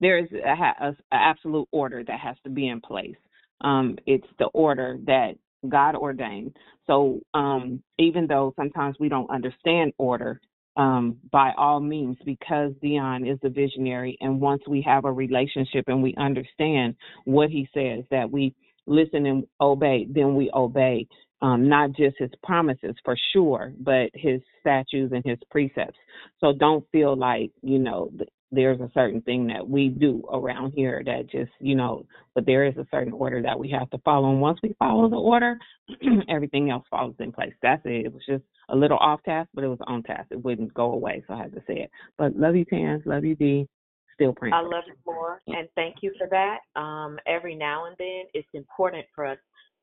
[0.00, 3.16] there is a, a, a absolute order that has to be in place.
[3.60, 5.34] Um, it's the order that
[5.68, 6.56] God ordained.
[6.86, 10.40] So um, even though sometimes we don't understand order,
[10.76, 15.84] um, by all means, because Dionne is the visionary, and once we have a relationship
[15.86, 18.54] and we understand what he says, that we
[18.86, 21.06] listen and obey, then we obey.
[21.44, 25.98] Um, not just his promises for sure, but his statutes and his precepts.
[26.40, 28.10] So don't feel like, you know,
[28.50, 32.64] there's a certain thing that we do around here that just you know but there
[32.64, 34.30] is a certain order that we have to follow.
[34.30, 35.58] And once we follow the order
[36.30, 37.52] everything else falls in place.
[37.60, 38.06] That's it.
[38.06, 40.28] It was just a little off task but it was on task.
[40.30, 41.90] It wouldn't go away so i had to say it.
[42.16, 43.68] But love you Tans, love you d.
[44.14, 46.60] Still praying i love you more and thank you for that.
[46.80, 49.38] Um every now and then it's important for us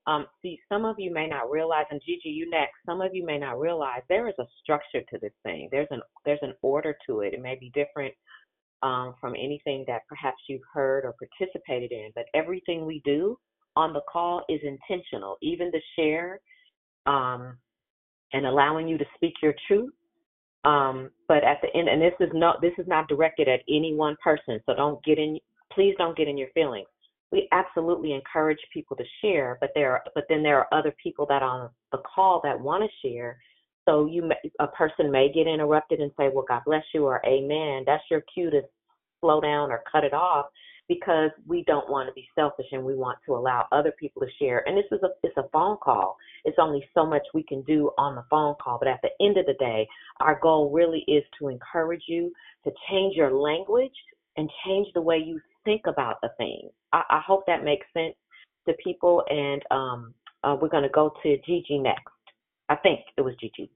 [0.08, 2.74] um, see, some of you may not realize, and Gigi, you next.
[2.86, 5.70] Some of you may not realize there is a structure to this thing.
[5.72, 7.34] There's an there's an order to it.
[7.34, 8.14] It may be different
[8.82, 12.10] um, from anything that perhaps you've heard or participated in.
[12.16, 13.38] But everything we do
[13.76, 16.40] on the call is intentional, even the share
[17.06, 17.58] um,
[18.34, 19.94] and allowing you to speak your truth.
[20.64, 23.94] Um, but at the end, and this is not this is not directed at any
[23.96, 25.40] one person, so don't get in.
[25.72, 26.88] Please don't get in your feelings.
[27.32, 31.26] We absolutely encourage people to share, but there are, but then there are other people
[31.28, 33.40] that on the call that want to share.
[33.88, 37.26] So you, may, a person may get interrupted and say, "Well, God bless you," or
[37.26, 38.62] "Amen." That's your cue to
[39.22, 40.48] slow down or cut it off
[40.88, 44.28] because we don't want to be selfish and we want to allow other people to
[44.40, 44.68] share.
[44.68, 46.18] And this is a it's a phone call.
[46.44, 48.78] It's only so much we can do on the phone call.
[48.78, 49.88] But at the end of the day,
[50.20, 52.34] our goal really is to encourage you
[52.66, 53.96] to change your language
[54.36, 56.70] and change the way you think about the thing.
[56.94, 58.16] I, I hope that makes sense
[58.68, 59.24] to people.
[59.30, 60.14] And um,
[60.44, 62.14] uh, we're going to go to Gigi next.
[62.70, 63.70] I think it was Gigi.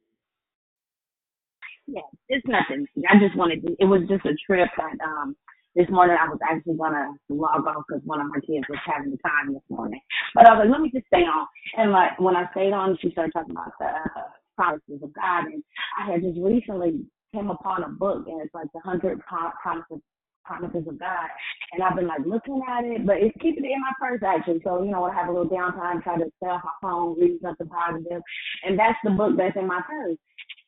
[1.88, 2.88] Yeah, it's nothing.
[3.10, 5.36] I just wanted to, it was just a trip that um
[5.76, 9.12] this morning I was actually gonna log off because one of my kids was having
[9.12, 10.00] the time this morning.
[10.34, 11.48] But I was like, let me just stay on.
[11.78, 15.46] And like when I stayed on, she started talking about the uh, promises of God,
[15.46, 15.64] and
[16.00, 20.02] I had just recently came upon a book, and it's like the hundred promises
[20.46, 21.28] promises of God.
[21.72, 24.62] And I've been like looking at it, but it's keeping it in my purse actually.
[24.64, 27.40] So you know, when I have a little downtime, try to off my phone, read
[27.42, 28.22] something positive,
[28.64, 30.18] and that's the book that's in my purse.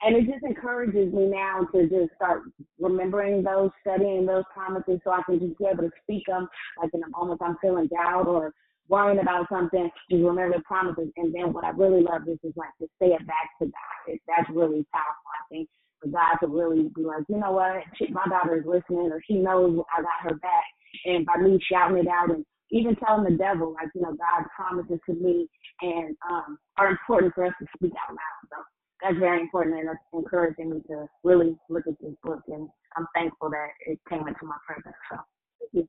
[0.02, 2.44] And it just encourages me now to just start
[2.80, 6.48] remembering those, studying those promises, so I can just be able to speak them,
[6.82, 8.54] like in the moments I'm feeling doubt or
[8.90, 11.10] worrying about something, just remember the promises.
[11.18, 14.18] And then what I really love is is like to say it back to God.
[14.28, 15.70] That's really powerful, I think,
[16.02, 19.22] for God to really be like, you know what, she, my daughter is listening, or
[19.28, 20.66] she knows I got her back.
[21.06, 24.50] And by me shouting it out and even telling the devil, like, you know, God's
[24.56, 25.48] promises to me
[25.82, 28.50] and um, are important for us to speak out loud.
[28.50, 28.58] So
[29.02, 33.06] that's very important and that's encouraging me to really look at this book and I'm
[33.14, 34.96] thankful that it came into my presence.
[35.12, 35.18] So
[35.60, 35.88] thank you.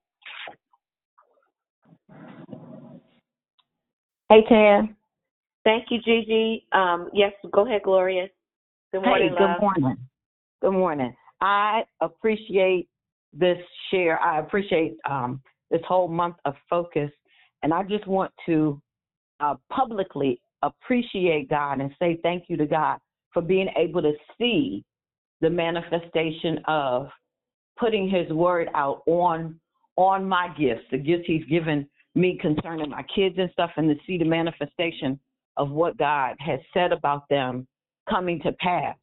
[4.28, 4.97] Hey, Tam.
[5.64, 6.66] Thank you, Gigi.
[6.72, 8.28] Um, yes, go ahead, Gloria.
[8.90, 9.60] Good morning, hey, good love.
[9.60, 9.97] morning.
[10.62, 11.15] Good morning.
[11.43, 12.89] I appreciate
[13.35, 13.59] this
[13.90, 14.19] share.
[14.19, 17.10] I appreciate um, this whole month of focus,
[17.62, 18.81] and I just want to
[19.40, 22.98] uh, publicly appreciate God and say thank you to God
[23.35, 24.82] for being able to see
[25.43, 27.09] the manifestation of
[27.78, 29.60] putting His word out on
[29.97, 34.02] on my gifts, the gifts He's given me concerning my kids and stuff, and to
[34.06, 35.20] see the manifestation
[35.59, 37.69] of what God has said about them
[38.09, 38.97] coming to pass.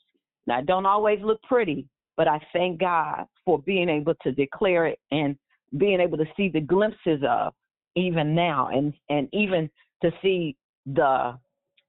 [0.48, 1.88] Now, it don't always look pretty,
[2.18, 5.36] but I thank God for being able to declare it and
[5.78, 7.54] being able to see the glimpses of
[7.96, 9.70] even now, and and even
[10.02, 10.56] to see
[10.86, 11.38] the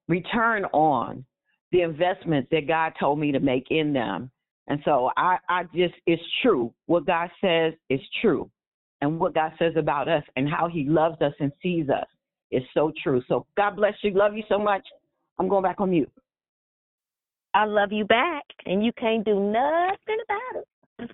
[0.07, 1.25] return on
[1.71, 4.31] the investment that God told me to make in them.
[4.67, 6.73] And so I, I just, it's true.
[6.87, 8.49] What God says is true.
[9.01, 12.07] And what God says about us and how he loves us and sees us
[12.51, 13.21] is so true.
[13.27, 14.11] So God bless you.
[14.11, 14.85] Love you so much.
[15.39, 16.11] I'm going back on mute.
[17.57, 21.11] I love you back, and you can't do nothing about it.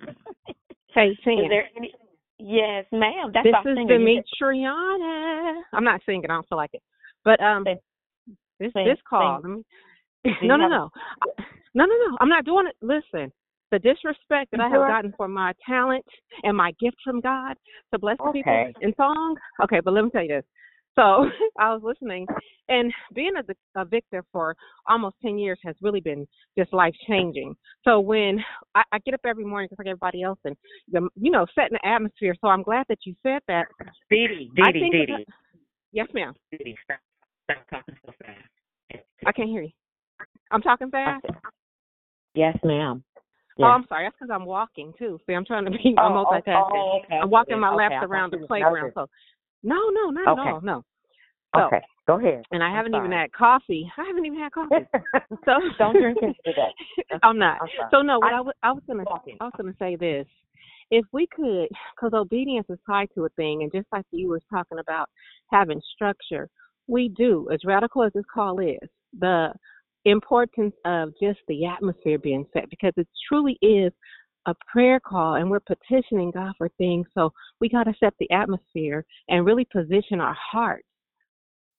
[0.94, 1.90] Hey, Is there any?
[2.38, 3.30] Yes, ma'am.
[3.32, 3.96] That's this is singer.
[3.96, 5.62] You just- Demetriana.
[5.72, 6.26] I'm not singing.
[6.26, 6.82] I don't feel like it.
[7.24, 7.78] But um, Sing.
[8.60, 9.40] this Sing, this call.
[9.42, 9.64] sing.
[10.26, 10.90] Let me, no, no, no,
[11.74, 12.18] no, no, no.
[12.20, 12.76] I'm not doing it.
[12.82, 13.32] Listen,
[13.70, 16.04] the disrespect that I have gotten for my talent
[16.42, 17.54] and my gift from God
[17.94, 19.36] to bless the people in song.
[19.62, 20.44] Okay, but let me tell you this.
[20.96, 21.02] So
[21.58, 22.26] I was listening,
[22.68, 24.56] and being a, a victor for
[24.88, 26.26] almost 10 years has really been
[26.56, 27.54] just life changing.
[27.84, 28.42] So when
[28.74, 30.56] I, I get up every morning, just like everybody else, and
[30.90, 32.34] the, you know, setting the atmosphere.
[32.40, 33.66] So I'm glad that you said that.
[34.10, 35.26] Dee Dee, Dee Dee.
[35.92, 36.34] Yes, ma'am.
[36.52, 36.98] Dee stop,
[37.44, 39.04] stop talking so fast.
[39.26, 39.70] I can't hear you.
[40.50, 41.24] I'm talking fast.
[42.34, 43.02] Yes, ma'am.
[43.60, 44.06] Oh, I'm sorry.
[44.06, 45.20] That's because I'm walking too.
[45.26, 46.70] See, I'm trying to be Oh, oh, multitasking.
[46.74, 47.76] oh, okay, I'm walking okay, my okay.
[47.76, 48.92] laps around the playground.
[48.94, 49.06] So,
[49.64, 50.48] no, no, not Okay.
[50.48, 50.60] at all.
[50.60, 50.84] No.
[51.56, 52.42] So, Okay, go ahead.
[52.50, 53.90] and I I'm haven't even had coffee.
[53.98, 54.86] I haven't even had coffee.
[55.44, 56.70] So Don't drink it today.
[57.22, 57.58] I'm not.
[57.62, 57.68] I'm.
[57.90, 59.36] So no, what I- I, I was gonna Walking.
[59.40, 60.26] I was gonna say this.
[60.90, 64.40] If we could, because obedience is tied to a thing, and just like you were
[64.50, 65.08] talking about
[65.50, 66.48] having structure,
[66.86, 67.48] we do.
[67.52, 68.76] As radical as this call is,
[69.18, 69.48] the
[70.04, 73.92] importance of just the atmosphere being set, because it truly is
[74.46, 77.06] a prayer call, and we're petitioning God for things.
[77.14, 80.86] So we got to set the atmosphere and really position our hearts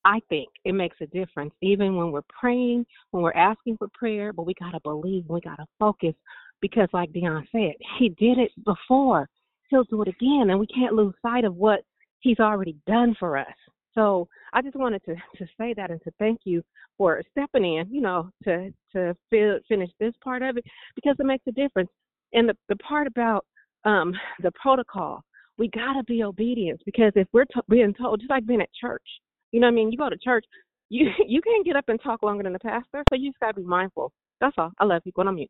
[0.05, 4.31] I think it makes a difference, even when we're praying, when we're asking for prayer,
[4.31, 6.13] but we got to believe, we got to focus
[6.61, 9.27] because, like Dionne said, he did it before.
[9.69, 11.81] He'll do it again, and we can't lose sight of what
[12.19, 13.47] he's already done for us.
[13.95, 16.61] So I just wanted to, to say that and to thank you
[16.99, 21.25] for stepping in, you know, to to fi- finish this part of it because it
[21.25, 21.89] makes a difference.
[22.33, 23.45] And the the part about
[23.85, 25.23] um the protocol,
[25.57, 28.69] we got to be obedient because if we're to- being told, just like being at
[28.79, 29.03] church,
[29.51, 29.91] you know what I mean?
[29.91, 30.45] You go to church,
[30.89, 33.53] you you can't get up and talk longer than the pastor, so you just gotta
[33.55, 34.11] be mindful.
[34.41, 34.71] That's all.
[34.79, 35.11] I love you.
[35.13, 35.49] Going on mute.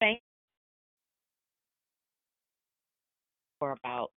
[0.00, 0.20] Thank
[3.58, 4.10] for about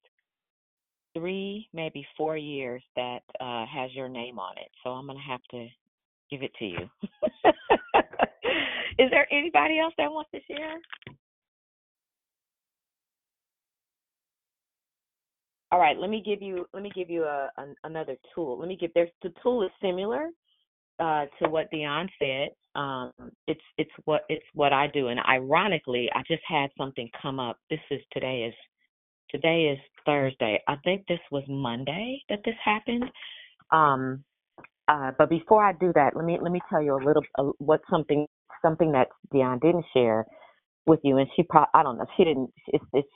[1.15, 4.71] three, maybe four years that uh, has your name on it.
[4.83, 5.67] So I'm gonna have to
[6.31, 6.91] give it to you.
[9.03, 10.77] Is there anybody else that wants to share?
[15.73, 18.59] All right, let me give you let me give you a, an another tool.
[18.59, 20.29] Let me give there's the tool is similar
[21.01, 22.51] uh, to what Dionne said.
[22.81, 23.13] Um,
[23.49, 27.59] it's it's what it's what I do, and ironically, I just had something come up.
[27.71, 28.55] This is today is
[29.31, 30.61] today is Thursday.
[30.69, 33.05] I think this was Monday that this happened.
[33.73, 34.25] Um,
[34.89, 37.53] uh, but before I do that, let me let me tell you a little uh,
[37.59, 38.27] what something
[38.63, 40.27] something that Dionne didn't share
[40.87, 42.51] with you, and she pro I don't know she didn't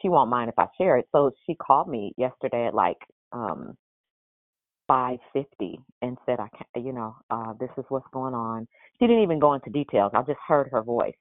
[0.02, 1.06] she won't mind if I share it.
[1.12, 2.98] So she called me yesterday at like
[3.32, 3.76] um
[4.88, 8.68] five fifty and said I can't you know uh this is what's going on.
[9.00, 10.12] She didn't even go into details.
[10.14, 11.14] I just heard her voice,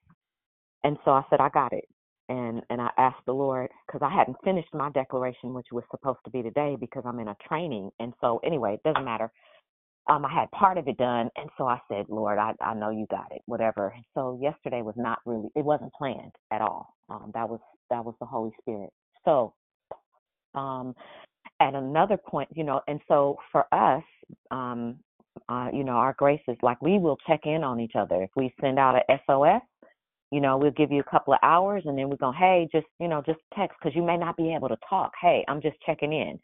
[0.84, 1.86] and so I said I got it.
[2.30, 6.20] and and I asked the Lord because I hadn't finished my declaration, which was supposed
[6.26, 7.92] to be today because I'm in a training.
[8.00, 9.32] And so anyway, it doesn't matter.
[10.10, 12.92] Um, I had part of it done, and so I said, Lord, I I know
[12.92, 13.94] you got it, whatever.
[14.16, 16.96] So yesterday was not really, it wasn't planned at all.
[17.10, 17.60] Um, that was
[17.90, 18.92] that was the Holy Spirit.
[19.26, 19.54] So,
[20.56, 20.96] um,
[21.62, 24.04] at another point, you know, and so for us,
[24.52, 24.98] um,
[25.50, 28.24] uh, you know, our grace is like we will check in on each other.
[28.24, 29.62] If we send out a SOS,
[30.32, 32.88] you know, we'll give you a couple of hours and then we're going, hey, just,
[33.00, 35.14] you know, just text because you may not be able to talk.
[35.22, 36.40] Hey, I'm just checking in.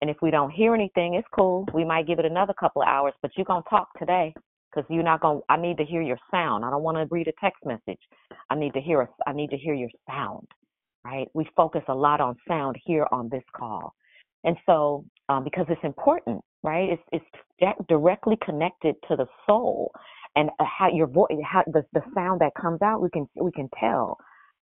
[0.00, 1.66] And if we don't hear anything, it's cool.
[1.74, 4.34] We might give it another couple of hours, but you're going to talk today
[4.70, 6.64] because you're not going to, I need to hear your sound.
[6.64, 8.00] I don't want to read a text message.
[8.50, 10.46] I need to hear, I need to hear your sound,
[11.04, 11.28] right?
[11.34, 13.94] We focus a lot on sound here on this call.
[14.44, 16.90] And so, um, because it's important, right?
[16.90, 17.02] It's,
[17.60, 19.92] it's directly connected to the soul
[20.36, 23.52] and uh, how your voice, how the, the sound that comes out, we can, we
[23.52, 24.16] can tell,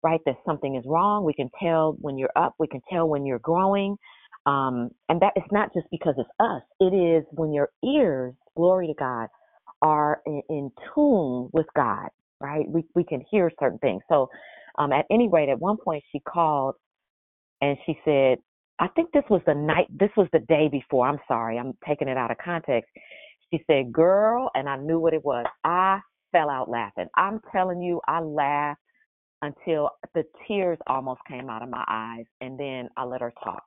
[0.03, 0.21] right?
[0.25, 1.25] That something is wrong.
[1.25, 2.53] We can tell when you're up.
[2.59, 3.97] We can tell when you're growing.
[4.45, 6.63] Um, and that it's not just because it's us.
[6.79, 9.27] It is when your ears, glory to God,
[9.81, 12.09] are in, in tune with God,
[12.41, 12.65] right?
[12.69, 14.03] We we can hear certain things.
[14.09, 14.29] So,
[14.79, 16.75] um, at any rate, at one point she called
[17.61, 18.37] and she said,
[18.79, 21.07] I think this was the night, this was the day before.
[21.07, 22.91] I'm sorry, I'm taking it out of context.
[23.51, 25.45] She said, Girl, and I knew what it was.
[25.63, 25.99] I
[26.31, 27.07] fell out laughing.
[27.15, 28.81] I'm telling you, I laughed
[29.41, 33.63] until the tears almost came out of my eyes, and then I let her talk.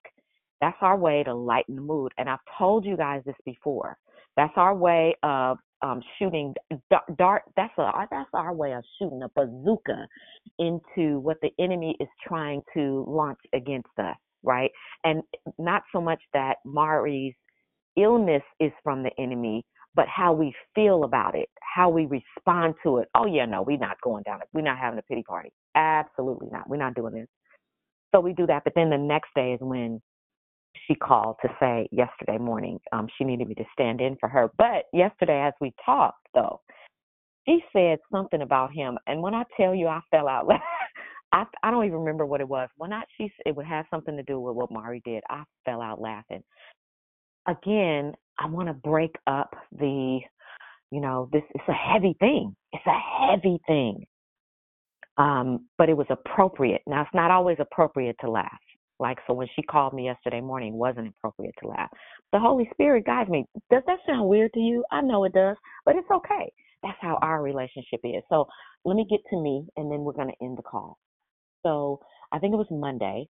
[0.61, 2.13] That's our way to lighten the mood.
[2.19, 3.97] And I've told you guys this before.
[4.37, 6.55] That's our way of um, shooting
[7.17, 7.43] dart.
[7.57, 10.07] That's a that's our way of shooting a bazooka
[10.59, 14.71] into what the enemy is trying to launch against us, right?
[15.05, 15.23] And
[15.59, 17.35] not so much that Mari's
[17.97, 19.65] illness is from the enemy,
[19.95, 23.09] but how we feel about it, how we respond to it.
[23.15, 24.49] Oh yeah, no, we're not going down it.
[24.53, 25.51] We're not having a pity party.
[25.75, 26.69] Absolutely not.
[26.69, 27.29] We're not doing this.
[28.15, 30.01] So we do that, but then the next day is when
[30.87, 34.51] she called to say yesterday morning um, she needed me to stand in for her.
[34.59, 36.61] But yesterday, as we talked, though,
[37.47, 40.49] she said something about him, and when I tell you, I fell out.
[41.33, 42.69] I I don't even remember what it was.
[42.77, 45.23] When I she it would have something to do with what Mari did.
[45.29, 46.43] I fell out laughing.
[47.47, 50.21] Again, I want to break up the,
[50.91, 51.43] you know, this.
[51.55, 52.55] It's a heavy thing.
[52.73, 54.07] It's a heavy thing.
[55.19, 56.83] Um, but it was appropriate.
[56.87, 58.59] Now it's not always appropriate to laugh.
[59.01, 61.91] Like, so when she called me yesterday morning, it wasn't appropriate to laugh.
[62.33, 63.47] The Holy Spirit guides me.
[63.71, 64.85] Does that sound weird to you?
[64.91, 66.53] I know it does, but it's okay.
[66.83, 68.23] That's how our relationship is.
[68.29, 68.47] So
[68.85, 70.99] let me get to me, and then we're going to end the call.
[71.65, 72.01] So
[72.33, 73.29] I think it was Monday.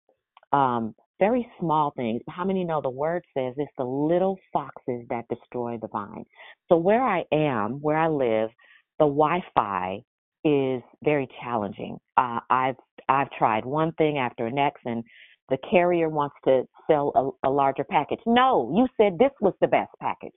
[0.52, 2.22] Um, very small things.
[2.30, 6.26] How many know the word says it's the little foxes that destroy the vine?
[6.68, 8.50] So where I am, where I live,
[8.98, 10.02] the Wi-Fi
[10.44, 11.98] is very challenging.
[12.18, 12.76] Uh, I've
[13.08, 15.04] I've tried one thing after next, and
[15.52, 18.20] the carrier wants to sell a, a larger package.
[18.26, 20.32] No, you said this was the best package.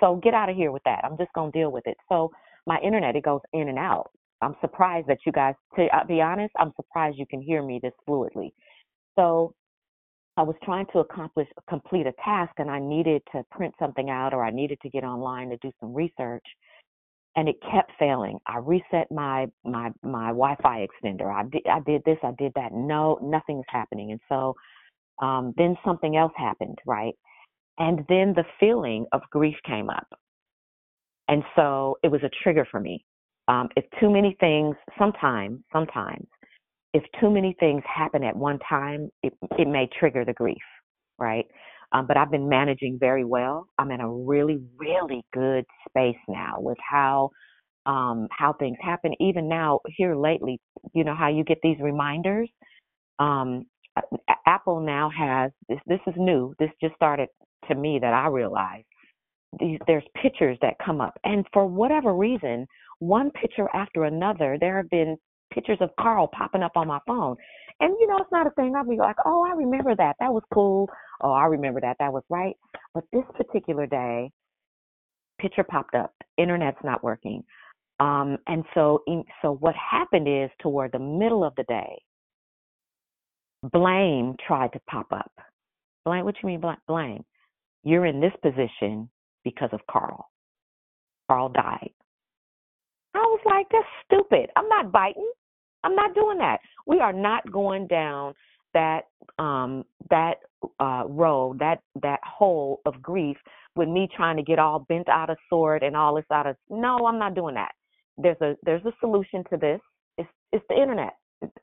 [0.00, 1.04] So get out of here with that.
[1.04, 1.96] I'm just going to deal with it.
[2.08, 2.30] So
[2.66, 4.10] my internet, it goes in and out.
[4.42, 7.80] I'm surprised that you guys, to uh, be honest, I'm surprised you can hear me
[7.82, 8.52] this fluidly.
[9.16, 9.54] So
[10.36, 14.34] I was trying to accomplish, complete a task and I needed to print something out
[14.34, 16.44] or I needed to get online to do some research
[17.38, 18.36] and it kept failing.
[18.48, 21.32] I reset my my my Wi-Fi extender.
[21.32, 22.72] I did I did this, I did that.
[22.72, 24.10] No, nothing's happening.
[24.10, 24.56] And so
[25.22, 27.14] um, then something else happened, right?
[27.78, 30.08] And then the feeling of grief came up,
[31.28, 33.04] and so it was a trigger for me.
[33.46, 36.26] Um, if too many things, sometimes, sometimes,
[36.92, 40.56] if too many things happen at one time, it it may trigger the grief,
[41.20, 41.46] right?
[41.92, 43.68] Um, but I've been managing very well.
[43.78, 47.30] I'm in a really, really good space now with how
[47.86, 49.14] um, how things happen.
[49.20, 50.60] Even now, here lately,
[50.94, 52.50] you know how you get these reminders.
[53.18, 53.66] Um,
[54.46, 55.78] Apple now has this.
[55.86, 56.54] This is new.
[56.58, 57.28] This just started
[57.68, 58.86] to me that I realized.
[59.60, 62.66] These, there's pictures that come up, and for whatever reason,
[63.00, 65.16] one picture after another, there have been
[65.52, 67.36] pictures of Carl popping up on my phone.
[67.80, 68.74] And you know, it's not a thing.
[68.74, 70.16] I'll be like, oh, I remember that.
[70.20, 70.88] That was cool.
[71.20, 71.96] Oh, I remember that.
[71.98, 72.56] That was right.
[72.94, 74.30] But this particular day,
[75.40, 76.12] picture popped up.
[76.36, 77.44] Internet's not working.
[78.00, 79.02] Um, and so,
[79.42, 82.00] so what happened is toward the middle of the day,
[83.72, 85.32] blame tried to pop up.
[86.04, 86.24] Blame?
[86.24, 87.24] What you mean blame?
[87.84, 89.08] You're in this position
[89.44, 90.30] because of Carl.
[91.28, 91.90] Carl died.
[93.14, 94.50] I was like, that's stupid.
[94.56, 95.30] I'm not biting.
[95.84, 96.58] I'm not doing that.
[96.86, 98.34] We are not going down
[98.74, 99.02] that
[99.38, 100.36] um that
[100.80, 103.36] uh road, that that hole of grief
[103.76, 106.56] with me trying to get all bent out of sword and all this out of
[106.70, 107.72] no, I'm not doing that.
[108.18, 109.80] There's a there's a solution to this.
[110.18, 111.14] It's it's the internet.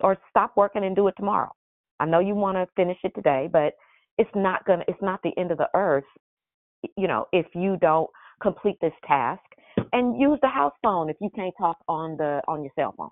[0.01, 1.51] or stop working and do it tomorrow.
[1.99, 3.73] I know you want to finish it today, but
[4.17, 6.05] it's not gonna it's not the end of the earth,
[6.97, 8.09] you know, if you don't
[8.41, 9.41] complete this task
[9.93, 13.09] and use the house phone if you can't talk on the on your cell phone.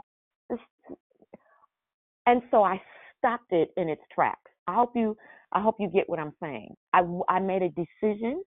[2.26, 2.82] And so I
[3.18, 4.52] stopped it in its tracks.
[4.68, 5.16] I hope you
[5.52, 6.76] I hope you get what I'm saying.
[6.94, 8.44] I I made a decision.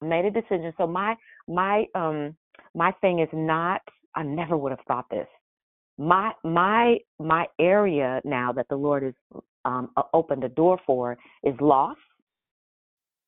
[0.00, 0.72] Made a decision.
[0.78, 1.16] So my
[1.48, 2.36] my um
[2.74, 3.80] my thing is not
[4.14, 5.26] I never would have thought this.
[5.98, 9.14] My my my area now that the Lord has
[9.64, 11.96] um opened a door for is loss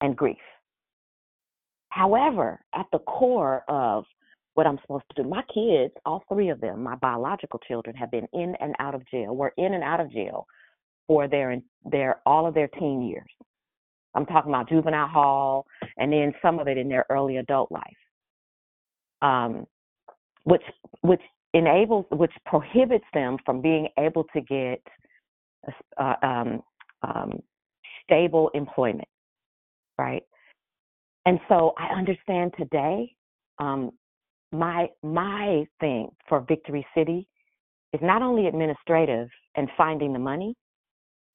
[0.01, 0.37] and grief.
[1.91, 4.05] However, at the core of
[4.57, 8.11] what I'm supposed to do, my kids, all three of them, my biological children, have
[8.11, 9.37] been in and out of jail.
[9.37, 10.47] Were in and out of jail
[11.07, 13.29] for their their all of their teen years.
[14.15, 15.67] I'm talking about juvenile hall,
[15.99, 17.83] and then some of it in their early adult life,
[19.21, 19.67] um,
[20.45, 20.63] which
[21.03, 21.21] which
[21.53, 24.81] enables, which prohibits them from being able to get
[25.99, 26.63] uh, um,
[27.03, 27.43] um,
[28.05, 29.09] stable employment,
[29.99, 30.23] right?
[31.27, 33.13] And so I understand today.
[33.59, 33.91] Um,
[34.53, 37.29] my my thing for Victory City
[37.93, 40.55] is not only administrative and finding the money,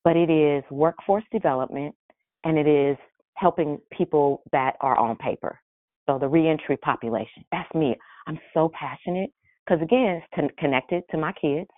[0.04, 1.96] but it is workforce development
[2.44, 2.98] and it is
[3.36, 5.60] helping people that are on paper.
[6.08, 7.44] So the reentry population.
[7.52, 7.96] That's me.
[8.28, 9.32] I'm so passionate
[9.66, 11.70] because again, it's con- connected to my kids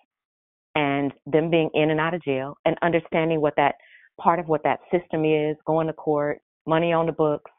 [0.76, 3.76] and them being in and out of jail and understanding what that
[4.19, 7.51] part of what that system is, going to court, money on the books,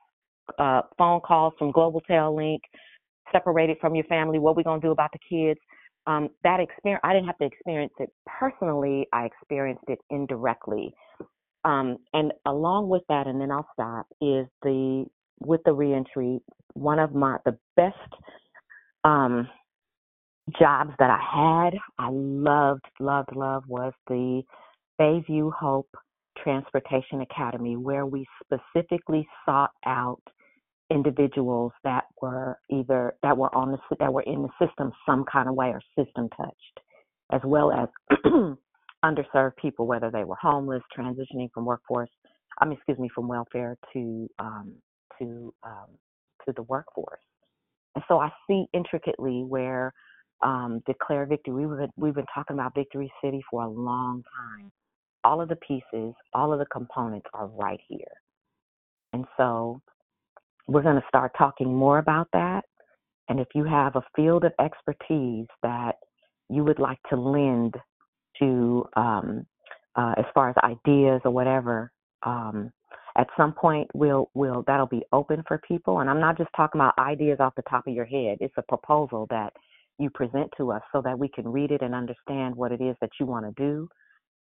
[0.58, 2.62] uh, phone calls from Global Tel Link,
[3.32, 5.60] separated from your family, what we gonna do about the kids.
[6.06, 9.06] Um, that experience, I didn't have to experience it personally.
[9.12, 10.94] I experienced it indirectly.
[11.64, 15.06] Um, and along with that, and then I'll stop, is the
[15.40, 16.40] with the reentry,
[16.74, 17.96] one of my the best
[19.04, 19.48] um,
[20.58, 24.42] jobs that I had, I loved, loved, loved was the
[25.00, 25.88] Bayview Hope
[26.42, 30.22] Transportation Academy, where we specifically sought out
[30.94, 35.48] individuals that were either that were on the that were in the system some kind
[35.48, 36.80] of way or system touched,
[37.32, 37.88] as well as
[39.04, 42.10] underserved people, whether they were homeless, transitioning from workforce,
[42.60, 44.74] I mean, excuse me, from welfare to um,
[45.18, 45.88] to um,
[46.46, 47.20] to the workforce.
[47.96, 49.92] And so I see intricately where
[50.42, 51.66] um, declare victory.
[51.66, 54.70] We've been, we've been talking about Victory City for a long time.
[55.24, 58.12] All of the pieces, all of the components are right here.
[59.12, 59.80] And so
[60.66, 62.62] we're going to start talking more about that.
[63.28, 65.96] And if you have a field of expertise that
[66.50, 67.74] you would like to lend
[68.38, 69.46] to, um,
[69.96, 71.90] uh, as far as ideas or whatever,
[72.24, 72.70] um,
[73.16, 76.00] at some point we'll we'll that'll be open for people.
[76.00, 78.38] And I'm not just talking about ideas off the top of your head.
[78.40, 79.52] It's a proposal that
[79.98, 82.96] you present to us so that we can read it and understand what it is
[83.00, 83.88] that you want to do,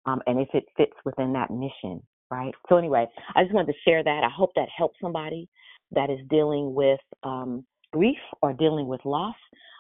[0.06, 2.54] um, and if it fits within that mission, right?
[2.70, 4.24] So anyway, I just wanted to share that.
[4.24, 5.50] I hope that helps somebody
[5.92, 9.36] that is dealing with um, grief or dealing with loss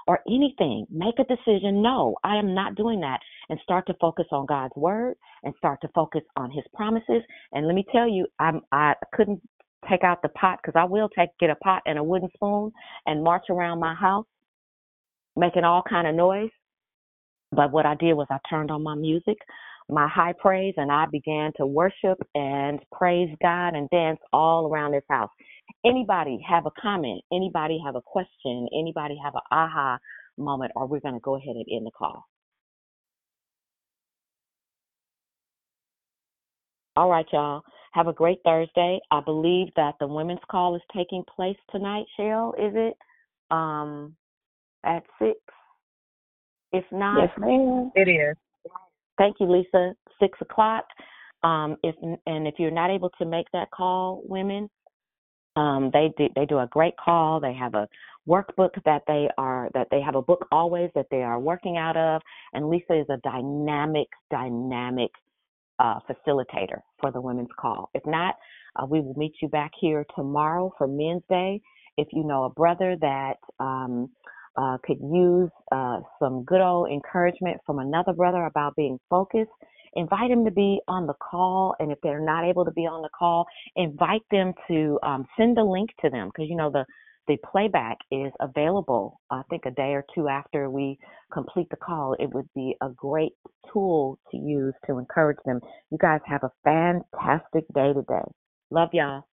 [0.07, 0.85] or anything.
[0.89, 1.81] Make a decision.
[1.81, 3.19] No, I am not doing that,
[3.49, 7.21] and start to focus on God's word and start to focus on His promises.
[7.53, 9.41] And let me tell you, I'm I couldn't
[9.89, 12.71] take out the pot because I will take get a pot and a wooden spoon
[13.07, 14.25] and march around my house
[15.35, 16.49] making all kind of noise.
[17.51, 19.37] But what I did was I turned on my music,
[19.89, 24.93] my high praise, and I began to worship and praise God and dance all around
[24.93, 25.31] this house.
[25.85, 27.21] Anybody have a comment?
[27.31, 28.67] Anybody have a question?
[28.73, 29.97] Anybody have an aha
[30.37, 30.71] moment?
[30.75, 32.25] Or we're going to go ahead and end the call.
[36.95, 37.61] All right, y'all.
[37.93, 38.99] Have a great Thursday.
[39.11, 42.05] I believe that the women's call is taking place tonight.
[42.17, 42.97] Cheryl, is it?
[43.49, 44.15] Um,
[44.85, 45.39] at six.
[46.71, 47.91] If not, Yes, ma'am.
[47.95, 48.37] It is.
[49.17, 49.93] Thank you, Lisa.
[50.19, 50.85] Six o'clock.
[51.43, 54.69] Um, if and if you're not able to make that call, women,
[55.55, 57.39] um, they do, they do a great call.
[57.39, 57.87] They have a
[58.27, 61.97] workbook that they are that they have a book always that they are working out
[61.97, 62.21] of.
[62.53, 65.11] And Lisa is a dynamic, dynamic
[65.79, 67.89] uh, facilitator for the women's call.
[67.93, 68.35] If not,
[68.75, 71.61] uh, we will meet you back here tomorrow for Men's Day.
[71.97, 74.09] If you know a brother that um,
[74.55, 79.51] uh, could use uh, some good old encouragement from another brother about being focused,
[79.95, 81.75] invite them to be on the call.
[81.79, 83.45] And if they're not able to be on the call,
[83.75, 86.85] invite them to um, send a link to them because you know the
[87.27, 89.21] the playback is available.
[89.29, 90.97] I think a day or two after we
[91.31, 93.33] complete the call, it would be a great
[93.71, 95.59] tool to use to encourage them.
[95.91, 98.25] You guys have a fantastic day today.
[98.71, 99.23] Love y'all.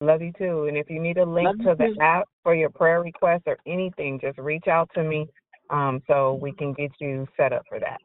[0.00, 0.66] Love you too.
[0.66, 2.00] And if you need a link Love to the too.
[2.00, 5.26] app for your prayer request or anything, just reach out to me
[5.70, 8.00] um, so we can get you set up for that.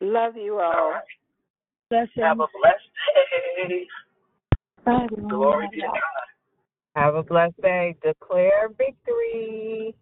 [0.00, 1.00] Love you all.
[1.90, 2.10] Blessings.
[2.16, 3.86] Have a blessed day.
[4.84, 5.28] Bye, everyone.
[5.28, 5.98] Glory to God.
[6.96, 7.96] Have a blessed day.
[8.02, 9.94] Declare victory.